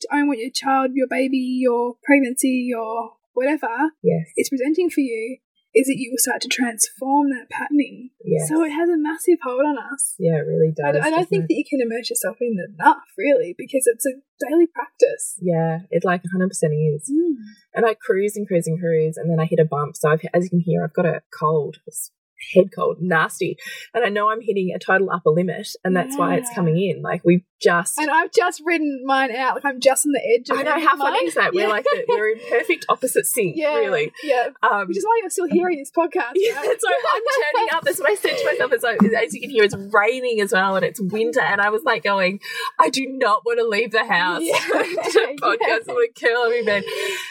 to 0.00 0.08
own 0.12 0.28
what 0.28 0.38
your 0.38 0.50
child, 0.50 0.92
your 0.94 1.06
baby, 1.06 1.38
your 1.38 1.96
pregnancy, 2.04 2.64
your 2.68 3.12
whatever 3.34 3.92
yes, 4.02 4.26
is 4.36 4.48
presenting 4.48 4.88
for 4.88 5.02
you, 5.02 5.36
is 5.76 5.86
that 5.88 6.00
you 6.00 6.08
will 6.10 6.18
start 6.18 6.40
to 6.40 6.48
transform 6.48 7.28
that 7.36 7.52
patterning. 7.52 8.08
yes. 8.24 8.48
So 8.48 8.64
it 8.64 8.72
has 8.72 8.88
a 8.88 8.96
massive 8.96 9.36
hold 9.44 9.60
on 9.60 9.76
us. 9.76 10.16
yeah, 10.18 10.40
it 10.40 10.48
really 10.48 10.72
does. 10.72 10.96
don't, 10.96 11.04
I 11.04 11.10
don't 11.10 11.28
think 11.28 11.44
it? 11.44 11.48
that 11.48 11.54
you 11.54 11.64
can 11.68 11.84
immerse 11.84 12.08
yourself 12.08 12.38
in 12.40 12.56
enough, 12.56 13.04
really, 13.18 13.54
because 13.56 13.84
it's 13.84 14.06
a 14.06 14.16
daily 14.48 14.66
practice. 14.66 15.36
Yeah, 15.38 15.80
it 15.90 16.02
like 16.02 16.22
100% 16.24 16.48
is. 16.50 17.12
Mm. 17.12 17.36
And 17.74 17.84
I 17.84 17.92
cruise 17.92 18.36
and 18.36 18.48
cruise 18.48 18.66
and 18.66 18.80
cruise, 18.80 19.18
and 19.18 19.30
then 19.30 19.38
I 19.38 19.44
hit 19.44 19.60
a 19.60 19.68
bump. 19.68 19.96
So, 19.96 20.08
I've, 20.08 20.22
as 20.32 20.44
you 20.44 20.50
can 20.50 20.60
hear, 20.60 20.82
I've 20.82 20.94
got 20.94 21.04
a 21.04 21.20
cold, 21.38 21.76
it's 21.86 22.10
head 22.54 22.66
cold, 22.74 22.98
nasty. 23.00 23.56
And 23.94 24.04
I 24.04 24.08
know 24.08 24.30
I'm 24.30 24.40
hitting 24.40 24.72
a 24.74 24.78
total 24.78 25.10
upper 25.10 25.30
limit, 25.30 25.68
and 25.84 25.96
that's 25.96 26.16
why 26.16 26.36
it's 26.36 26.50
coming 26.54 26.76
in. 26.78 27.02
Like, 27.02 27.22
we've 27.24 27.42
just. 27.60 27.98
And 27.98 28.10
I've 28.10 28.32
just 28.32 28.62
ridden 28.64 29.02
mine 29.06 29.34
out. 29.34 29.54
Like 29.54 29.64
I'm 29.64 29.80
just 29.80 30.04
on 30.06 30.12
the 30.12 30.20
edge. 30.34 30.50
Of 30.50 30.58
I 30.58 30.62
know 30.62 30.86
how 30.86 30.96
funny 30.96 31.18
Mine- 31.20 31.26
is 31.28 31.34
that? 31.34 31.54
We're 31.54 31.62
Yeah. 31.62 31.68
like 31.68 31.84
the, 31.84 32.04
we're 32.08 32.28
in 32.32 32.38
perfect 32.50 32.84
opposite 32.88 33.24
sync, 33.26 33.56
yeah, 33.58 33.74
really. 33.76 34.12
Yeah, 34.22 34.48
Um, 34.62 34.88
which 34.88 34.98
is 34.98 35.04
why 35.04 35.18
you're 35.22 35.30
still 35.30 35.48
hearing 35.48 35.78
this 35.78 35.90
podcast. 35.90 36.32
yeah, 36.34 36.54
right? 36.56 36.76
so 36.80 36.88
I'm 36.88 37.22
turning 37.54 37.74
up. 37.74 37.82
That's 37.84 37.98
what 37.98 38.10
I 38.10 38.14
said 38.14 38.36
to 38.36 38.44
myself. 38.44 38.72
It's 38.72 38.84
like, 38.84 39.02
as 39.02 39.32
you 39.34 39.40
can 39.40 39.48
hear, 39.50 39.64
it's 39.64 39.74
raining 39.92 40.40
as 40.42 40.52
well, 40.52 40.76
and 40.76 40.84
it's 40.84 41.00
winter. 41.00 41.40
And 41.40 41.60
I 41.60 41.70
was 41.70 41.82
like, 41.84 42.02
going, 42.02 42.40
I 42.78 42.90
do 42.90 43.06
not 43.08 43.42
want 43.46 43.58
to 43.58 43.66
leave 43.66 43.90
the 43.92 44.04
house. 44.04 44.42
Yeah. 44.42 44.58
to 44.58 45.36
podcast. 45.40 45.58
Yeah. 45.60 45.78
I 45.88 45.92
want 45.92 46.14
to 46.14 46.26
curl 46.26 46.42
up 46.42 46.52
in 46.52 46.64
bed. 46.66 46.84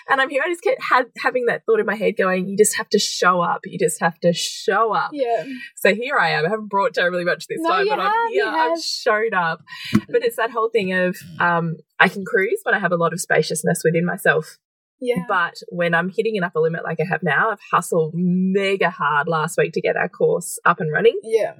And 0.09 0.19
I'm 0.21 0.29
here. 0.29 0.41
I 0.43 0.49
just 0.49 0.63
kept 0.63 0.81
had, 0.81 1.05
having 1.21 1.45
that 1.45 1.65
thought 1.65 1.79
in 1.79 1.85
my 1.85 1.95
head, 1.95 2.15
going, 2.17 2.47
you 2.47 2.57
just 2.57 2.77
have 2.77 2.89
to 2.89 2.99
show 2.99 3.41
up. 3.41 3.61
You 3.65 3.77
just 3.77 3.99
have 4.01 4.19
to 4.21 4.33
show 4.33 4.91
up. 4.93 4.94
Yeah. 5.11 5.45
So 5.75 5.93
here 5.93 6.17
I 6.17 6.31
am. 6.31 6.45
I 6.45 6.49
haven't 6.49 6.67
brought 6.69 6.93
terribly 6.93 7.23
much 7.23 7.47
this 7.47 7.59
No, 7.61 7.69
time, 7.69 7.87
but 7.87 7.99
I'm 7.99 8.05
have, 8.05 8.31
here. 8.31 8.45
I've 8.47 8.81
showed 8.81 9.33
up. 9.33 9.61
But 10.09 10.23
it's 10.23 10.37
that 10.37 10.51
whole 10.51 10.69
thing 10.69 10.93
of 10.93 11.17
um, 11.39 11.75
I 11.99 12.09
can 12.09 12.25
cruise 12.25 12.59
when 12.63 12.75
I 12.75 12.79
have 12.79 12.91
a 12.91 12.97
lot 12.97 13.13
of 13.13 13.21
spaciousness 13.21 13.81
within 13.83 14.05
myself. 14.05 14.57
Yeah. 15.01 15.25
But 15.27 15.55
when 15.69 15.93
I'm 15.93 16.09
hitting 16.09 16.37
an 16.37 16.43
upper 16.43 16.59
limit 16.59 16.83
like 16.83 16.99
I 16.99 17.05
have 17.09 17.21
now, 17.21 17.51
I've 17.51 17.59
hustled 17.71 18.13
mega 18.15 18.89
hard 18.89 19.27
last 19.27 19.57
week 19.57 19.73
to 19.73 19.81
get 19.81 19.97
our 19.97 20.09
course 20.09 20.57
up 20.65 20.79
and 20.79 20.91
running. 20.91 21.19
Yeah. 21.23 21.53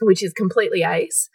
which 0.00 0.22
is 0.22 0.32
completely 0.32 0.82
ace, 0.82 1.28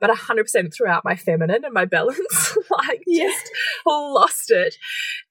but 0.00 0.10
100% 0.10 0.74
throughout 0.74 1.04
my 1.04 1.16
feminine 1.16 1.64
and 1.64 1.72
my 1.74 1.84
balance. 1.84 2.56
like, 2.70 3.02
Yeah. 3.06 3.24
just 3.28 3.50
lost 3.86 4.50
it. 4.50 4.76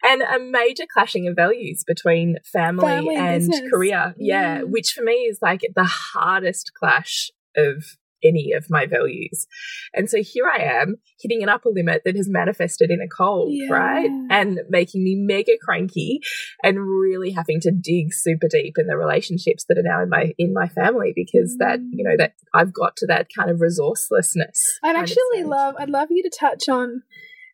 And 0.04 0.22
a 0.22 0.40
major 0.40 0.86
clashing 0.92 1.28
of 1.28 1.36
values 1.36 1.84
between 1.86 2.38
family, 2.52 2.86
Family 2.88 3.16
and 3.16 3.40
business. 3.50 3.70
career. 3.72 4.14
Yeah, 4.18 4.60
Mm. 4.62 4.70
which 4.70 4.92
for 4.96 5.04
me 5.04 5.14
is 5.30 5.40
like 5.42 5.62
the 5.76 5.84
hardest 5.84 6.72
clash 6.78 7.30
of 7.56 7.84
any 8.28 8.52
of 8.54 8.66
my 8.70 8.86
values. 8.86 9.48
And 9.94 10.10
so 10.10 10.22
here 10.22 10.46
I 10.48 10.62
am 10.82 10.96
hitting 11.20 11.44
an 11.44 11.50
upper 11.50 11.70
limit 11.70 12.02
that 12.06 12.16
has 12.16 12.30
manifested 12.30 12.90
in 12.90 13.00
a 13.02 13.08
cold, 13.08 13.50
Yeah. 13.52 13.72
right? 13.72 14.10
And 14.30 14.60
making 14.70 15.04
me 15.04 15.16
mega 15.16 15.54
cranky 15.62 16.20
and 16.64 16.80
really 16.80 17.32
having 17.32 17.60
to 17.62 17.72
dig 17.72 18.14
super 18.14 18.48
deep 18.50 18.76
in 18.78 18.88
the 18.88 18.98
relationships 18.98 19.66
that 19.70 19.78
are 19.78 19.84
now 19.84 20.04
in 20.04 20.10
my 20.10 20.34
in 20.38 20.54
my 20.54 20.68
family 20.68 21.14
because 21.16 21.58
that, 21.60 21.80
mm. 21.80 21.90
you 21.94 22.04
know, 22.04 22.18
that 22.18 22.34
I've 22.54 22.74
got 22.74 22.96
to 22.98 23.08
that 23.08 23.28
kind 23.36 23.50
of 23.50 23.60
resourcelessness. 23.60 24.60
I'd 24.84 24.96
actually 24.96 25.44
love 25.44 25.76
I'd 25.80 25.90
love 25.90 26.08
you 26.10 26.24
to 26.24 26.32
touch 26.38 26.70
on 26.70 27.04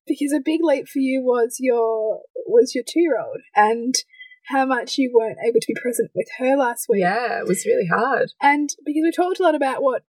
because 0.08 0.34
a 0.34 0.40
big 0.40 0.62
leap 0.64 0.88
for 0.88 1.00
you 1.00 1.22
was 1.22 1.58
your 1.60 2.22
was 2.48 2.74
your 2.76 2.84
two 2.88 3.02
year 3.02 3.20
old 3.20 3.42
and 3.56 3.96
how 4.48 4.66
much 4.66 4.98
you 4.98 5.12
weren't 5.14 5.38
able 5.46 5.60
to 5.60 5.68
be 5.68 5.76
present 5.82 6.12
with 6.16 6.28
her 6.38 6.56
last 6.56 6.88
week. 6.90 7.02
Yeah, 7.02 7.40
it 7.40 7.48
was 7.48 7.66
really 7.66 7.88
hard. 7.88 8.32
And 8.42 8.70
because 8.86 9.02
we 9.04 9.12
talked 9.12 9.40
a 9.40 9.44
lot 9.44 9.56
about 9.56 9.82
what 9.82 10.04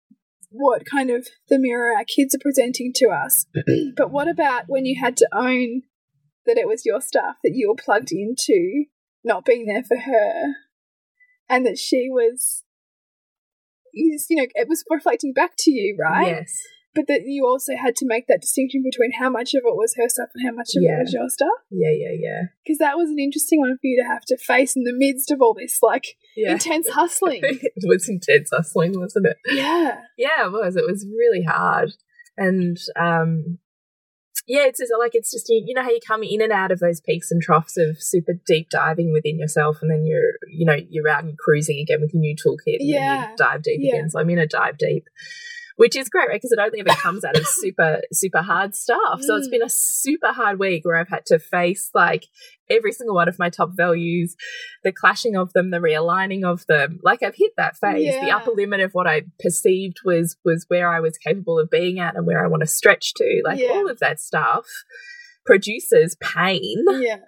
what 0.52 0.84
kind 0.84 1.10
of 1.10 1.28
the 1.48 1.58
mirror 1.58 1.94
our 1.96 2.04
kids 2.04 2.34
are 2.34 2.40
presenting 2.40 2.92
to 2.96 3.08
us. 3.08 3.46
but 3.96 4.10
what 4.10 4.28
about 4.28 4.64
when 4.68 4.84
you 4.86 5.00
had 5.00 5.16
to 5.16 5.28
own 5.34 5.82
that 6.46 6.58
it 6.58 6.68
was 6.68 6.84
your 6.84 7.00
stuff 7.00 7.36
that 7.42 7.52
you 7.54 7.68
were 7.68 7.82
plugged 7.82 8.12
into, 8.12 8.84
not 9.24 9.44
being 9.44 9.66
there 9.66 9.84
for 9.84 9.96
her, 9.98 10.54
and 11.48 11.64
that 11.66 11.78
she 11.78 12.08
was 12.10 12.64
you 13.92 14.14
just- 14.16 14.30
you 14.30 14.36
know, 14.36 14.46
it 14.54 14.68
was 14.68 14.84
reflecting 14.90 15.32
back 15.32 15.52
to 15.58 15.70
you, 15.70 15.96
right? 16.00 16.28
Yes. 16.28 16.54
But 16.94 17.06
that 17.08 17.22
you 17.24 17.46
also 17.46 17.72
had 17.74 17.96
to 17.96 18.06
make 18.06 18.26
that 18.26 18.42
distinction 18.42 18.82
between 18.82 19.12
how 19.18 19.30
much 19.30 19.54
of 19.54 19.62
it 19.64 19.74
was 19.76 19.94
her 19.96 20.08
stuff 20.10 20.28
and 20.34 20.46
how 20.46 20.54
much 20.54 20.70
of 20.76 20.82
Yeah. 20.82 20.96
it 20.98 21.04
was 21.04 21.12
your 21.14 21.28
stuff. 21.30 21.48
Yeah, 21.70 21.90
yeah, 21.90 22.12
yeah. 22.18 22.42
Because 22.62 22.78
that 22.78 22.98
was 22.98 23.08
an 23.08 23.18
interesting 23.18 23.60
one 23.60 23.76
for 23.80 23.86
you 23.86 24.02
to 24.02 24.06
have 24.06 24.26
to 24.26 24.36
face 24.36 24.76
in 24.76 24.84
the 24.84 24.92
midst 24.92 25.30
of 25.30 25.40
all 25.40 25.54
this 25.54 25.78
like 25.82 26.16
Yeah. 26.36 26.52
intense 26.52 26.88
hustling. 26.90 27.40
it 27.44 27.72
was 27.86 28.08
intense 28.10 28.50
hustling, 28.52 28.98
wasn't 28.98 29.26
it? 29.26 29.38
yeah. 29.46 30.02
Yeah, 30.18 30.46
it 30.46 30.52
was. 30.52 30.76
It 30.76 30.84
was 30.86 31.06
really 31.06 31.42
hard. 31.44 31.92
And 32.36 32.76
um 32.96 33.58
yeah, 34.48 34.64
it's 34.66 34.80
just 34.80 34.92
like 34.98 35.14
it's 35.14 35.30
just 35.30 35.48
you, 35.48 35.62
you 35.66 35.72
know 35.74 35.82
how 35.82 35.90
you 35.90 36.00
come 36.06 36.22
in 36.24 36.42
and 36.42 36.52
out 36.52 36.72
of 36.72 36.80
those 36.80 37.00
peaks 37.00 37.30
and 37.30 37.40
troughs 37.40 37.76
of 37.76 38.02
super 38.02 38.32
deep 38.46 38.68
diving 38.70 39.12
within 39.12 39.38
yourself 39.38 39.78
and 39.80 39.90
then 39.90 40.04
you're 40.04 40.32
you 40.50 40.66
know, 40.66 40.76
you're 40.90 41.08
out 41.08 41.24
and 41.24 41.38
cruising 41.38 41.78
again 41.80 42.00
with 42.00 42.12
your 42.12 42.20
new 42.20 42.34
toolkit 42.34 42.80
and 42.80 42.92
then 42.92 43.00
Yeah. 43.02 43.30
you 43.30 43.36
dive 43.36 43.62
deep 43.62 43.78
Yeah. 43.80 43.94
again. 43.94 44.10
So 44.10 44.18
I'm 44.20 44.28
in 44.30 44.38
a 44.38 44.46
dive 44.46 44.76
deep. 44.78 45.04
Which 45.76 45.96
is 45.96 46.08
great, 46.08 46.28
right? 46.28 46.40
Because 46.40 46.52
it 46.52 46.58
only 46.58 46.80
ever 46.80 46.90
comes 46.90 47.24
out 47.24 47.36
of 47.36 47.46
super, 47.46 48.00
super 48.12 48.42
hard 48.42 48.74
stuff. 48.74 49.22
So 49.22 49.36
it's 49.36 49.48
mm. 49.48 49.52
been 49.52 49.62
a 49.62 49.70
super 49.70 50.32
hard 50.32 50.58
week 50.58 50.84
where 50.84 50.96
I've 50.96 51.08
had 51.08 51.26
to 51.26 51.38
face 51.38 51.90
like 51.94 52.26
every 52.70 52.92
single 52.92 53.14
one 53.14 53.28
of 53.28 53.38
my 53.38 53.50
top 53.50 53.70
values, 53.74 54.36
the 54.84 54.92
clashing 54.92 55.36
of 55.36 55.52
them, 55.52 55.70
the 55.70 55.78
realigning 55.78 56.44
of 56.44 56.66
them. 56.66 57.00
Like 57.02 57.22
I've 57.22 57.36
hit 57.36 57.52
that 57.56 57.76
phase. 57.76 58.14
The 58.20 58.30
upper 58.30 58.50
limit 58.50 58.80
of 58.80 58.92
what 58.92 59.06
I 59.06 59.22
perceived 59.40 59.98
was 60.04 60.36
was 60.44 60.64
where 60.68 60.92
I 60.92 61.00
was 61.00 61.18
capable 61.18 61.58
of 61.58 61.70
being 61.70 61.98
at 61.98 62.16
and 62.16 62.26
where 62.26 62.44
I 62.44 62.48
want 62.48 62.62
to 62.62 62.66
stretch 62.66 63.14
to. 63.14 63.42
Like 63.44 63.58
Yeah. 63.58 63.70
all 63.70 63.90
of 63.90 63.98
that 64.00 64.20
stuff 64.20 64.66
produces 65.44 66.16
pain 66.20 66.84
Yeah. 66.88 67.18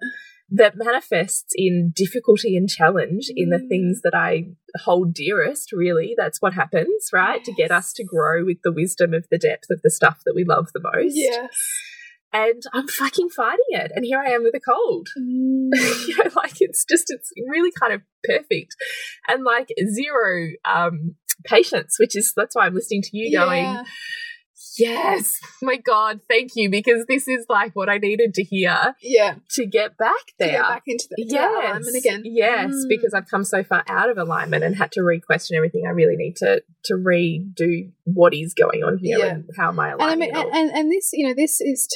That 0.50 0.76
manifests 0.76 1.52
in 1.54 1.92
difficulty 1.96 2.56
and 2.56 2.68
challenge 2.68 3.30
in 3.34 3.48
the 3.50 3.58
Mm. 3.58 3.68
things 3.68 4.00
that 4.02 4.14
I 4.14 4.48
hold 4.84 5.14
dearest, 5.14 5.72
really. 5.72 6.14
That's 6.16 6.40
what 6.42 6.52
happens, 6.54 7.08
right? 7.12 7.42
To 7.44 7.52
get 7.52 7.70
us 7.70 7.92
to 7.94 8.04
grow 8.04 8.44
with 8.44 8.58
the 8.62 8.72
wisdom 8.72 9.14
of 9.14 9.26
the 9.30 9.38
depth 9.38 9.70
of 9.70 9.80
the 9.82 9.90
stuff 9.90 10.20
that 10.26 10.34
we 10.34 10.44
love 10.44 10.68
the 10.74 10.80
most. 10.80 11.14
Yes. 11.16 11.56
And 12.32 12.62
I'm 12.72 12.88
fucking 12.88 13.30
fighting 13.30 13.64
it. 13.70 13.92
And 13.94 14.04
here 14.04 14.18
I 14.18 14.30
am 14.32 14.42
with 14.42 14.54
a 14.54 14.60
cold. 14.60 15.08
Mm. 15.18 15.70
you 16.08 16.16
know, 16.18 16.30
like 16.36 16.56
it's 16.60 16.84
just 16.84 17.04
it's 17.08 17.30
really 17.48 17.70
kind 17.80 17.92
of 17.92 18.02
perfect. 18.24 18.74
And 19.28 19.44
like 19.44 19.68
zero 19.92 20.48
um 20.64 21.14
patience, 21.44 21.96
which 21.98 22.16
is 22.16 22.32
that's 22.36 22.54
why 22.54 22.66
I'm 22.66 22.74
listening 22.74 23.02
to 23.02 23.10
you 23.16 23.36
going, 23.38 23.64
Yeah. 23.64 23.84
Yes, 24.78 25.40
my 25.62 25.76
God, 25.76 26.20
thank 26.28 26.52
you, 26.56 26.68
because 26.70 27.04
this 27.06 27.28
is 27.28 27.46
like 27.48 27.74
what 27.74 27.88
I 27.88 27.98
needed 27.98 28.34
to 28.34 28.42
hear 28.42 28.94
Yeah. 29.00 29.36
to 29.50 29.66
get 29.66 29.96
back 29.96 30.26
To 30.26 30.34
there. 30.38 30.50
get 30.52 30.62
back 30.62 30.82
into 30.86 31.06
the 31.10 31.24
Yes, 31.26 31.52
alignment 31.64 31.96
again. 31.96 32.22
yes, 32.24 32.70
Mm. 32.72 32.88
because 32.88 33.14
I've 33.14 33.28
come 33.28 33.44
so 33.44 33.62
far 33.62 33.84
out 33.88 34.10
of 34.10 34.18
alignment 34.18 34.64
and 34.64 34.76
had 34.76 34.92
to 34.92 35.02
re-question 35.02 35.56
everything. 35.56 35.84
I 35.86 35.90
really 35.90 36.16
need 36.16 36.36
to 36.36 36.62
to 36.84 36.94
redo 36.94 37.90
what 38.04 38.34
is 38.34 38.54
going 38.54 38.82
on 38.82 38.98
here 38.98 39.18
Yeah. 39.18 39.26
and 39.26 39.50
how 39.56 39.72
my 39.72 39.92
and 39.92 40.02
I 40.02 40.04
alignment. 40.06 40.32
mean, 40.34 40.44
and, 40.46 40.54
and 40.54 40.70
and 40.76 40.92
this, 40.92 41.10
you 41.12 41.26
know, 41.26 41.34
this 41.34 41.60
is, 41.60 41.88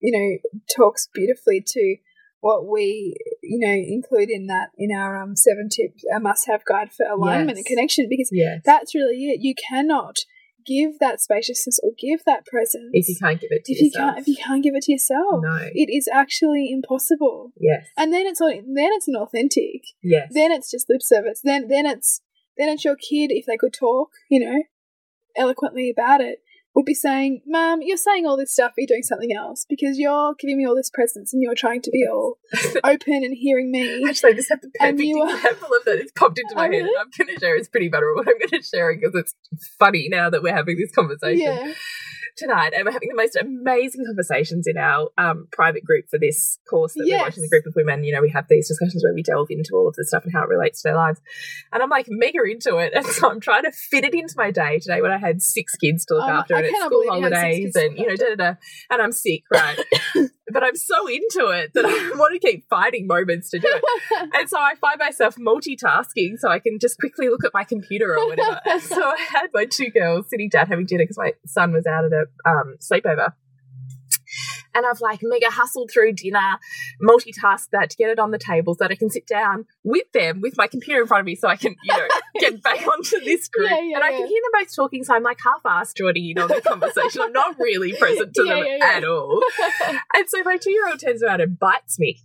you 0.00 0.10
know, 0.12 0.60
talks 0.76 1.08
beautifully 1.14 1.60
to 1.66 1.96
what 2.40 2.66
we, 2.66 3.14
you 3.42 3.58
know, 3.60 3.72
include 3.72 4.28
in 4.30 4.46
that 4.48 4.70
in 4.76 4.90
our 4.90 5.16
um 5.22 5.36
seven 5.36 5.68
tips, 5.68 6.02
our 6.12 6.18
must-have 6.20 6.64
guide 6.64 6.92
for 6.92 7.06
alignment 7.06 7.56
and 7.58 7.66
connection, 7.66 8.08
because 8.08 8.30
yes, 8.32 8.60
that's 8.64 8.94
really 8.94 9.26
it. 9.30 9.40
You 9.42 9.54
cannot 9.54 10.16
give 10.66 10.98
that 11.00 11.20
spaciousness 11.20 11.78
or 11.82 11.90
give 11.98 12.20
that 12.26 12.44
presence 12.46 12.90
if 12.92 13.08
you 13.08 13.16
can't 13.20 13.40
give 13.40 13.50
it 13.50 13.64
to 13.64 13.72
if 13.72 13.80
you 13.80 13.86
yourself, 13.86 14.14
can't 14.14 14.18
if 14.18 14.28
you 14.28 14.36
can't 14.36 14.62
give 14.62 14.74
it 14.74 14.82
to 14.84 14.92
yourself. 14.92 15.42
no, 15.42 15.68
It 15.74 15.88
is 15.92 16.08
actually 16.12 16.70
impossible. 16.72 17.52
yes, 17.58 17.86
And 17.96 18.12
then 18.12 18.26
it's 18.26 18.40
all, 18.40 18.48
then 18.50 18.90
it's 18.92 19.08
an 19.08 19.16
authentic. 19.16 19.82
yes, 20.02 20.28
Then 20.32 20.52
it's 20.52 20.70
just 20.70 20.86
lip 20.88 21.02
service. 21.02 21.40
Then 21.42 21.68
then 21.68 21.86
it's 21.86 22.20
then 22.58 22.68
it's 22.68 22.84
your 22.84 22.96
kid 22.96 23.30
if 23.30 23.46
they 23.46 23.56
could 23.56 23.72
talk, 23.72 24.10
you 24.30 24.44
know, 24.44 24.62
eloquently 25.36 25.90
about 25.90 26.20
it, 26.20 26.38
would 26.74 26.84
be 26.86 26.94
saying, 26.94 27.42
"Mum, 27.46 27.80
you're 27.82 27.96
saying 27.96 28.26
all 28.26 28.36
this 28.36 28.52
stuff, 28.52 28.72
but 28.74 28.82
you're 28.82 28.86
doing 28.96 29.02
something 29.02 29.34
else 29.36 29.66
because 29.68 29.98
you're 29.98 30.34
giving 30.38 30.56
me 30.58 30.66
all 30.66 30.74
this 30.74 30.90
presence 30.90 31.32
and 31.32 31.42
you're 31.42 31.54
trying 31.54 31.82
to 31.82 31.90
be 31.90 32.04
all 32.10 32.38
open 32.84 33.14
and 33.24 33.36
hearing 33.36 33.70
me." 33.70 34.02
Actually, 34.08 34.32
I 34.32 34.34
just 34.36 34.48
have 34.48 34.60
the 34.62 34.70
perfect 34.78 35.00
you 35.00 35.20
are- 35.20 35.36
example 35.36 35.68
of 35.76 35.84
that. 35.84 35.98
It's 35.98 36.12
popped 36.12 36.38
into 36.38 36.54
my 36.54 36.62
head. 36.64 36.70
really? 36.70 36.90
I'm 36.98 37.10
going 37.16 37.34
to 37.34 37.40
share. 37.40 37.56
It's 37.56 37.68
pretty 37.68 37.88
vulnerable. 37.88 38.20
I'm 38.22 38.38
going 38.38 38.60
to 38.60 38.62
share 38.62 38.90
it 38.90 39.00
because 39.00 39.14
it's 39.14 39.34
funny 39.78 40.08
now 40.10 40.30
that 40.30 40.42
we're 40.42 40.54
having 40.54 40.76
this 40.78 40.92
conversation 40.92 41.40
Yeah, 41.40 41.72
tonight, 42.36 42.72
and 42.74 42.84
we're 42.84 42.92
having 42.92 43.08
the 43.08 43.14
most 43.14 43.36
amazing 43.36 44.04
conversations 44.06 44.66
in 44.66 44.76
our 44.78 45.08
um, 45.18 45.48
private 45.52 45.84
group 45.84 46.06
for 46.10 46.18
this 46.18 46.58
course 46.68 46.94
that 46.94 47.04
Yes. 47.06 47.18
we're 47.20 47.24
watching. 47.26 47.42
The 47.42 47.48
group 47.48 47.66
of 47.66 47.74
women, 47.76 48.04
you 48.04 48.12
know, 48.12 48.20
we 48.22 48.30
have 48.30 48.46
these 48.48 48.68
discussions 48.68 49.02
where 49.04 49.14
we 49.14 49.22
delve 49.22 49.48
into 49.50 49.74
all 49.74 49.88
of 49.88 49.94
the 49.96 50.04
stuff 50.04 50.24
and 50.24 50.32
how 50.32 50.42
it 50.42 50.48
relates 50.48 50.82
to 50.82 50.88
their 50.88 50.96
lives. 50.96 51.20
And 51.72 51.82
I'm 51.82 51.90
like 51.90 52.06
mega 52.08 52.42
into 52.44 52.78
it, 52.78 52.92
and 52.96 53.04
so 53.06 53.30
I'm 53.30 53.40
trying 53.40 53.64
to 53.64 53.72
fit 53.72 54.04
it 54.04 54.14
into 54.14 54.34
my 54.36 54.50
day 54.50 54.78
today 54.78 55.00
when 55.02 55.10
I 55.10 55.18
had 55.18 55.42
six 55.42 55.74
kids 55.76 56.04
to 56.06 56.14
look 56.14 56.24
Um, 56.24 56.30
after 56.36 56.54
I 56.54 56.58
and 56.58 56.66
it's 56.66 56.78
school 56.78 56.90
believe 56.90 57.14
you 57.18 57.22
had 57.22 57.32
six 57.32 57.40
holidays, 57.42 57.76
and 57.76 57.98
you 57.98 58.06
know, 58.08 58.16
da 58.16 58.28
da 58.30 58.34
da, 58.36 58.54
and 58.90 59.02
I'm 59.02 59.12
sick, 59.12 59.42
right? 59.52 59.78
but 60.52 60.62
I'm 60.62 60.76
so 60.76 61.06
into 61.06 61.48
it 61.48 61.72
that 61.74 61.84
I 61.84 62.10
want 62.16 62.40
to 62.40 62.46
keep 62.46 62.68
finding 62.68 63.06
moments 63.06 63.50
to 63.50 63.58
do 63.58 63.68
it. 63.68 63.82
And 64.34 64.48
so 64.48 64.58
I 64.58 64.74
find 64.80 64.98
myself 64.98 65.36
multitasking 65.36 66.38
so 66.38 66.48
I 66.48 66.58
can 66.58 66.78
just 66.80 66.98
quickly 66.98 67.28
look 67.28 67.44
at 67.44 67.52
my 67.52 67.64
computer 67.64 68.16
or 68.16 68.28
whatever. 68.28 68.60
And 68.64 68.82
so 68.82 69.02
I 69.02 69.16
had 69.30 69.48
my 69.52 69.64
two 69.64 69.90
girls 69.90 70.26
sitting 70.28 70.48
down 70.48 70.66
having 70.68 70.86
dinner 70.86 71.04
because 71.04 71.18
my 71.18 71.32
son 71.46 71.72
was 71.72 71.86
out 71.86 72.04
at 72.04 72.12
a 72.12 72.26
um, 72.48 72.76
sleepover. 72.80 73.32
And 74.74 74.86
I've 74.86 75.00
like 75.00 75.20
mega 75.22 75.50
hustled 75.50 75.90
through 75.92 76.12
dinner, 76.14 76.58
multitasked 77.02 77.68
that 77.72 77.90
to 77.90 77.96
get 77.96 78.10
it 78.10 78.18
on 78.18 78.30
the 78.30 78.38
table 78.38 78.74
so 78.74 78.84
that 78.84 78.90
I 78.90 78.94
can 78.94 79.10
sit 79.10 79.26
down 79.26 79.66
with 79.84 80.10
them 80.12 80.40
with 80.40 80.54
my 80.56 80.66
computer 80.66 81.02
in 81.02 81.06
front 81.06 81.20
of 81.20 81.26
me 81.26 81.34
so 81.34 81.48
I 81.48 81.56
can, 81.56 81.76
you 81.82 81.96
know, 81.96 82.06
get 82.40 82.62
back 82.62 82.86
onto 82.86 83.20
this 83.20 83.48
group. 83.48 83.70
Yeah, 83.70 83.80
yeah, 83.80 83.96
and 83.96 84.04
I 84.04 84.10
can 84.10 84.26
hear 84.26 84.40
them 84.42 84.60
both 84.60 84.74
talking, 84.74 85.04
so 85.04 85.14
I'm 85.14 85.22
like 85.22 85.38
half-assed 85.44 85.96
joining 85.96 86.30
in 86.30 86.38
on 86.38 86.48
the 86.48 86.60
conversation. 86.66 87.22
I'm 87.22 87.32
not 87.32 87.58
really 87.58 87.92
present 87.94 88.34
to 88.34 88.44
them 88.44 88.66
at 88.82 89.04
all. 89.04 89.42
And 90.14 90.28
so 90.28 90.42
my 90.44 90.56
two-year-old 90.56 91.00
turns 91.00 91.22
around 91.22 91.40
and 91.40 91.58
bites 91.58 91.98
me 91.98 92.20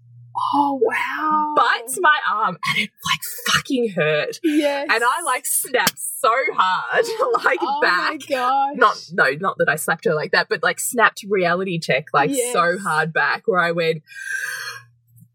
Oh 0.54 0.80
wow! 0.82 1.54
bites 1.56 1.98
my 2.00 2.18
arm 2.30 2.58
and 2.70 2.78
it 2.78 2.90
like 3.06 3.22
fucking 3.56 3.90
hurt. 3.90 4.40
Yes. 4.44 4.88
And 4.92 5.04
I 5.04 5.22
like 5.26 5.46
snapped 5.46 5.98
so 6.00 6.32
hard, 6.54 7.06
like 7.44 7.60
oh, 7.62 7.82
back. 7.82 8.12
oh 8.18 8.20
back. 8.20 8.30
my 8.30 8.36
gosh! 8.36 8.76
Not 8.76 9.10
no, 9.14 9.32
not 9.40 9.58
that 9.58 9.70
I 9.70 9.76
slapped 9.76 10.06
her 10.06 10.14
like 10.14 10.32
that, 10.32 10.48
but 10.50 10.62
like 10.64 10.80
snapped 10.80 11.24
reality 11.28 11.80
check 11.80 12.08
like 12.14 12.30
Yes. 12.32 12.54
so 12.54 12.78
hard 12.78 13.14
back 13.14 13.44
where 13.48 13.60
I 13.60 13.72
went, 13.72 14.04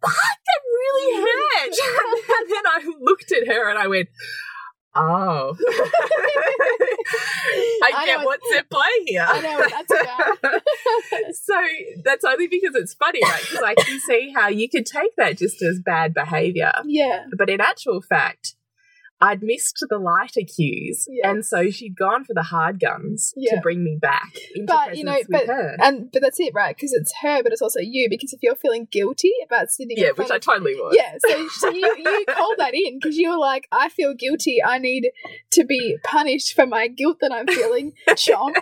Fuck, 0.01 0.13
that 0.13 0.61
really 0.65 1.21
hurt. 1.23 1.69
and 2.41 2.51
then 2.51 2.67
I 2.67 2.93
looked 3.01 3.33
at 3.33 3.47
her 3.49 3.69
and 3.71 3.79
I 3.79 3.87
went, 3.87 4.09
Oh. 4.95 5.57
I 7.83 7.91
I 7.95 8.07
get 8.07 8.19
know 8.21 8.27
what's 8.27 8.55
at 8.57 8.71
play 8.71 8.83
here. 9.07 9.27
I 9.27 9.41
know 9.41 9.59
what 9.59 9.71
that's 9.71 9.91
about. 9.91 10.39
so 11.35 11.61
that's 12.05 12.25
only 12.25 12.47
because 12.47 12.75
it's 12.75 12.95
funny, 12.95 13.21
right? 13.23 13.41
Because 13.41 13.63
I 13.63 13.75
can 13.75 14.01
see 14.01 14.33
how 14.35 14.49
you 14.49 14.69
could 14.69 14.87
take 14.87 15.17
that 15.17 15.39
just 15.39 15.63
as 15.63 15.81
bad 15.81 16.15
behavior. 16.15 16.73
yeah. 16.85 17.25
But 17.37 17.51
in 17.51 17.61
actual 17.61 18.03
fact, 18.03 18.55
I'd 19.23 19.41
missed 19.43 19.83
the 19.89 19.99
lighter 19.99 20.41
cues, 20.43 21.07
Yeah. 21.09 21.31
and 21.31 21.47
so 21.47 21.71
she'd 21.71 21.97
gone 21.97 22.25
for 22.25 22.35
the 22.35 22.43
hard 22.43 22.81
guns 22.81 23.33
Yeah. 23.37 23.55
to 23.55 23.61
bring 23.61 23.85
me 23.85 23.97
back 24.01 24.33
into 24.55 24.67
But, 24.67 24.97
you 24.97 25.05
know, 25.05 25.15
with 25.15 25.29
but- 25.31 25.47
her. 25.47 25.77
And 25.81 26.11
but 26.13 26.21
that's 26.23 26.41
it, 26.41 26.53
right? 26.55 26.75
Because 26.77 26.93
it's 26.93 27.15
her, 27.23 27.43
but 27.43 27.53
it's 27.53 27.63
also 27.63 27.79
you. 27.81 28.09
Because 28.11 28.33
if 28.33 28.41
you're 28.43 28.57
feeling 28.57 28.89
guilty 28.91 29.33
about 29.47 29.71
sitting, 29.71 29.97
yeah, 29.97 30.11
which 30.17 30.31
I 30.33 30.39
totally 30.39 30.75
was. 30.75 30.95
Yeah, 30.97 31.17
so, 31.27 31.49
so 31.49 31.71
you, 31.71 31.87
you 31.99 32.25
called 32.29 32.57
that 32.59 32.75
in 32.75 32.99
because 33.01 33.17
you 33.17 33.31
were 33.31 33.39
like, 33.39 33.69
I 33.71 33.89
feel 33.89 34.13
guilty. 34.13 34.59
I 34.63 34.79
need 34.79 35.11
to 35.53 35.65
be 35.65 35.97
punished 36.03 36.55
for 36.55 36.67
my 36.67 36.89
guilt 36.89 37.19
that 37.21 37.33
I'm 37.33 37.47
feeling. 37.47 37.93
Chomp. 38.11 38.57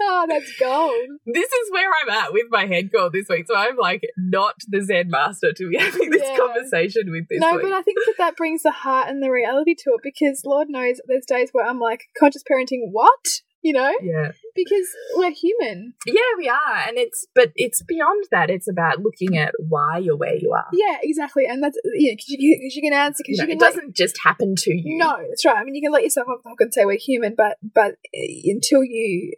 oh, 0.00 0.26
that's 0.28 0.52
gold. 0.58 1.18
This 1.26 1.50
is 1.52 1.70
where 1.72 1.90
I'm 2.02 2.08
at 2.10 2.32
with 2.32 2.46
my 2.50 2.66
head 2.66 2.90
goal 2.92 3.10
this 3.10 3.28
week. 3.28 3.46
So 3.48 3.56
I'm 3.56 3.76
like 3.76 4.02
not 4.16 4.54
the 4.68 4.82
Zen 4.82 5.10
master 5.10 5.52
to 5.52 5.68
be 5.68 5.76
having 5.78 6.10
this 6.10 6.22
Yeah. 6.24 6.36
conversation 6.36 7.10
with 7.10 7.28
this 7.28 7.40
no, 7.40 7.52
week. 7.54 7.62
but 7.62 7.72
I 7.72 7.82
think 7.94 7.98
that 8.06 8.14
that 8.18 8.36
brings 8.36 8.62
the 8.62 8.70
heart 8.72 9.08
and 9.08 9.22
the 9.22 9.30
reality 9.30 9.74
to 9.74 9.90
it 9.94 10.00
because 10.02 10.42
Lord 10.44 10.68
knows 10.68 11.00
there's 11.06 11.24
days 11.26 11.50
where 11.52 11.66
I'm 11.66 11.80
like, 11.80 12.02
conscious 12.18 12.42
parenting, 12.50 12.88
what? 12.90 13.40
You 13.60 13.72
know? 13.72 13.92
yeah. 14.02 14.30
Because 14.54 14.86
we're 15.16 15.32
human. 15.32 15.94
Yeah, 16.06 16.30
we 16.36 16.48
are. 16.48 16.76
And 16.86 16.96
it's, 16.96 17.26
but 17.34 17.50
it's 17.56 17.82
beyond 17.82 18.24
that. 18.30 18.50
It's 18.50 18.68
about 18.70 19.00
looking 19.00 19.36
at 19.36 19.52
why 19.58 19.98
you're 19.98 20.16
where 20.16 20.36
you 20.36 20.52
are. 20.52 20.66
Yeah, 20.72 20.98
exactly. 21.02 21.44
And 21.46 21.62
that's, 21.62 21.76
yeah, 21.96 22.12
because 22.12 22.26
you, 22.28 22.56
'cause 22.62 22.76
you 22.76 22.82
can 22.82 22.92
answer, 22.92 23.22
because 23.26 23.38
know, 23.38 23.44
you 23.46 23.52
it 23.52 23.60
let- 23.60 23.74
doesn't 23.74 23.96
just 23.96 24.16
happen 24.22 24.54
to 24.58 24.70
you. 24.72 24.96
No, 24.98 25.16
that's 25.28 25.44
right. 25.44 25.56
I 25.56 25.64
mean, 25.64 25.74
you 25.74 25.82
can 25.82 25.92
let 25.92 26.04
yourself 26.04 26.28
off 26.28 26.42
the 26.44 26.50
hook 26.50 26.60
and 26.60 26.72
say 26.72 26.84
we're 26.84 26.98
human, 26.98 27.34
but 27.36 27.56
but 27.62 27.92
uh, 28.14 28.34
until 28.44 28.84
you 28.84 29.32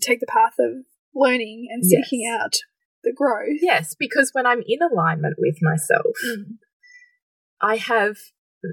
take 0.00 0.20
the 0.20 0.26
path 0.26 0.54
of 0.60 0.84
learning 1.14 1.66
and 1.70 1.82
Yes. 1.84 2.04
seeking 2.08 2.24
out 2.30 2.54
the 3.02 3.12
growth, 3.12 3.58
Yes, 3.60 3.94
because 3.98 4.30
when 4.32 4.46
I'm 4.46 4.62
in 4.66 4.78
alignment 4.80 5.36
with 5.38 5.56
myself, 5.60 6.14
Mm. 6.24 6.58
I 7.60 7.76
have 7.76 8.16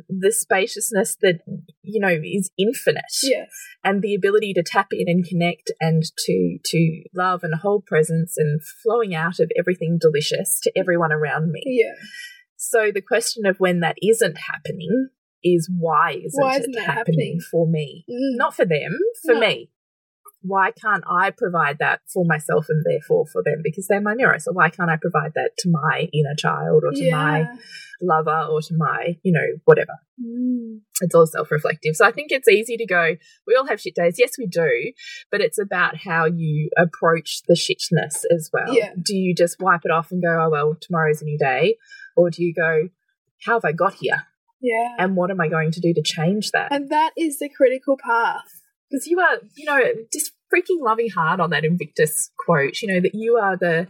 the 0.09 0.31
spaciousness 0.31 1.15
that, 1.21 1.41
you 1.83 1.99
know, 1.99 2.19
is 2.23 2.49
infinite. 2.57 3.03
yes, 3.21 3.49
and 3.83 4.01
the 4.01 4.15
ability 4.15 4.53
to 4.53 4.63
tap 4.63 4.87
in 4.91 5.07
and 5.07 5.23
connect 5.25 5.71
and 5.79 6.03
to 6.25 6.57
to 6.63 7.03
love 7.15 7.43
and 7.43 7.53
hold 7.55 7.85
presence 7.85 8.35
and 8.37 8.61
flowing 8.83 9.13
out 9.13 9.39
of 9.39 9.51
everything 9.57 9.97
delicious 10.01 10.59
to 10.63 10.71
everyone 10.75 11.11
around 11.11 11.51
me. 11.51 11.61
yeah, 11.65 11.93
So 12.55 12.91
the 12.93 13.01
question 13.01 13.45
of 13.45 13.59
when 13.59 13.81
that 13.81 13.97
isn't 14.01 14.37
happening 14.51 15.09
is 15.43 15.69
why 15.77 16.11
isn't, 16.25 16.41
Why 16.41 16.55
it 16.55 16.59
isn't 16.61 16.71
that 16.71 16.85
happening, 16.85 16.95
happening? 16.95 17.39
for 17.51 17.67
me? 17.67 18.05
Mm. 18.09 18.37
Not 18.37 18.55
for 18.55 18.65
them, 18.65 18.97
for 19.25 19.33
No. 19.35 19.39
me. 19.41 19.69
Why 20.45 20.71
can't 20.71 21.03
I 21.09 21.31
provide 21.31 21.79
that 21.79 22.01
for 22.13 22.25
myself 22.25 22.67
and 22.69 22.83
therefore 22.85 23.25
for 23.31 23.41
them? 23.43 23.61
Because 23.63 23.87
they're 23.87 24.01
my 24.01 24.13
mirror. 24.13 24.37
So 24.39 24.51
why 24.51 24.69
can't 24.69 24.89
I 24.89 24.97
provide 24.97 25.33
that 25.35 25.51
to 25.59 25.69
my 25.69 26.09
inner 26.13 26.35
child 26.37 26.83
or 26.83 26.91
to 26.91 27.11
my 27.11 27.47
lover 28.01 28.47
or 28.51 28.61
to 28.61 28.73
my, 28.77 29.17
you 29.23 29.31
know, 29.31 29.59
whatever? 29.65 29.93
Mm. 30.23 30.81
it's 31.01 31.15
all 31.15 31.25
self-reflective. 31.25 31.95
So 31.95 32.05
I 32.05 32.11
think 32.11 32.31
it's 32.31 32.47
easy 32.47 32.77
to 32.77 32.85
go, 32.85 33.15
we 33.47 33.55
all 33.55 33.67
have 33.67 33.81
shit 33.81 33.95
days. 33.95 34.15
Yes, 34.17 34.33
we 34.37 34.45
do, 34.45 34.93
but 35.31 35.41
it's 35.41 35.59
about 35.59 35.97
how 35.97 36.25
you 36.25 36.69
approach 36.77 37.41
the 37.47 37.55
shitness 37.55 38.23
as 38.33 38.49
well. 38.53 38.73
Yeah. 38.73 38.93
Do 39.01 39.15
you 39.15 39.33
just 39.33 39.59
wipe 39.59 39.81
it 39.85 39.91
off 39.91 40.11
and 40.11 40.21
go, 40.21 40.43
oh 40.43 40.49
well, 40.49 40.77
tomorrow's 40.79 41.21
a 41.21 41.25
new 41.25 41.37
day, 41.37 41.77
or 42.15 42.29
do 42.29 42.43
you 42.43 42.53
go, 42.53 42.89
how 43.45 43.53
have 43.53 43.65
I 43.65 43.71
got 43.71 43.95
here, 43.95 44.23
yeah, 44.61 44.95
and 44.99 45.15
what 45.15 45.31
am 45.31 45.41
I 45.41 45.47
going 45.47 45.71
to 45.71 45.81
do 45.81 45.93
to 45.93 46.01
change 46.03 46.51
that? 46.51 46.71
and 46.71 46.89
that 46.89 47.11
is 47.17 47.39
the 47.39 47.49
critical 47.49 47.97
path. 47.97 48.61
Because 48.89 49.07
you 49.07 49.19
are, 49.19 49.39
you 49.57 49.65
know, 49.65 49.79
just 50.11 50.32
freaking 50.53 50.81
loving 50.81 51.09
hard 51.09 51.39
on 51.39 51.49
that 51.51 51.65
Invictus 51.65 52.31
quote. 52.37 52.81
You 52.81 52.93
know 52.93 53.01
that 53.01 53.15
you 53.15 53.35
are 53.37 53.57
the 53.57 53.87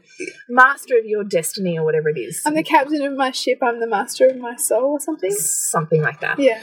master 0.48 0.98
of 0.98 1.06
your 1.06 1.24
destiny 1.24 1.78
or 1.78 1.84
whatever 1.84 2.10
it 2.10 2.18
is. 2.18 2.42
I'm 2.46 2.56
the 2.56 2.64
captain 2.64 3.02
of 3.02 3.14
my 3.14 3.32
ship. 3.32 3.60
I'm 3.62 3.80
the 3.80 3.88
master 3.88 4.28
of 4.28 4.38
my 4.38 4.56
soul, 4.56 4.94
or 4.94 5.00
something. 5.00 5.32
Something 5.32 6.02
like 6.02 6.20
that. 6.22 6.40
Yeah, 6.40 6.62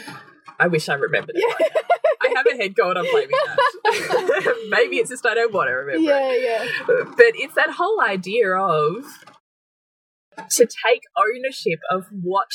I 0.58 0.68
wish 0.68 0.88
I 0.88 0.94
remembered 0.94 1.36
it. 1.36 1.44
yeah, 1.46 1.68
I 2.22 2.32
have 2.36 2.46
a 2.46 2.56
head 2.56 2.76
cold. 2.76 2.96
I'm 2.96 3.04
blaming 3.10 3.30
that. 3.30 4.64
Maybe 4.68 4.96
it's 4.96 5.10
just 5.10 5.26
I 5.26 5.34
don't 5.34 5.52
want 5.52 5.68
to 5.68 5.72
remember. 5.72 6.10
yeah, 6.10 6.34
yeah. 6.34 6.64
But 6.86 7.32
it's 7.34 7.54
that 7.54 7.70
whole 7.70 8.00
idea 8.00 8.50
of 8.52 9.04
to 10.50 10.66
take 10.86 11.02
ownership 11.16 11.80
of 11.90 12.06
what 12.22 12.48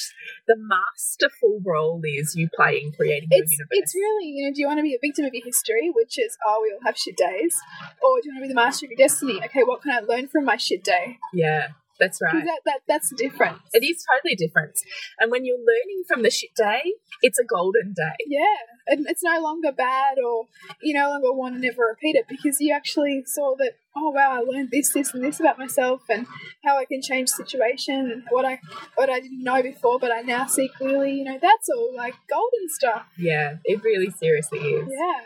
the 0.47 0.55
masterful 0.57 1.61
role 1.65 2.01
is 2.03 2.35
you 2.35 2.49
play 2.55 2.81
in 2.83 2.91
creating 2.91 3.29
It's 3.31 3.51
your 3.51 3.59
universe. 3.59 3.67
it's 3.71 3.95
really 3.95 4.25
you 4.27 4.45
know. 4.47 4.53
Do 4.53 4.61
you 4.61 4.67
want 4.67 4.79
to 4.79 4.83
be 4.83 4.95
a 4.95 4.99
victim 5.01 5.25
of 5.25 5.33
your 5.33 5.45
history, 5.45 5.91
which 5.93 6.17
is 6.17 6.37
oh 6.47 6.59
we 6.63 6.71
all 6.73 6.79
have 6.85 6.97
shit 6.97 7.17
days, 7.17 7.55
or 8.01 8.21
do 8.21 8.29
you 8.29 8.33
want 8.33 8.37
to 8.39 8.41
be 8.43 8.47
the 8.49 8.55
master 8.55 8.85
of 8.85 8.91
your 8.91 8.97
destiny? 8.97 9.39
Okay, 9.45 9.63
what 9.63 9.81
can 9.81 9.91
I 9.91 9.99
learn 9.99 10.27
from 10.27 10.45
my 10.45 10.57
shit 10.57 10.83
day? 10.83 11.17
yeah, 11.33 11.67
That's 11.99 12.21
right. 12.21 12.43
That, 12.43 12.61
that 12.65 12.79
that's 12.87 13.09
the 13.09 13.15
difference. 13.15 13.59
It 13.73 13.83
is 13.83 14.03
totally 14.13 14.35
different. 14.35 14.75
And 15.19 15.31
when 15.31 15.45
you're 15.45 15.57
learning 15.57 16.03
from 16.07 16.23
the 16.23 16.29
shit 16.31 16.53
day, 16.55 16.93
it's 17.21 17.39
a 17.39 17.43
golden 17.45 17.93
day. 17.93 18.15
Yeah, 18.27 18.57
and 18.87 19.05
it's 19.07 19.23
no 19.23 19.39
longer 19.41 19.71
bad, 19.71 20.17
or 20.25 20.47
you 20.81 20.93
no 20.93 21.09
longer 21.09 21.31
want 21.33 21.55
to 21.55 21.61
never 21.61 21.83
repeat 21.89 22.15
it 22.15 22.25
because 22.27 22.59
you 22.59 22.73
actually 22.73 23.23
saw 23.25 23.55
that. 23.59 23.73
Oh 23.97 24.09
wow, 24.09 24.31
I 24.33 24.39
learned 24.41 24.71
this, 24.71 24.91
this, 24.91 25.13
and 25.13 25.23
this 25.23 25.39
about 25.39 25.57
myself, 25.57 26.01
and 26.09 26.27
how 26.65 26.77
I 26.77 26.83
can 26.83 27.01
change 27.01 27.29
the 27.29 27.45
situation, 27.45 28.11
and 28.11 28.23
what 28.29 28.43
I 28.43 28.59
what 28.95 29.09
I 29.09 29.21
didn't 29.21 29.41
know 29.41 29.63
before, 29.63 29.99
but 29.99 30.11
I 30.11 30.21
now 30.21 30.47
see 30.47 30.67
clearly. 30.67 31.13
You 31.13 31.23
know, 31.23 31.39
that's 31.41 31.69
all 31.69 31.93
like 31.95 32.13
golden 32.29 32.67
stuff. 32.67 33.05
Yeah, 33.17 33.57
it 33.63 33.81
really 33.83 34.11
seriously 34.11 34.59
is. 34.59 34.89
Yeah, 34.91 35.21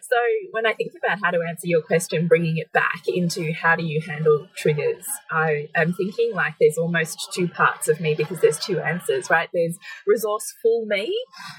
So 0.00 0.16
when 0.52 0.64
I 0.64 0.74
think 0.74 0.92
about 0.96 1.18
how 1.24 1.32
to 1.32 1.40
answer 1.48 1.66
your 1.66 1.82
question, 1.82 2.28
bringing 2.28 2.58
it 2.58 2.72
back 2.72 3.02
into 3.08 3.52
how 3.52 3.74
do 3.74 3.82
you 3.82 4.00
handle 4.00 4.46
triggers, 4.56 5.06
I 5.32 5.68
am 5.74 5.92
thinking 5.92 6.32
like 6.34 6.54
there's 6.60 6.78
almost 6.78 7.32
two 7.32 7.48
parts 7.48 7.88
of 7.88 8.00
me 8.00 8.14
because 8.14 8.40
there's 8.40 8.60
two 8.60 8.78
answers, 8.78 9.28
right? 9.28 9.48
There's 9.52 9.76
resourceful 10.06 10.84
me 10.86 11.12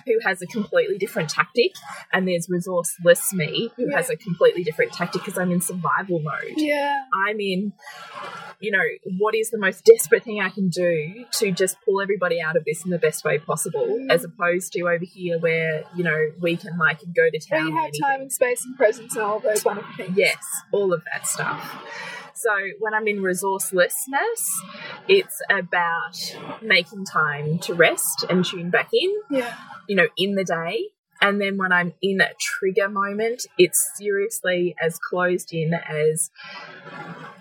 who 0.06 0.20
has 0.24 0.42
a 0.42 0.48
completely 0.48 0.98
different 0.98 1.30
tactic, 1.30 1.74
and 2.14 2.26
there's 2.26 2.48
resourceless 2.48 3.34
me 3.34 3.72
who 3.76 3.94
has 3.94 4.10
a 4.10 4.16
completely 4.16 4.64
different 4.64 4.94
tactic 4.94 5.26
because 5.26 5.38
I'm 5.38 5.52
in 5.52 5.60
survival 5.60 6.22
mode. 6.22 6.45
Yeah, 6.56 7.04
I'm 7.28 7.40
in, 7.40 7.74
you 8.60 8.72
know, 8.72 8.84
what 9.20 9.36
is 9.36 9.50
the 9.50 9.58
most 9.58 9.84
desperate 9.86 10.24
thing 10.24 10.42
I 10.42 10.50
can 10.50 10.70
do 10.70 11.26
to 11.40 11.52
just 11.52 11.78
pull 11.86 12.02
everybody 12.02 12.42
out 12.42 12.56
of 12.56 12.64
this 12.66 12.84
in 12.86 12.92
the 12.92 12.98
best 13.00 13.24
way 13.24 13.38
possible, 13.38 13.86
Mm. 13.86 14.12
as 14.12 14.24
opposed 14.24 14.74
to 14.74 14.82
over 14.82 15.04
here 15.06 15.38
where, 15.40 15.84
you 15.96 16.04
know, 16.04 16.32
we 16.42 16.56
can 16.58 16.78
like 16.78 17.00
go 17.16 17.30
to 17.30 17.40
where 17.50 17.60
town. 17.60 17.68
you 17.70 17.76
have 17.78 17.92
time 18.02 18.22
and 18.22 18.32
space 18.32 18.64
and 18.66 18.76
presence 18.78 19.16
and 19.16 19.24
all 19.24 19.40
those 19.40 19.64
wonderful 19.66 19.94
things. 19.98 20.18
Yes, 20.18 20.38
all 20.72 20.94
of 20.94 21.04
that 21.14 21.28
stuff. 21.28 21.84
So 22.34 22.52
when 22.80 22.94
I'm 22.94 23.08
in 23.08 23.18
resourcelessness, 23.22 24.50
it's 25.08 25.42
about 25.50 26.38
making 26.62 27.06
time 27.06 27.60
to 27.60 27.74
rest 27.74 28.26
and 28.30 28.44
tune 28.44 28.70
back 28.70 28.90
in, 28.94 29.14
yeah, 29.30 29.56
you 29.88 29.96
know, 29.96 30.08
in 30.18 30.36
the 30.36 30.44
day. 30.44 30.90
And 31.22 31.42
then 31.42 31.58
when 31.58 31.72
I'm 31.72 31.94
in 32.02 32.22
a 32.22 32.30
trigger 32.40 32.90
moment, 32.90 33.48
it's 33.58 33.92
seriously 33.96 34.76
as 34.82 35.00
closed 35.00 35.54
in 35.54 35.74
as 35.74 36.30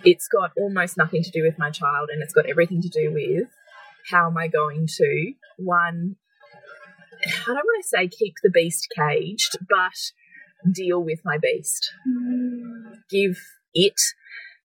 it's 0.05 0.29
got 0.29 0.53
almost 0.57 0.97
nothing 0.97 1.23
to 1.23 1.31
do 1.31 1.43
with 1.43 1.59
my 1.59 1.71
child 1.71 2.09
and 2.13 2.23
it's 2.23 2.33
got 2.33 2.47
everything 2.47 2.81
to 2.83 2.89
do 2.89 3.13
with 3.13 3.49
how 4.11 4.29
am 4.29 4.37
I 4.37 4.49
going 4.49 4.87
to, 4.87 5.33
one, 5.57 6.17
I 7.25 7.47
don't 7.47 7.57
want 7.57 7.83
to 7.83 7.89
say 7.89 8.09
keep 8.09 8.35
the 8.43 8.51
beast 8.51 8.89
caged, 8.97 9.57
but 9.69 10.73
deal 10.73 11.03
with 11.03 11.21
my 11.25 11.39
beast. 11.39 11.91
Mm, 12.07 12.99
give 13.11 13.39
it 13.73 14.01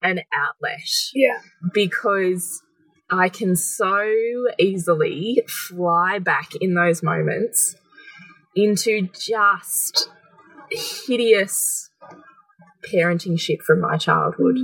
an 0.01 0.21
outlet. 0.33 0.87
Yeah, 1.13 1.39
because 1.73 2.61
I 3.09 3.29
can 3.29 3.55
so 3.55 4.09
easily 4.57 5.43
fly 5.47 6.19
back 6.19 6.51
in 6.59 6.73
those 6.73 7.03
moments 7.03 7.75
into 8.55 9.09
just 9.13 10.09
hideous 10.71 11.89
parenting 12.91 13.39
shit 13.39 13.61
from 13.61 13.81
my 13.81 13.97
childhood. 13.97 14.57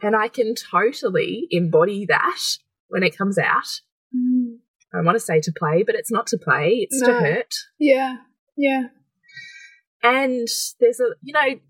And 0.00 0.14
I 0.14 0.28
can 0.28 0.54
totally 0.54 1.48
embody 1.50 2.06
that 2.06 2.40
when 2.88 3.02
it 3.02 3.16
comes 3.16 3.38
out. 3.38 3.80
mm. 4.14 4.56
I 4.94 5.02
want 5.02 5.16
to 5.16 5.20
say 5.20 5.40
to 5.40 5.52
play, 5.52 5.82
but 5.82 5.94
it's 5.94 6.10
not 6.10 6.26
to 6.28 6.38
play, 6.38 6.86
it's 6.88 7.00
to 7.00 7.12
hurt. 7.12 7.54
yeah, 7.78 8.16
yeah. 8.56 8.84
And 10.02 10.48
there's 10.80 11.00
a, 11.00 11.08
you 11.22 11.34
know, 11.34 11.60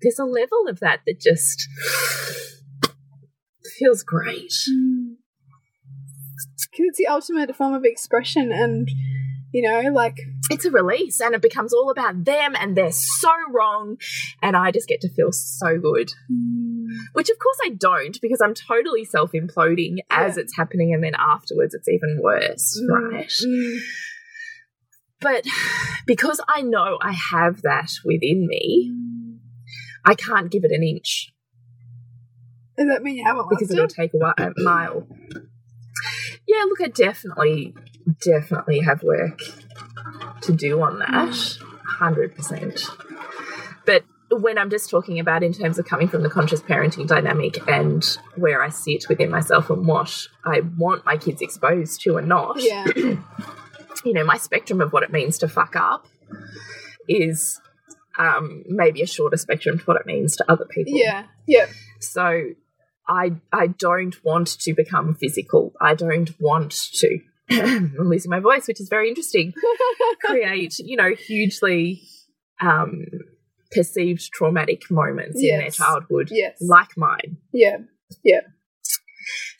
there's 0.00 0.18
a 0.18 0.24
level 0.24 0.66
of 0.68 0.80
that 0.80 1.00
that 1.06 1.20
just 1.20 1.68
feels 3.78 4.02
great. 4.02 4.52
Mm. 4.70 5.16
it's 6.72 6.98
the 6.98 7.06
ultimate 7.06 7.54
form 7.54 7.74
of 7.74 7.84
expression, 7.84 8.50
and 8.50 8.88
you 9.52 9.62
know, 9.68 9.90
like 9.90 10.18
It's 10.50 10.64
a 10.64 10.70
release 10.70 11.20
and 11.20 11.34
it 11.34 11.42
becomes 11.42 11.72
all 11.72 11.90
about 11.90 12.24
them 12.24 12.54
and 12.58 12.76
they're 12.76 12.92
so 12.92 13.30
wrong. 13.50 13.96
And 14.42 14.56
I 14.56 14.70
just 14.70 14.88
get 14.88 15.00
to 15.02 15.08
feel 15.10 15.30
so 15.32 15.78
good. 15.78 16.12
Which, 17.12 17.28
of 17.30 17.38
course, 17.38 17.58
I 17.64 17.70
don't 17.70 18.18
because 18.20 18.40
I'm 18.40 18.54
totally 18.54 19.04
self 19.04 19.32
imploding 19.32 19.98
as 20.10 20.36
Yeah. 20.36 20.42
it's 20.42 20.56
happening. 20.56 20.92
And 20.94 21.02
then 21.04 21.14
afterwards, 21.18 21.74
it's 21.74 21.88
even 21.88 22.18
worse, 22.22 22.82
right? 22.90 23.28
Mm. 23.28 23.78
But 25.20 25.44
because 26.06 26.40
I 26.48 26.62
know 26.62 26.98
I 27.00 27.12
have 27.12 27.62
that 27.62 27.90
within 28.04 28.46
me, 28.48 28.92
I 30.04 30.14
can't 30.14 30.50
give 30.50 30.64
it 30.64 30.72
an 30.72 30.82
inch 30.82 31.32
Does 32.76 32.88
that 32.88 33.02
mean 33.04 33.18
you 33.18 33.24
haven't 33.24 33.48
because 33.48 33.70
it'll 33.70 33.84
it? 33.84 33.90
take 33.90 34.12
a, 34.14 34.18
while, 34.18 34.34
a 34.36 34.50
mile. 34.56 35.06
Yeah, 36.52 36.64
look, 36.64 36.80
I 36.82 36.88
definitely, 36.88 37.74
definitely 38.20 38.80
have 38.80 39.02
work 39.02 39.40
to 40.42 40.52
do 40.52 40.82
on 40.82 40.98
that. 40.98 41.58
100%. 41.98 42.90
But 43.86 44.04
when 44.30 44.58
I'm 44.58 44.68
just 44.68 44.90
talking 44.90 45.18
about 45.18 45.42
in 45.42 45.52
terms 45.52 45.78
of 45.78 45.86
coming 45.86 46.08
from 46.08 46.22
the 46.22 46.28
conscious 46.28 46.60
parenting 46.60 47.06
dynamic 47.06 47.66
and 47.68 48.04
where 48.36 48.62
I 48.62 48.68
sit 48.68 49.06
within 49.08 49.30
myself 49.30 49.70
and 49.70 49.86
what 49.86 50.26
I 50.44 50.60
want 50.60 51.06
my 51.06 51.16
kids 51.16 51.40
exposed 51.40 52.02
to 52.02 52.16
and 52.18 52.28
not, 52.28 52.56
Yeah. 52.62 52.86
you 52.96 54.12
know, 54.12 54.24
my 54.24 54.36
spectrum 54.36 54.80
of 54.80 54.92
what 54.92 55.02
it 55.02 55.10
means 55.10 55.38
to 55.38 55.48
fuck 55.48 55.74
up 55.74 56.06
is 57.08 57.60
um, 58.18 58.64
maybe 58.66 59.00
a 59.00 59.06
shorter 59.06 59.36
spectrum 59.38 59.78
to 59.78 59.84
what 59.84 59.98
it 59.98 60.06
means 60.06 60.36
to 60.36 60.44
other 60.50 60.66
people. 60.66 60.92
Yeah. 60.96 61.24
Yeah. 61.46 61.66
So 62.00 62.50
I 63.08 63.32
I 63.52 63.68
don't 63.68 64.16
want 64.24 64.58
to 64.60 64.74
become 64.74 65.14
physical. 65.14 65.72
I 65.80 65.94
don't 65.94 66.30
want 66.40 66.72
to 66.94 67.18
I'm 67.50 67.94
losing 67.98 68.30
my 68.30 68.40
voice, 68.40 68.66
which 68.68 68.80
is 68.80 68.88
very 68.88 69.08
interesting. 69.08 69.52
Create, 70.24 70.78
you 70.78 70.96
know, 70.96 71.14
hugely 71.14 72.02
um 72.60 73.04
perceived 73.72 74.30
traumatic 74.32 74.90
moments 74.90 75.40
in 75.42 75.58
their 75.58 75.70
childhood 75.70 76.28
Yes. 76.30 76.58
like 76.60 76.96
mine. 76.96 77.38
Yeah, 77.52 77.78
yeah. 78.22 78.40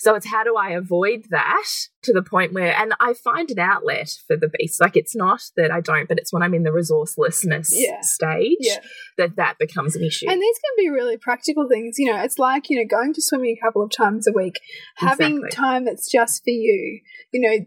So 0.03 0.17
it's 0.17 0.27
how 0.27 0.43
do 0.43 0.57
I 0.57 0.71
avoid 0.71 1.27
that 1.31 1.65
to 2.03 2.13
the 2.13 2.23
point 2.25 2.53
where, 2.53 2.75
and 2.75 2.93
I 2.99 3.15
find 3.15 3.49
an 3.53 3.61
outlet 3.61 4.11
for 4.27 4.37
the 4.37 4.49
beast. 4.59 4.81
Like 4.81 4.97
it's 4.97 5.15
not 5.15 5.41
that 5.57 5.71
I 5.71 5.81
don't, 5.81 6.09
but 6.09 6.19
it's 6.19 6.33
when 6.33 6.43
I'm 6.43 6.55
in 6.55 6.65
the 6.65 6.71
resourcelessness 6.71 7.69
Yeah. 7.71 8.01
stage 8.01 8.57
Yeah. 8.59 8.81
that 9.19 9.37
that 9.37 9.59
becomes 9.59 9.95
an 9.95 10.03
issue. 10.03 10.29
And 10.29 10.43
these 10.43 10.59
can 10.59 10.85
be 10.85 10.91
really 10.91 11.17
practical 11.19 11.69
things. 11.69 12.01
You 12.01 12.13
know, 12.13 12.21
it's 12.21 12.37
like, 12.37 12.69
you 12.69 12.79
know, 12.79 12.85
going 12.85 13.15
to 13.15 13.23
swimming 13.23 13.57
a 13.57 13.65
couple 13.65 13.81
of 13.81 13.93
times 13.93 14.27
a 14.27 14.33
week, 14.33 14.59
having 14.97 15.37
Exactly. 15.37 15.51
time 15.51 15.85
that's 15.85 16.11
just 16.11 16.43
for 16.43 16.51
you. 16.51 17.01
You 17.33 17.41
know, 17.41 17.65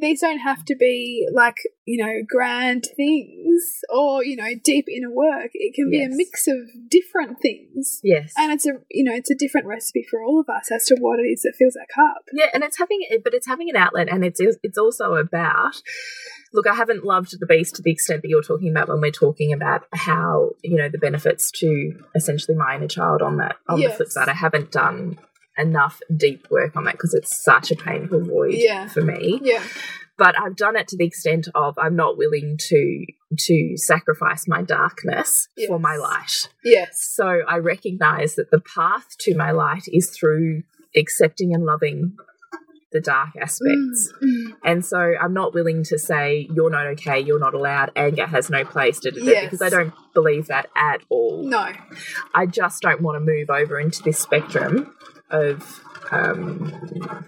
these 0.00 0.20
don't 0.20 0.38
have 0.38 0.64
to 0.66 0.76
be 0.76 1.28
like, 1.32 1.56
you 1.84 2.04
know, 2.04 2.22
grand 2.28 2.86
things 2.96 3.80
or, 3.88 4.24
you 4.24 4.36
know, 4.36 4.50
deep 4.62 4.86
inner 4.88 5.10
work. 5.10 5.50
It 5.54 5.74
can 5.74 5.90
be 5.90 6.02
a 6.02 6.08
mix 6.08 6.46
of 6.48 6.56
different 6.88 7.40
things. 7.40 8.00
yes. 8.02 8.32
And 8.36 8.52
it's 8.52 8.66
a, 8.66 8.72
you 8.90 9.04
know, 9.04 9.14
it's 9.14 9.30
a 9.30 9.34
different 9.34 9.66
recipe 9.66 10.04
for 10.08 10.22
all 10.22 10.40
of 10.40 10.48
us 10.48 10.70
as 10.70 10.84
to 10.86 10.96
what 10.96 11.18
it 11.18 11.24
is 11.24 11.42
that 11.42 11.54
fills 11.58 11.76
our 11.76 11.86
cup. 11.86 12.24
Yeah, 12.32 12.46
and 12.52 12.62
it's 12.62 12.78
having 12.78 12.98
it, 13.08 13.22
but 13.24 13.34
it's 13.34 13.46
having 13.46 13.70
an 13.70 13.76
outlet, 13.76 14.08
and 14.10 14.24
it's 14.24 14.40
it's 14.40 14.78
also 14.78 15.14
about. 15.14 15.80
Look, 16.52 16.66
I 16.66 16.74
haven't 16.74 17.04
loved 17.04 17.38
the 17.38 17.46
beast 17.46 17.74
to 17.76 17.82
the 17.82 17.90
extent 17.90 18.22
that 18.22 18.28
you're 18.28 18.42
talking 18.42 18.70
about 18.70 18.88
when 18.88 19.00
we're 19.00 19.10
talking 19.10 19.52
about 19.52 19.82
how 19.92 20.50
you 20.62 20.76
know 20.76 20.88
the 20.88 20.98
benefits 20.98 21.50
to 21.52 21.92
essentially 22.14 22.56
my 22.56 22.76
inner 22.76 22.88
child. 22.88 23.22
On 23.22 23.36
that, 23.38 23.56
on 23.68 23.80
the 23.80 23.90
flip 23.90 24.08
side, 24.08 24.28
I 24.28 24.34
haven't 24.34 24.70
done 24.70 25.18
enough 25.58 26.00
deep 26.16 26.46
work 26.50 26.76
on 26.76 26.84
that 26.84 26.92
because 26.92 27.14
it's 27.14 27.42
such 27.42 27.70
a 27.70 27.76
painful 27.76 28.20
void 28.24 28.54
Yeah. 28.54 28.88
for 28.88 29.00
me. 29.02 29.40
Yeah. 29.42 29.62
But 30.18 30.34
I've 30.40 30.56
done 30.56 30.76
it 30.76 30.88
to 30.88 30.96
the 30.96 31.04
extent 31.04 31.48
of 31.54 31.78
I'm 31.78 31.94
not 31.96 32.16
willing 32.16 32.56
to 32.68 33.06
to 33.38 33.72
sacrifice 33.76 34.46
my 34.48 34.62
darkness 34.62 35.48
for 35.66 35.78
my 35.78 35.96
light. 35.96 36.48
Yes. 36.64 37.02
So 37.14 37.40
I 37.46 37.58
recognize 37.58 38.34
that 38.36 38.50
the 38.50 38.60
path 38.60 39.16
to 39.20 39.34
my 39.34 39.50
light 39.50 39.84
is 39.88 40.08
through 40.10 40.62
accepting 40.96 41.52
and 41.52 41.64
loving 41.66 42.16
the 42.92 43.00
dark 43.00 43.30
aspects. 43.38 44.12
Mm. 44.22 44.52
And 44.64 44.84
so 44.86 44.96
I'm 45.20 45.34
not 45.34 45.52
willing 45.52 45.82
to 45.84 45.98
say, 45.98 46.48
you're 46.54 46.70
not 46.70 46.86
okay, 46.86 47.18
you're 47.20 47.40
not 47.40 47.52
allowed, 47.52 47.90
anger 47.96 48.26
has 48.26 48.48
no 48.48 48.64
place, 48.64 49.00
da, 49.00 49.10
da, 49.10 49.18
da, 49.18 49.24
Yes. 49.30 49.44
because 49.44 49.60
I 49.60 49.68
don't 49.68 49.92
believe 50.14 50.46
that 50.46 50.68
at 50.76 51.02
all. 51.10 51.42
No. 51.46 51.72
I 52.32 52.46
just 52.46 52.80
don't 52.82 53.02
want 53.02 53.16
to 53.16 53.20
move 53.20 53.50
over 53.50 53.78
into 53.80 54.02
this 54.04 54.18
spectrum 54.20 54.94
of 55.30 55.80
um, 56.10 57.24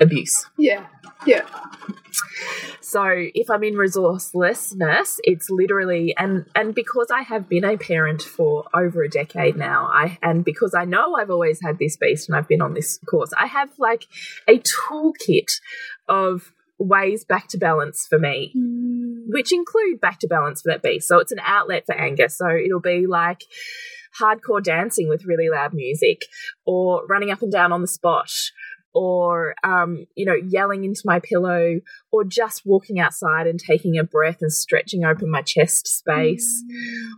abuse. 0.00 0.46
Yeah. 0.58 0.86
Yeah. 1.26 1.46
So 2.80 3.04
if 3.06 3.50
I'm 3.50 3.62
in 3.62 3.74
resourcelessness, 3.74 5.18
it's 5.22 5.48
literally 5.48 6.14
and 6.16 6.46
and 6.56 6.74
because 6.74 7.08
I 7.12 7.22
have 7.22 7.48
been 7.48 7.64
a 7.64 7.76
parent 7.76 8.22
for 8.22 8.64
over 8.74 9.02
a 9.04 9.08
decade 9.08 9.56
now, 9.56 9.88
I 9.92 10.18
and 10.22 10.44
because 10.44 10.74
I 10.74 10.86
know 10.86 11.14
I've 11.14 11.30
always 11.30 11.60
had 11.62 11.78
this 11.78 11.96
beast 11.96 12.28
and 12.28 12.36
I've 12.36 12.48
been 12.48 12.62
on 12.62 12.74
this 12.74 12.98
course, 13.08 13.30
I 13.38 13.46
have 13.46 13.70
like 13.78 14.06
a 14.48 14.58
toolkit 14.58 15.60
of 16.08 16.52
ways 16.78 17.24
back 17.24 17.46
to 17.48 17.58
balance 17.58 18.06
for 18.08 18.18
me 18.18 18.52
which 19.30 19.52
include 19.52 20.00
back 20.00 20.18
to 20.20 20.26
balance 20.26 20.62
for 20.62 20.70
that 20.72 20.82
beast. 20.82 21.08
So 21.08 21.18
it's 21.18 21.32
an 21.32 21.40
outlet 21.42 21.86
for 21.86 21.94
anger. 21.94 22.28
So 22.28 22.48
it'll 22.48 22.80
be 22.80 23.06
like 23.06 23.44
hardcore 24.20 24.62
dancing 24.62 25.08
with 25.08 25.26
really 25.26 25.48
loud 25.50 25.74
music, 25.74 26.22
or 26.64 27.06
running 27.06 27.30
up 27.30 27.42
and 27.42 27.52
down 27.52 27.72
on 27.72 27.82
the 27.82 27.88
spot, 27.88 28.30
or 28.92 29.54
um, 29.62 30.06
you 30.16 30.26
know, 30.26 30.34
yelling 30.34 30.84
into 30.84 31.02
my 31.04 31.20
pillow, 31.20 31.80
or 32.10 32.24
just 32.24 32.62
walking 32.64 32.98
outside 32.98 33.46
and 33.46 33.60
taking 33.60 33.98
a 33.98 34.04
breath 34.04 34.38
and 34.40 34.52
stretching 34.52 35.04
open 35.04 35.30
my 35.30 35.42
chest 35.42 35.86
space, 35.86 36.64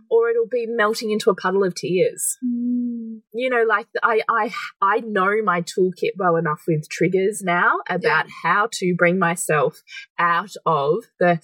or 0.09 0.29
it'll 0.29 0.47
be 0.47 0.65
melting 0.67 1.11
into 1.11 1.29
a 1.29 1.35
puddle 1.35 1.63
of 1.63 1.73
tears. 1.75 2.37
You 2.41 3.49
know, 3.49 3.63
like 3.67 3.87
I 4.03 4.21
I 4.29 4.51
I 4.81 4.99
know 4.99 5.41
my 5.43 5.61
toolkit 5.61 6.11
well 6.17 6.35
enough 6.35 6.61
with 6.67 6.87
triggers 6.89 7.41
now 7.43 7.79
about 7.89 8.27
how 8.43 8.69
to 8.73 8.95
bring 8.95 9.17
myself 9.17 9.81
out 10.19 10.51
of 10.65 11.05
the 11.19 11.39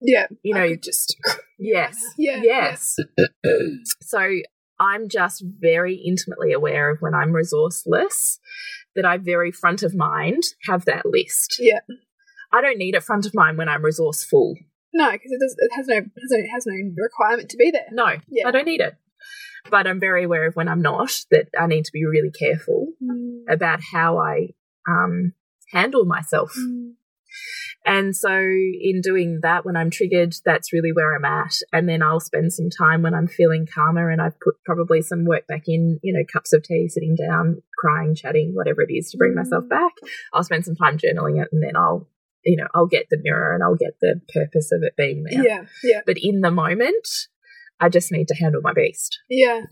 Yeah. 0.00 0.26
you 0.42 0.54
know 0.54 0.68
could 0.68 0.82
just. 0.82 1.16
yes 1.58 1.96
Yeah. 2.16 2.40
yes 2.42 2.96
so 4.02 4.20
i'm 4.78 5.08
just 5.08 5.42
very 5.44 5.94
intimately 5.96 6.52
aware 6.52 6.90
of 6.90 7.00
when 7.00 7.14
i'm 7.14 7.30
resourceless 7.32 8.38
that 8.94 9.04
i 9.04 9.16
very 9.16 9.50
front 9.50 9.82
of 9.82 9.94
mind 9.94 10.42
have 10.68 10.84
that 10.84 11.04
list 11.06 11.56
Yeah. 11.58 11.80
i 12.52 12.60
don't 12.60 12.78
need 12.78 12.94
it 12.94 13.02
front 13.02 13.26
of 13.26 13.34
mind 13.34 13.58
when 13.58 13.68
i'm 13.68 13.84
resourceful 13.84 14.54
No, 14.94 15.10
because 15.12 15.32
it 15.32 15.40
does. 15.40 15.54
It 15.58 15.70
has 15.76 15.86
no. 15.88 15.96
It 15.96 16.04
has 16.04 16.30
no, 16.30 16.38
it 16.38 16.48
has 16.48 16.64
no 16.66 17.02
requirement 17.02 17.48
to 17.50 17.56
be 17.56 17.70
there. 17.70 17.86
no 17.92 18.16
Yeah. 18.28 18.46
i 18.48 18.50
don't 18.52 18.66
need 18.66 18.80
it 18.80 18.94
but 19.70 19.86
i'm 19.86 20.00
very 20.00 20.24
aware 20.24 20.46
of 20.46 20.54
when 20.54 20.68
i'm 20.68 20.80
not 20.82 21.24
that 21.32 21.46
i 21.58 21.66
need 21.66 21.84
to 21.84 21.92
be 21.92 22.04
really 22.06 22.30
careful 22.30 22.88
about 23.50 23.80
how 23.92 24.18
i 24.18 24.48
um 24.88 25.32
handle 25.72 26.04
myself 26.06 26.52
And 27.88 28.14
so, 28.14 28.30
in 28.30 29.00
doing 29.02 29.40
that, 29.42 29.64
when 29.64 29.74
I'm 29.74 29.90
triggered, 29.90 30.34
that's 30.44 30.74
really 30.74 30.92
where 30.92 31.16
I'm 31.16 31.24
at. 31.24 31.54
And 31.72 31.88
then 31.88 32.02
I'll 32.02 32.20
spend 32.20 32.52
some 32.52 32.68
time 32.68 33.00
when 33.00 33.14
I'm 33.14 33.26
feeling 33.26 33.66
calmer 33.66 34.10
and 34.10 34.20
I've 34.20 34.38
put 34.40 34.56
probably 34.66 35.00
some 35.00 35.24
work 35.24 35.46
back 35.46 35.62
in, 35.66 35.98
you 36.02 36.12
know, 36.12 36.22
cups 36.30 36.52
of 36.52 36.62
tea, 36.62 36.88
sitting 36.88 37.16
down, 37.16 37.62
crying, 37.78 38.14
chatting, 38.14 38.52
whatever 38.54 38.82
it 38.82 38.92
is 38.92 39.10
to 39.10 39.16
bring 39.16 39.34
myself 39.34 39.64
mm. 39.64 39.70
back. 39.70 39.92
I'll 40.34 40.44
spend 40.44 40.66
some 40.66 40.76
time 40.76 40.98
journaling 40.98 41.40
it 41.42 41.48
and 41.50 41.62
then 41.62 41.76
I'll, 41.76 42.06
you 42.44 42.56
know, 42.58 42.68
I'll 42.74 42.86
get 42.86 43.06
the 43.10 43.20
mirror 43.22 43.54
and 43.54 43.62
I'll 43.62 43.74
get 43.74 43.98
the 44.02 44.20
purpose 44.34 44.70
of 44.70 44.82
it 44.82 44.92
being 44.98 45.24
there. 45.24 45.42
Yeah. 45.42 45.64
Yeah. 45.82 46.00
But 46.04 46.16
in 46.20 46.42
the 46.42 46.50
moment, 46.50 47.08
I 47.80 47.88
just 47.88 48.12
need 48.12 48.28
to 48.28 48.34
handle 48.34 48.60
my 48.62 48.74
beast. 48.74 49.18
Yeah. 49.30 49.62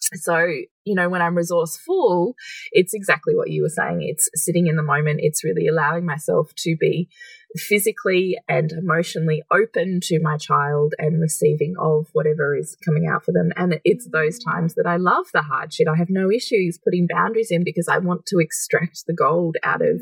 So, 0.00 0.38
you 0.84 0.94
know, 0.94 1.08
when 1.08 1.22
I'm 1.22 1.36
resourceful, 1.36 2.34
it's 2.72 2.94
exactly 2.94 3.34
what 3.34 3.50
you 3.50 3.62
were 3.62 3.68
saying. 3.68 4.02
It's 4.02 4.28
sitting 4.34 4.66
in 4.66 4.76
the 4.76 4.82
moment. 4.82 5.20
It's 5.22 5.44
really 5.44 5.66
allowing 5.66 6.06
myself 6.06 6.52
to 6.58 6.76
be 6.78 7.08
physically 7.56 8.36
and 8.48 8.72
emotionally 8.72 9.42
open 9.50 10.00
to 10.02 10.20
my 10.20 10.36
child 10.36 10.94
and 10.98 11.20
receiving 11.20 11.74
of 11.80 12.06
whatever 12.12 12.56
is 12.56 12.76
coming 12.84 13.08
out 13.10 13.24
for 13.24 13.32
them. 13.32 13.50
And 13.56 13.80
it's 13.84 14.08
those 14.10 14.38
times 14.38 14.74
that 14.74 14.86
I 14.86 14.96
love 14.96 15.26
the 15.32 15.42
hard 15.42 15.72
shit. 15.72 15.88
I 15.88 15.96
have 15.96 16.10
no 16.10 16.30
issues 16.30 16.78
putting 16.82 17.06
boundaries 17.06 17.50
in 17.50 17.64
because 17.64 17.88
I 17.88 17.98
want 17.98 18.26
to 18.26 18.38
extract 18.38 19.04
the 19.06 19.14
gold 19.14 19.56
out 19.62 19.82
of 19.82 20.00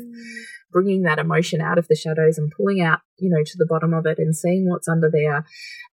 bringing 0.71 1.03
that 1.03 1.19
emotion 1.19 1.61
out 1.61 1.77
of 1.77 1.87
the 1.87 1.95
shadows 1.95 2.37
and 2.37 2.51
pulling 2.55 2.81
out, 2.81 2.99
you 3.17 3.29
know, 3.29 3.43
to 3.43 3.57
the 3.57 3.67
bottom 3.69 3.93
of 3.93 4.05
it 4.05 4.19
and 4.19 4.35
seeing 4.35 4.69
what's 4.69 4.87
under 4.87 5.09
there. 5.09 5.45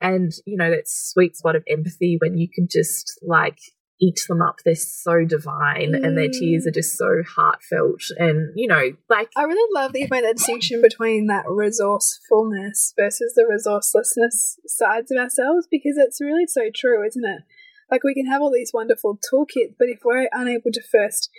And, 0.01 0.33
you 0.47 0.57
know, 0.57 0.71
that 0.71 0.89
sweet 0.89 1.37
spot 1.37 1.57
of 1.57 1.65
empathy 1.69 2.17
when 2.21 2.39
you 2.39 2.49
can 2.49 2.69
just 2.71 3.19
like 3.23 3.59
eat 4.01 4.21
them 4.29 4.41
up. 4.41 4.57
They're 4.65 4.75
so 4.75 5.25
divine 5.25 5.95
and 5.95 6.17
their 6.17 6.29
tears 6.29 6.67
are 6.67 6.71
mm. 6.71 6.75
just 6.75 6.97
so 6.97 7.23
heartfelt. 7.27 8.03
And, 8.19 8.53
you 8.57 8.67
know, 8.67 8.93
like, 9.09 9.31
I 9.37 9.45
really 9.45 9.71
love 9.75 9.93
that 9.93 10.01
you've 10.01 10.11
made 10.11 10.25
that 10.25 10.37
distinction 10.37 10.81
between 10.83 11.27
that 11.27 11.45
resourcefulness 11.47 12.95
versus 12.99 13.35
the 13.35 13.45
resourcelessness 13.45 14.57
sides 14.67 15.11
of 15.11 15.19
ourselves 15.19 15.69
because 15.71 15.97
it's 15.97 16.21
really 16.21 16.47
so 16.47 16.71
true, 16.75 17.07
isn't 17.07 17.25
it? 17.25 17.43
Like 17.91 18.05
we 18.05 18.15
can 18.15 18.27
have 18.27 18.41
all 18.41 18.53
these 18.53 18.73
wonderful 18.73 19.19
toolkits, 19.19 19.75
but 19.79 19.89
if 19.89 20.01
we're 20.05 20.29
unable 20.33 20.71
to 20.73 20.83
first, 20.91 21.31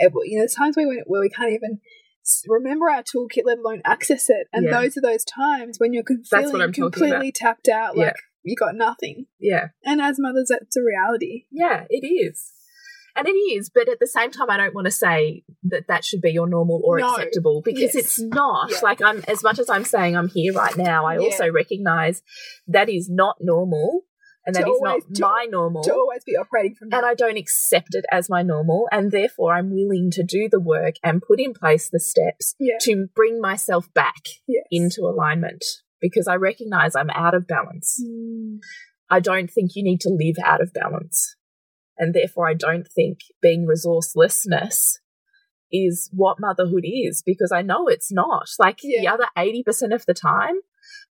eh, 0.00 0.06
able, 0.06 0.24
you 0.24 0.36
know, 0.36 0.40
there's 0.42 0.54
times 0.54 0.76
where 0.76 0.88
we, 0.88 1.02
where 1.06 1.20
we 1.20 1.28
can't 1.28 1.52
even 1.52 1.80
remember 2.48 2.88
our 2.88 3.02
toolkit, 3.02 3.42
let 3.44 3.58
alone 3.58 3.82
access 3.84 4.30
it, 4.30 4.46
and 4.52 4.64
Yeah. 4.64 4.80
those 4.80 4.96
are 4.96 5.00
those 5.00 5.24
times 5.24 5.78
when 5.78 5.92
you're 5.92 6.02
con- 6.02 6.22
That's 6.30 6.52
what 6.52 6.52
feeling 6.52 6.72
completely 6.72 7.32
tapped 7.32 7.68
out, 7.68 7.96
Yeah. 7.96 8.12
You 8.42 8.56
got 8.56 8.74
nothing. 8.74 9.26
yeah. 9.38 9.68
And 9.84 10.00
as 10.00 10.16
mothers, 10.18 10.48
that's 10.50 10.76
a 10.76 10.82
reality. 10.82 11.44
Yeah, 11.50 11.84
it 11.90 12.06
is. 12.06 12.52
And 13.16 13.26
it 13.26 13.32
is, 13.32 13.68
but 13.74 13.88
at 13.88 13.98
the 13.98 14.06
same 14.06 14.30
time, 14.30 14.48
I 14.50 14.56
don't 14.56 14.74
want 14.74 14.84
to 14.86 14.90
say 14.92 15.42
that 15.64 15.88
that 15.88 16.04
should 16.04 16.20
be 16.20 16.30
your 16.30 16.48
normal 16.48 16.80
or 16.84 17.00
No. 17.00 17.08
acceptable 17.14 17.60
because 17.62 17.94
Yes. 17.94 17.96
it's 17.96 18.20
not. 18.20 18.70
Yeah. 18.70 18.78
Like 18.84 19.02
I'm, 19.02 19.24
as 19.26 19.42
much 19.42 19.58
as 19.58 19.68
I'm 19.68 19.84
saying 19.84 20.16
I'm 20.16 20.28
here 20.28 20.52
right 20.52 20.76
now, 20.76 21.06
I 21.06 21.14
Yeah. 21.14 21.20
also 21.26 21.50
recognize 21.50 22.22
that 22.68 22.88
is 22.88 23.10
not 23.10 23.36
normal, 23.40 24.02
and 24.46 24.54
To 24.54 24.60
that 24.62 24.68
is 24.70 24.76
always- 24.76 25.04
not 25.08 25.14
to- 25.16 25.22
my 25.22 25.46
normal. 25.50 25.82
To 25.82 25.92
always 25.92 26.22
be 26.24 26.36
operating 26.36 26.76
from 26.76 26.88
and. 26.92 27.04
I 27.04 27.14
don't 27.14 27.36
accept 27.36 27.94
it 27.96 28.04
as 28.12 28.30
my 28.30 28.42
normal, 28.42 28.88
and 28.92 29.10
therefore 29.10 29.54
I'm 29.54 29.70
willing 29.74 30.10
to 30.12 30.22
do 30.22 30.48
the 30.48 30.60
work 30.60 30.94
and 31.02 31.20
put 31.20 31.40
in 31.40 31.52
place 31.52 31.90
the 31.90 32.00
steps 32.00 32.54
yeah. 32.60 32.78
to 32.82 33.08
bring 33.14 33.40
myself 33.40 33.92
back 33.92 34.22
Yes. 34.46 34.64
into 34.70 35.02
alignment 35.02 35.64
because 36.00 36.28
I 36.28 36.36
recognize 36.36 36.96
I'm 36.96 37.10
out 37.10 37.34
of 37.34 37.46
balance. 37.46 38.02
Mm. 38.04 38.58
I 39.10 39.20
don't 39.20 39.50
think 39.50 39.72
you 39.74 39.82
need 39.82 40.00
to 40.02 40.10
live 40.10 40.36
out 40.44 40.62
of 40.62 40.72
balance. 40.72 41.36
And 41.98 42.14
therefore, 42.14 42.48
I 42.48 42.54
don't 42.54 42.86
think 42.88 43.18
being 43.42 43.66
resourcelessness 43.66 44.98
is 45.72 46.08
what 46.12 46.40
motherhood 46.40 46.84
is 46.84 47.22
because 47.24 47.52
I 47.52 47.62
know 47.62 47.88
it's 47.88 48.12
not. 48.12 48.48
Like 48.58 48.78
the 48.78 49.06
other 49.08 49.26
80% 49.36 49.94
of 49.94 50.06
the 50.06 50.14
time, 50.14 50.56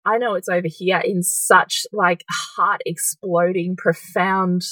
I 0.04 0.18
know 0.18 0.34
it's 0.34 0.48
over 0.48 0.66
here 0.68 1.00
in 1.04 1.22
such 1.22 1.86
like 1.92 2.24
heart 2.28 2.82
exploding, 2.84 3.76
profound 3.76 4.62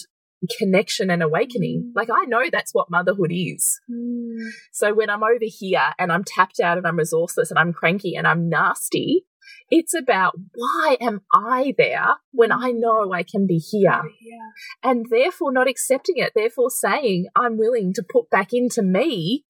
connection 0.58 1.10
and 1.10 1.22
awakening. 1.22 1.84
Mm. 1.88 1.96
Like 1.96 2.08
I 2.10 2.24
know 2.24 2.44
that's 2.50 2.74
what 2.74 2.90
motherhood 2.90 3.30
is. 3.32 3.80
Mm. 3.90 4.50
So 4.72 4.94
when 4.94 5.10
I'm 5.10 5.22
over 5.22 5.38
here 5.40 5.92
and 5.98 6.12
I'm 6.12 6.24
tapped 6.24 6.60
out 6.60 6.78
and 6.78 6.86
I'm 6.86 6.98
resourceless 6.98 7.50
and 7.50 7.58
I'm 7.58 7.72
cranky 7.72 8.14
and 8.14 8.26
I'm 8.26 8.48
nasty, 8.48 9.24
it's 9.70 9.94
about 9.94 10.34
why 10.54 10.96
am 11.00 11.22
I 11.32 11.74
there 11.76 12.16
when 12.32 12.52
I 12.52 12.70
know 12.70 13.12
I 13.12 13.22
can 13.22 13.46
be 13.46 13.58
here? 13.58 14.02
Here. 14.18 14.38
And 14.82 15.06
therefore 15.10 15.52
not 15.52 15.68
accepting 15.68 16.16
it, 16.16 16.32
therefore 16.34 16.70
saying 16.70 17.26
I'm 17.36 17.58
willing 17.58 17.92
to 17.94 18.02
put 18.02 18.30
back 18.30 18.52
into 18.52 18.82
me 18.82 19.44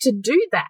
to 0.00 0.12
do 0.12 0.46
that. 0.52 0.68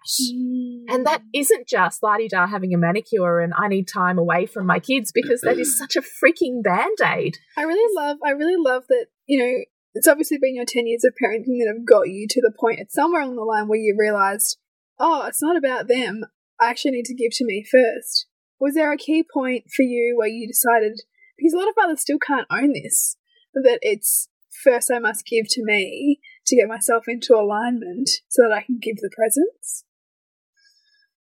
And 0.87 1.05
that 1.05 1.21
mm. 1.21 1.25
isn't 1.33 1.67
just 1.67 2.01
la 2.01 2.17
da 2.29 2.47
having 2.47 2.73
a 2.73 2.77
manicure 2.77 3.39
and 3.39 3.53
I 3.55 3.67
need 3.67 3.87
time 3.87 4.17
away 4.17 4.45
from 4.45 4.65
my 4.65 4.79
kids 4.79 5.11
because 5.11 5.41
that 5.41 5.59
is 5.59 5.77
such 5.77 5.95
a 5.95 6.01
freaking 6.01 6.63
band 6.63 6.97
aid. 7.03 7.37
I 7.57 7.63
really 7.63 7.93
love 7.95 8.17
I 8.25 8.31
really 8.31 8.57
love 8.57 8.85
that, 8.89 9.07
you 9.27 9.39
know, 9.39 9.63
it's 9.93 10.07
obviously 10.07 10.37
been 10.39 10.55
your 10.55 10.65
10 10.65 10.87
years 10.87 11.03
of 11.03 11.13
parenting 11.13 11.59
that 11.59 11.73
have 11.73 11.85
got 11.85 12.09
you 12.09 12.27
to 12.29 12.41
the 12.41 12.53
point 12.57 12.79
at 12.79 12.91
somewhere 12.91 13.21
along 13.21 13.35
the 13.35 13.43
line 13.43 13.67
where 13.67 13.79
you 13.79 13.95
realized, 13.97 14.57
oh, 14.99 15.25
it's 15.27 15.41
not 15.41 15.57
about 15.57 15.87
them. 15.87 16.25
I 16.59 16.69
actually 16.69 16.91
need 16.91 17.05
to 17.05 17.15
give 17.15 17.31
to 17.33 17.45
me 17.45 17.63
first. 17.63 18.27
Was 18.59 18.73
there 18.73 18.91
a 18.91 18.97
key 18.97 19.23
point 19.23 19.65
for 19.75 19.83
you 19.83 20.15
where 20.17 20.27
you 20.27 20.47
decided, 20.47 21.01
because 21.37 21.53
a 21.53 21.57
lot 21.57 21.69
of 21.69 21.75
mothers 21.77 22.01
still 22.01 22.19
can't 22.19 22.47
own 22.51 22.73
this, 22.73 23.15
that 23.53 23.79
it's 23.81 24.29
first 24.63 24.91
I 24.93 24.99
must 24.99 25.25
give 25.25 25.45
to 25.49 25.63
me 25.63 26.19
to 26.47 26.55
get 26.55 26.67
myself 26.67 27.05
into 27.07 27.35
alignment 27.35 28.09
so 28.27 28.43
that 28.43 28.53
I 28.53 28.61
can 28.63 28.79
give 28.81 28.97
the 28.97 29.09
presence? 29.15 29.85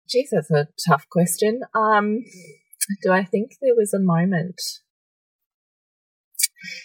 Geez, 0.09 0.29
that's 0.31 0.51
a 0.51 0.67
tough 0.87 1.07
question. 1.09 1.61
Um, 1.73 2.19
do 3.03 3.11
I 3.11 3.23
think 3.23 3.51
there 3.61 3.75
was 3.75 3.93
a 3.93 3.99
moment? 3.99 4.61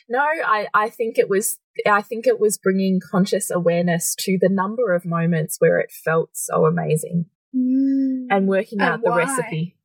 No, 0.09 0.21
I, 0.21 0.67
I 0.75 0.89
think 0.89 1.19
it 1.19 1.29
was 1.29 1.59
I 1.87 2.03
think 2.03 2.27
it 2.27 2.41
was 2.41 2.59
bringing 2.59 3.01
conscious 3.11 3.51
awareness 3.51 4.15
to 4.21 4.37
the 4.41 4.49
number 4.49 4.93
of 4.95 5.05
moments 5.05 5.57
where 5.61 5.79
it 5.79 5.93
felt 5.93 6.31
so 6.33 6.65
amazing 6.67 7.27
and 7.53 8.49
working 8.49 8.81
And 8.81 8.89
out 8.89 9.01
the 9.03 9.11
why? 9.11 9.19
recipe. 9.19 9.77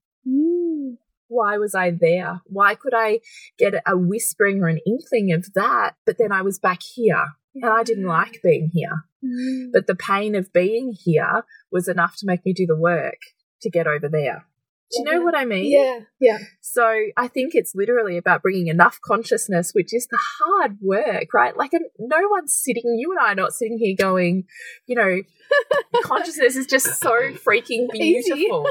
Why 1.34 1.58
was 1.58 1.74
I 1.74 1.92
there? 1.92 2.42
Why 2.46 2.76
could 2.76 2.94
I 2.96 3.20
get 3.58 3.74
a 3.86 3.98
whispering 3.98 4.62
or 4.62 4.68
an 4.68 4.80
inkling 4.86 5.34
of 5.34 5.52
that, 5.54 5.96
but 6.06 6.18
then 6.18 6.32
I 6.32 6.42
was 6.42 6.60
back 6.60 6.82
here 6.84 7.26
and 7.56 7.66
I 7.66 7.84
didn't 7.84 8.06
like 8.06 8.40
being 8.44 8.72
here. 8.74 9.06
Mm. 9.24 9.70
But 9.72 9.88
the 9.88 9.96
pain 9.96 10.36
of 10.36 10.54
being 10.54 10.94
here 10.94 11.44
was 11.72 11.88
enough 11.88 12.16
to 12.18 12.28
make 12.28 12.46
me 12.46 12.54
do 12.54 12.66
the 12.66 12.78
work 12.78 13.20
to 13.62 13.70
get 13.70 13.88
over 13.88 14.10
there. 14.10 14.46
Do 14.94 15.00
you 15.00 15.04
know 15.18 15.22
what 15.24 15.36
I 15.36 15.46
mean? 15.46 15.72
Yeah, 15.72 16.00
yeah. 16.20 16.38
So 16.62 16.86
I 17.18 17.28
think 17.28 17.56
it's 17.56 17.74
literally 17.76 18.18
about 18.18 18.41
bringing 18.41 18.68
enough 18.68 19.00
consciousness, 19.04 19.72
which 19.74 19.94
is 19.94 20.08
the 20.08 20.20
hard 20.39 20.78
work, 20.82 21.34
right? 21.34 21.56
Like, 21.58 21.72
no 22.00 22.28
one's 22.30 22.54
sitting, 22.56 22.96
you 22.98 23.12
and 23.12 23.20
I 23.20 23.32
are 23.32 23.36
not 23.36 23.54
sitting 23.54 23.78
here 23.78 23.96
going, 23.98 24.46
you 24.86 24.96
know, 24.96 25.22
consciousness 26.04 26.56
is 26.56 26.66
just 26.68 27.00
so 27.02 27.12
freaking 27.34 27.89
beautiful 27.91 28.66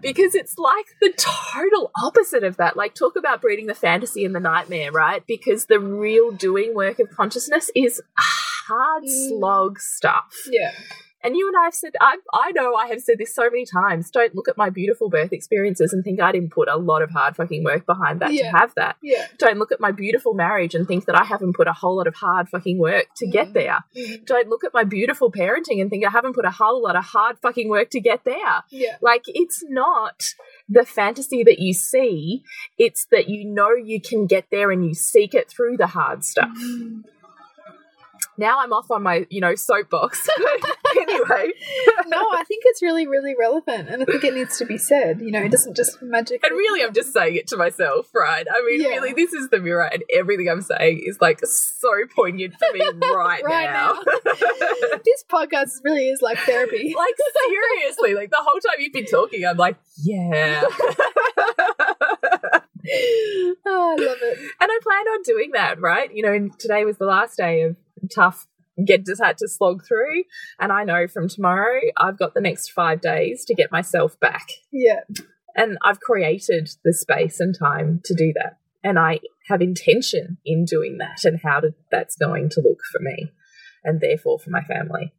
because 0.00 0.34
it's 0.34 0.56
like 0.58 0.86
the 1.00 1.12
total 1.54 1.90
opposite 2.02 2.44
of 2.44 2.56
that. 2.58 2.76
Like, 2.76 2.94
talk 2.94 3.16
about 3.16 3.40
breeding 3.40 3.66
the 3.66 3.74
fantasy 3.74 4.24
and 4.24 4.34
the 4.34 4.40
nightmare, 4.40 4.92
right? 4.92 5.22
Because 5.26 5.66
the 5.66 5.80
real 5.80 6.30
doing 6.32 6.74
work 6.74 6.98
of 6.98 7.10
consciousness 7.10 7.70
is 7.74 8.00
hard 8.16 9.04
Mm. 9.04 9.28
slog 9.28 9.78
stuff. 9.78 10.34
Yeah. 10.50 10.72
And 11.26 11.36
you 11.36 11.48
and 11.48 11.56
I 11.60 11.64
have 11.64 11.74
said, 11.74 11.92
I, 12.00 12.18
I 12.32 12.52
know 12.52 12.74
I 12.76 12.86
have 12.86 13.00
said 13.00 13.18
this 13.18 13.34
so 13.34 13.42
many 13.50 13.64
times. 13.66 14.12
Don't 14.12 14.32
look 14.36 14.46
at 14.48 14.56
my 14.56 14.70
beautiful 14.70 15.10
birth 15.10 15.32
experiences 15.32 15.92
and 15.92 16.04
think 16.04 16.20
I 16.20 16.30
didn't 16.30 16.50
put 16.52 16.68
a 16.68 16.76
lot 16.76 17.02
of 17.02 17.10
hard 17.10 17.34
fucking 17.34 17.64
work 17.64 17.84
behind 17.84 18.20
that 18.20 18.32
Yeah. 18.32 18.52
to 18.52 18.56
have 18.58 18.72
that. 18.76 18.96
Yeah. 19.02 19.26
Don't 19.38 19.58
look 19.58 19.72
at 19.72 19.80
my 19.80 19.90
beautiful 19.90 20.34
marriage 20.34 20.76
and 20.76 20.86
think 20.86 21.06
that 21.06 21.16
I 21.20 21.24
haven't 21.24 21.56
put 21.56 21.66
a 21.66 21.72
whole 21.72 21.96
lot 21.96 22.06
of 22.06 22.14
hard 22.14 22.48
fucking 22.48 22.78
work 22.78 23.06
to 23.16 23.26
get 23.26 23.48
Mhm. 23.48 23.52
there. 23.54 23.78
Mhm. 23.96 24.24
Don't 24.24 24.48
look 24.48 24.62
at 24.62 24.72
my 24.72 24.84
beautiful 24.84 25.32
parenting 25.32 25.80
and 25.80 25.90
think 25.90 26.06
I 26.06 26.10
haven't 26.10 26.34
put 26.34 26.44
a 26.44 26.50
whole 26.50 26.80
lot 26.82 26.94
of 26.94 27.02
hard 27.04 27.38
fucking 27.40 27.68
work 27.68 27.90
to 27.90 28.00
get 28.00 28.22
there. 28.24 28.62
Yeah. 28.70 28.96
Like, 29.00 29.22
it's 29.26 29.64
not 29.68 30.22
the 30.68 30.84
fantasy 30.86 31.42
that 31.42 31.58
you 31.58 31.72
see, 31.72 32.44
it's 32.78 33.04
that 33.10 33.28
you 33.28 33.44
know 33.44 33.70
you 33.74 34.00
can 34.00 34.26
get 34.26 34.44
there 34.52 34.70
and 34.70 34.84
you 34.86 34.94
seek 34.94 35.34
it 35.34 35.50
through 35.50 35.76
the 35.76 35.88
hard 35.88 36.24
stuff. 36.24 36.56
Now 38.38 38.60
I'm 38.60 38.72
off 38.72 38.90
on 38.90 39.02
my, 39.02 39.26
you 39.30 39.40
know, 39.40 39.54
soapbox. 39.54 40.26
anyway. 40.96 41.52
no, 42.06 42.18
I 42.32 42.42
think 42.46 42.62
it's 42.66 42.82
really, 42.82 43.06
really 43.06 43.34
relevant, 43.38 43.88
and 43.88 44.02
I 44.02 44.04
think 44.06 44.24
it 44.24 44.34
needs 44.34 44.58
to 44.58 44.64
be 44.66 44.78
said. 44.78 45.20
You 45.20 45.30
know, 45.30 45.42
it 45.42 45.50
doesn't 45.50 45.76
just 45.76 46.00
magically. 46.02 46.40
And 46.48 46.56
really, 46.56 46.82
I'm 46.84 46.92
just 46.94 47.12
saying 47.12 47.36
it 47.36 47.46
to 47.48 47.56
myself, 47.56 48.08
right? 48.14 48.46
I 48.50 48.62
mean, 48.64 48.80
Yeah. 48.82 48.88
really, 48.88 49.12
this 49.12 49.32
is 49.32 49.48
the 49.50 49.58
mirror, 49.58 49.84
and 49.92 50.02
everything 50.12 50.48
I'm 50.48 50.62
saying 50.62 51.02
is 51.04 51.18
like 51.20 51.40
so 51.44 51.90
poignant 52.14 52.54
for 52.54 52.72
me 52.74 52.80
right, 53.14 53.42
Right 53.44 53.70
now. 53.70 53.94
this 55.04 55.24
podcast 55.30 55.80
really 55.84 56.08
is 56.08 56.20
like 56.22 56.38
therapy. 56.38 56.94
like, 56.96 57.14
seriously, 57.48 58.14
like 58.14 58.30
the 58.30 58.38
whole 58.40 58.60
time 58.60 58.76
you've 58.80 58.92
been 58.92 59.06
talking, 59.06 59.44
I'm 59.46 59.56
like, 59.56 59.76
yeah. 60.02 60.62
oh, 63.66 63.96
I 63.98 64.02
love 64.04 64.18
it. 64.22 64.38
and 64.38 64.70
I 64.70 64.78
plan 64.82 65.06
on 65.08 65.22
doing 65.22 65.50
that, 65.52 65.80
right? 65.80 66.12
You 66.14 66.22
know, 66.22 66.32
and 66.32 66.56
today 66.58 66.84
was 66.84 66.98
the 66.98 67.06
last 67.06 67.36
day 67.36 67.62
of 67.62 67.76
tough 68.14 68.46
get 68.84 69.06
just 69.06 69.22
had 69.22 69.38
to 69.38 69.48
slog 69.48 69.82
through 69.86 70.24
and 70.60 70.70
I 70.70 70.84
know 70.84 71.08
from 71.08 71.28
tomorrow 71.28 71.80
I've 71.96 72.18
got 72.18 72.34
the 72.34 72.40
next 72.40 72.72
5 72.72 73.00
days 73.00 73.44
to 73.46 73.54
get 73.54 73.72
myself 73.72 74.18
back. 74.20 74.48
Yeah, 74.70 75.00
And 75.54 75.78
I've 75.82 76.00
created 76.00 76.68
the 76.84 76.92
space 76.92 77.40
and 77.40 77.56
time 77.58 78.00
to 78.04 78.14
do 78.14 78.34
that. 78.34 78.58
And 78.84 78.98
I 78.98 79.20
have 79.48 79.62
intention 79.62 80.36
in 80.44 80.64
doing 80.64 80.98
that 80.98 81.24
and 81.24 81.40
how 81.42 81.60
to, 81.60 81.74
that's 81.90 82.16
going 82.16 82.50
to 82.50 82.60
look 82.60 82.80
for 82.92 83.00
me 83.00 83.32
and 83.82 84.00
therefore 84.00 84.38
for 84.38 84.50
my 84.50 84.62
family. 84.62 85.12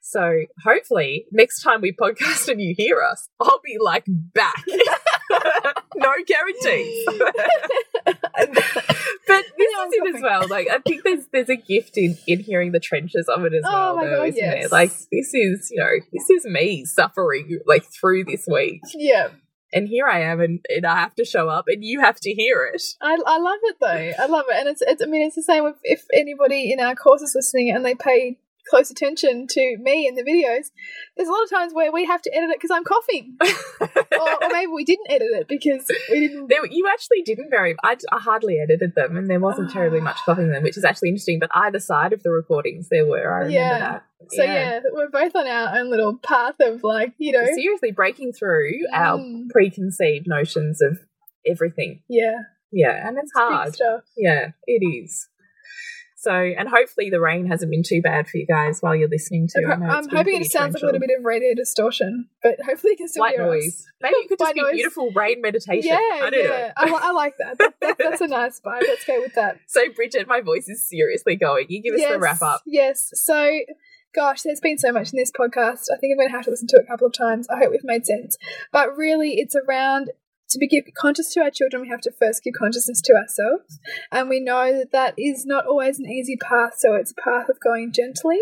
So 0.00 0.42
hopefully 0.62 1.26
next 1.30 1.62
time 1.62 1.80
we 1.80 1.92
podcast 1.92 2.48
and 2.48 2.60
you 2.60 2.74
hear 2.76 3.02
us, 3.02 3.28
I'll 3.40 3.60
be 3.64 3.76
like 3.82 4.04
back. 4.06 4.64
no 5.96 6.12
guarantees. 6.26 7.06
but 8.36 9.44
this 9.56 9.70
Yeah, 9.76 9.86
is 9.86 9.92
it 9.92 10.16
as 10.16 10.22
well. 10.22 10.48
Like 10.48 10.68
I 10.70 10.78
think 10.78 11.02
there's 11.04 11.26
there's 11.32 11.48
a 11.48 11.56
gift 11.56 11.96
in 11.96 12.16
in 12.26 12.40
hearing 12.40 12.72
the 12.72 12.80
trenches 12.80 13.28
of 13.28 13.44
it 13.44 13.54
as 13.54 13.62
Oh 13.66 13.72
well. 13.72 13.96
my 13.96 14.04
though, 14.04 14.16
God, 14.18 14.28
isn't 14.28 14.40
there? 14.40 14.56
yes. 14.62 14.72
Like 14.72 14.90
this 15.12 15.34
is 15.34 15.68
you 15.70 15.80
know 15.80 15.90
this 16.12 16.30
is 16.30 16.44
me 16.44 16.84
suffering 16.84 17.58
like 17.66 17.84
through 17.84 18.24
this 18.24 18.46
week 18.50 18.80
yeah. 18.94 19.28
and 19.72 19.88
here 19.88 20.06
I 20.06 20.20
am, 20.20 20.40
and, 20.40 20.60
and 20.68 20.86
I 20.86 20.96
have 21.00 21.14
to 21.16 21.24
show 21.24 21.48
up, 21.48 21.64
and 21.68 21.84
you 21.84 22.00
have 22.00 22.16
to 22.20 22.30
hear 22.32 22.70
it. 22.72 22.82
I, 23.00 23.18
I 23.26 23.38
love 23.38 23.58
it 23.64 23.76
though. 23.80 24.22
I 24.24 24.26
love 24.26 24.44
it, 24.48 24.56
and 24.56 24.68
it's, 24.68 24.82
it's 24.82 25.02
I 25.02 25.06
mean 25.06 25.22
it's 25.22 25.36
the 25.36 25.42
same 25.42 25.64
with 25.64 25.76
if 25.82 26.04
anybody 26.14 26.72
in 26.72 26.80
our 26.80 26.94
course 26.94 27.22
is 27.22 27.32
listening 27.34 27.70
and 27.74 27.84
they 27.84 27.94
pay 27.94 28.38
close 28.68 28.90
attention 28.90 29.46
to 29.48 29.76
me 29.80 30.06
in 30.08 30.14
the 30.14 30.22
videos. 30.22 30.70
There's 31.16 31.28
a 31.28 31.32
lot 31.32 31.44
of 31.44 31.50
times 31.50 31.72
where 31.74 31.92
we 31.92 32.04
have 32.06 32.22
to 32.22 32.34
edit 32.34 32.50
it 32.50 32.56
because 32.60 32.70
I'm 32.70 32.84
coughing, 32.84 33.36
or, 33.80 34.44
or 34.44 34.48
maybe 34.50 34.70
we 34.72 34.84
didn't 34.84 35.10
edit 35.10 35.28
it 35.32 35.48
because 35.48 35.84
we 36.10 36.20
didn't. 36.28 36.48
There, 36.48 36.64
you 36.66 36.88
actually 36.92 37.22
didn't 37.22 37.50
very. 37.50 37.76
I, 37.84 37.96
I 38.12 38.18
hardly 38.20 38.58
edited 38.58 38.94
them, 38.94 39.16
and 39.16 39.28
there 39.28 39.40
wasn't 39.40 39.70
terribly 39.70 40.00
much 40.00 40.18
copying 40.24 40.50
them, 40.50 40.62
which 40.62 40.76
is 40.76 40.84
actually 40.84 41.10
interesting. 41.10 41.38
But 41.38 41.50
either 41.54 41.78
side 41.80 42.12
of 42.12 42.22
the 42.22 42.30
recordings, 42.30 42.88
there 42.90 43.06
were. 43.06 43.18
I 43.32 43.38
remember 43.38 43.50
Yeah. 43.50 43.78
that. 43.78 44.04
So 44.30 44.42
yeah. 44.42 44.80
we're 44.92 45.10
both 45.10 45.36
on 45.36 45.46
our 45.46 45.76
own 45.78 45.90
little 45.90 46.16
path 46.16 46.54
of 46.60 46.82
like 46.82 47.12
you 47.18 47.32
know. 47.32 47.44
seriously 47.54 47.92
breaking 47.92 48.32
through 48.32 48.72
our 48.92 49.18
Mm. 49.18 49.50
preconceived 49.50 50.26
notions 50.26 50.80
of 50.80 50.98
everything. 51.46 52.02
Yeah, 52.08 52.38
Yeah, 52.72 53.06
and 53.06 53.18
it's 53.18 53.30
big 53.34 53.42
hard. 53.42 53.74
Yeah, 54.16 54.52
it 54.66 54.82
is. 54.82 55.28
So, 56.24 56.32
and 56.32 56.70
hopefully 56.70 57.10
the 57.10 57.20
rain 57.20 57.46
hasn't 57.46 57.70
been 57.70 57.82
too 57.82 58.00
bad 58.00 58.26
for 58.28 58.38
you 58.38 58.46
guys 58.46 58.80
while 58.80 58.96
you're 58.96 59.10
listening 59.10 59.46
to. 59.48 59.66
I'm 59.70 59.82
it's 59.82 60.08
hoping 60.10 60.40
it 60.40 60.50
sounds 60.50 60.72
like 60.72 60.82
a 60.82 60.86
little 60.86 61.00
bit 61.00 61.10
of 61.18 61.22
radio 61.22 61.54
distortion, 61.54 62.30
but 62.42 62.56
hopefully 62.64 62.92
you 62.92 62.96
can 62.96 63.08
still 63.08 63.20
white 63.20 63.34
hear 63.34 63.44
noise. 63.44 63.84
Maybe 64.00 64.14
it 64.14 64.28
could 64.30 64.38
just 64.38 64.54
be 64.54 64.62
noise. 64.62 64.72
beautiful 64.72 65.10
rain 65.10 65.42
meditation. 65.42 65.90
Yeah, 65.90 65.98
I 65.98 66.30
yeah. 66.32 66.72
I, 66.78 66.88
I 66.88 67.10
like 67.10 67.34
that. 67.38 67.58
That, 67.58 67.74
that. 67.82 67.98
That's 67.98 68.22
a 68.22 68.26
nice 68.26 68.58
vibe. 68.64 68.80
Let's 68.88 69.04
go 69.04 69.20
with 69.20 69.34
that. 69.34 69.58
So, 69.66 69.80
Bridget, 69.92 70.28
my 70.28 70.40
voice 70.40 70.68
is 70.68 70.88
seriously 70.88 71.36
going. 71.36 71.66
You 71.68 71.82
give 71.82 71.94
us 71.94 72.00
the 72.08 72.18
wrap 72.18 72.40
up. 72.42 72.62
Yes. 72.64 73.10
So, 73.14 73.60
gosh, 74.14 74.42
there's 74.42 74.60
been 74.60 74.78
so 74.78 74.92
much 74.92 75.12
in 75.12 75.18
this 75.18 75.32
podcast. 75.32 75.86
I 75.92 75.98
think 75.98 76.12
I'm 76.12 76.18
going 76.18 76.28
to 76.28 76.36
have 76.36 76.44
to 76.44 76.50
listen 76.50 76.68
to 76.68 76.76
it 76.76 76.84
a 76.84 76.86
couple 76.86 77.06
of 77.06 77.12
times. 77.12 77.48
I 77.48 77.58
hope 77.58 77.72
we've 77.72 77.84
made 77.84 78.06
sense. 78.06 78.38
But 78.72 78.96
really, 78.96 79.34
it's 79.38 79.56
around 79.56 80.10
to 80.50 80.58
be 80.58 80.68
conscious 80.96 81.32
to 81.34 81.40
our 81.40 81.50
children, 81.50 81.82
we 81.82 81.88
have 81.88 82.00
to 82.02 82.12
first 82.12 82.42
give 82.42 82.54
consciousness 82.54 83.00
to 83.02 83.14
ourselves. 83.14 83.78
And 84.12 84.28
we 84.28 84.40
know 84.40 84.72
that 84.72 84.92
that 84.92 85.14
is 85.18 85.44
not 85.44 85.66
always 85.66 85.98
an 85.98 86.06
easy 86.06 86.36
path. 86.36 86.74
So 86.78 86.94
it's 86.94 87.12
a 87.12 87.20
path 87.20 87.48
of 87.48 87.60
going 87.60 87.92
gently 87.92 88.40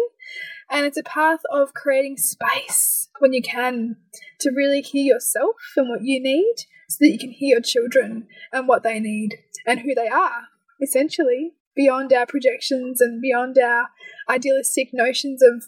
and 0.70 0.86
it's 0.86 0.96
a 0.96 1.02
path 1.02 1.40
of 1.50 1.74
creating 1.74 2.16
space 2.16 3.08
when 3.18 3.32
you 3.32 3.42
can 3.42 3.96
to 4.40 4.50
really 4.50 4.80
hear 4.80 5.14
yourself 5.14 5.56
and 5.76 5.88
what 5.88 6.02
you 6.02 6.20
need 6.20 6.54
so 6.88 6.98
that 7.00 7.10
you 7.10 7.18
can 7.18 7.30
hear 7.30 7.56
your 7.56 7.60
children 7.60 8.26
and 8.52 8.66
what 8.66 8.82
they 8.82 8.98
need 8.98 9.36
and 9.66 9.80
who 9.80 9.94
they 9.94 10.08
are, 10.08 10.48
essentially, 10.82 11.52
beyond 11.76 12.12
our 12.12 12.26
projections 12.26 13.00
and 13.00 13.20
beyond 13.20 13.58
our 13.58 13.88
idealistic 14.28 14.88
notions 14.92 15.42
of 15.42 15.64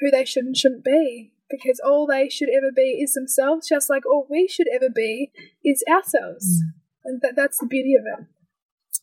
who 0.00 0.10
they 0.10 0.24
should 0.24 0.44
and 0.44 0.56
shouldn't 0.56 0.84
be 0.84 1.32
because 1.50 1.80
all 1.84 2.06
they 2.06 2.28
should 2.28 2.48
ever 2.48 2.70
be 2.74 3.00
is 3.02 3.14
themselves, 3.14 3.68
just 3.68 3.88
like 3.88 4.04
all 4.06 4.26
we 4.28 4.48
should 4.48 4.66
ever 4.74 4.88
be 4.94 5.30
is 5.64 5.82
ourselves. 5.90 6.62
Mm. 6.62 6.72
And 7.04 7.20
that, 7.22 7.36
that's 7.36 7.58
the 7.58 7.66
beauty 7.66 7.94
of 7.94 8.02
it. 8.18 8.26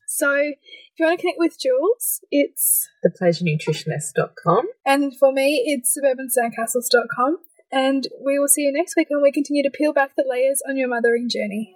So 0.08 0.32
if 0.36 0.56
you 1.00 1.06
want 1.06 1.20
to 1.20 1.22
connect 1.22 1.40
with 1.40 1.60
Jules, 1.60 2.20
it's 2.30 2.88
thepleasurenutritionist.com. 3.06 4.68
And 4.86 5.18
for 5.18 5.32
me, 5.32 5.64
it's 5.66 5.98
suburbansandcastles.com. 5.98 7.38
And 7.72 8.08
we 8.24 8.38
will 8.38 8.48
see 8.48 8.62
you 8.62 8.72
next 8.72 8.96
week 8.96 9.08
when 9.10 9.24
we 9.24 9.32
continue 9.32 9.64
to 9.64 9.72
peel 9.72 9.94
back 9.94 10.12
the 10.16 10.26
layers 10.30 10.62
on 10.70 10.78
your 10.78 10.88
mothering 10.88 11.30
journey. 11.30 11.76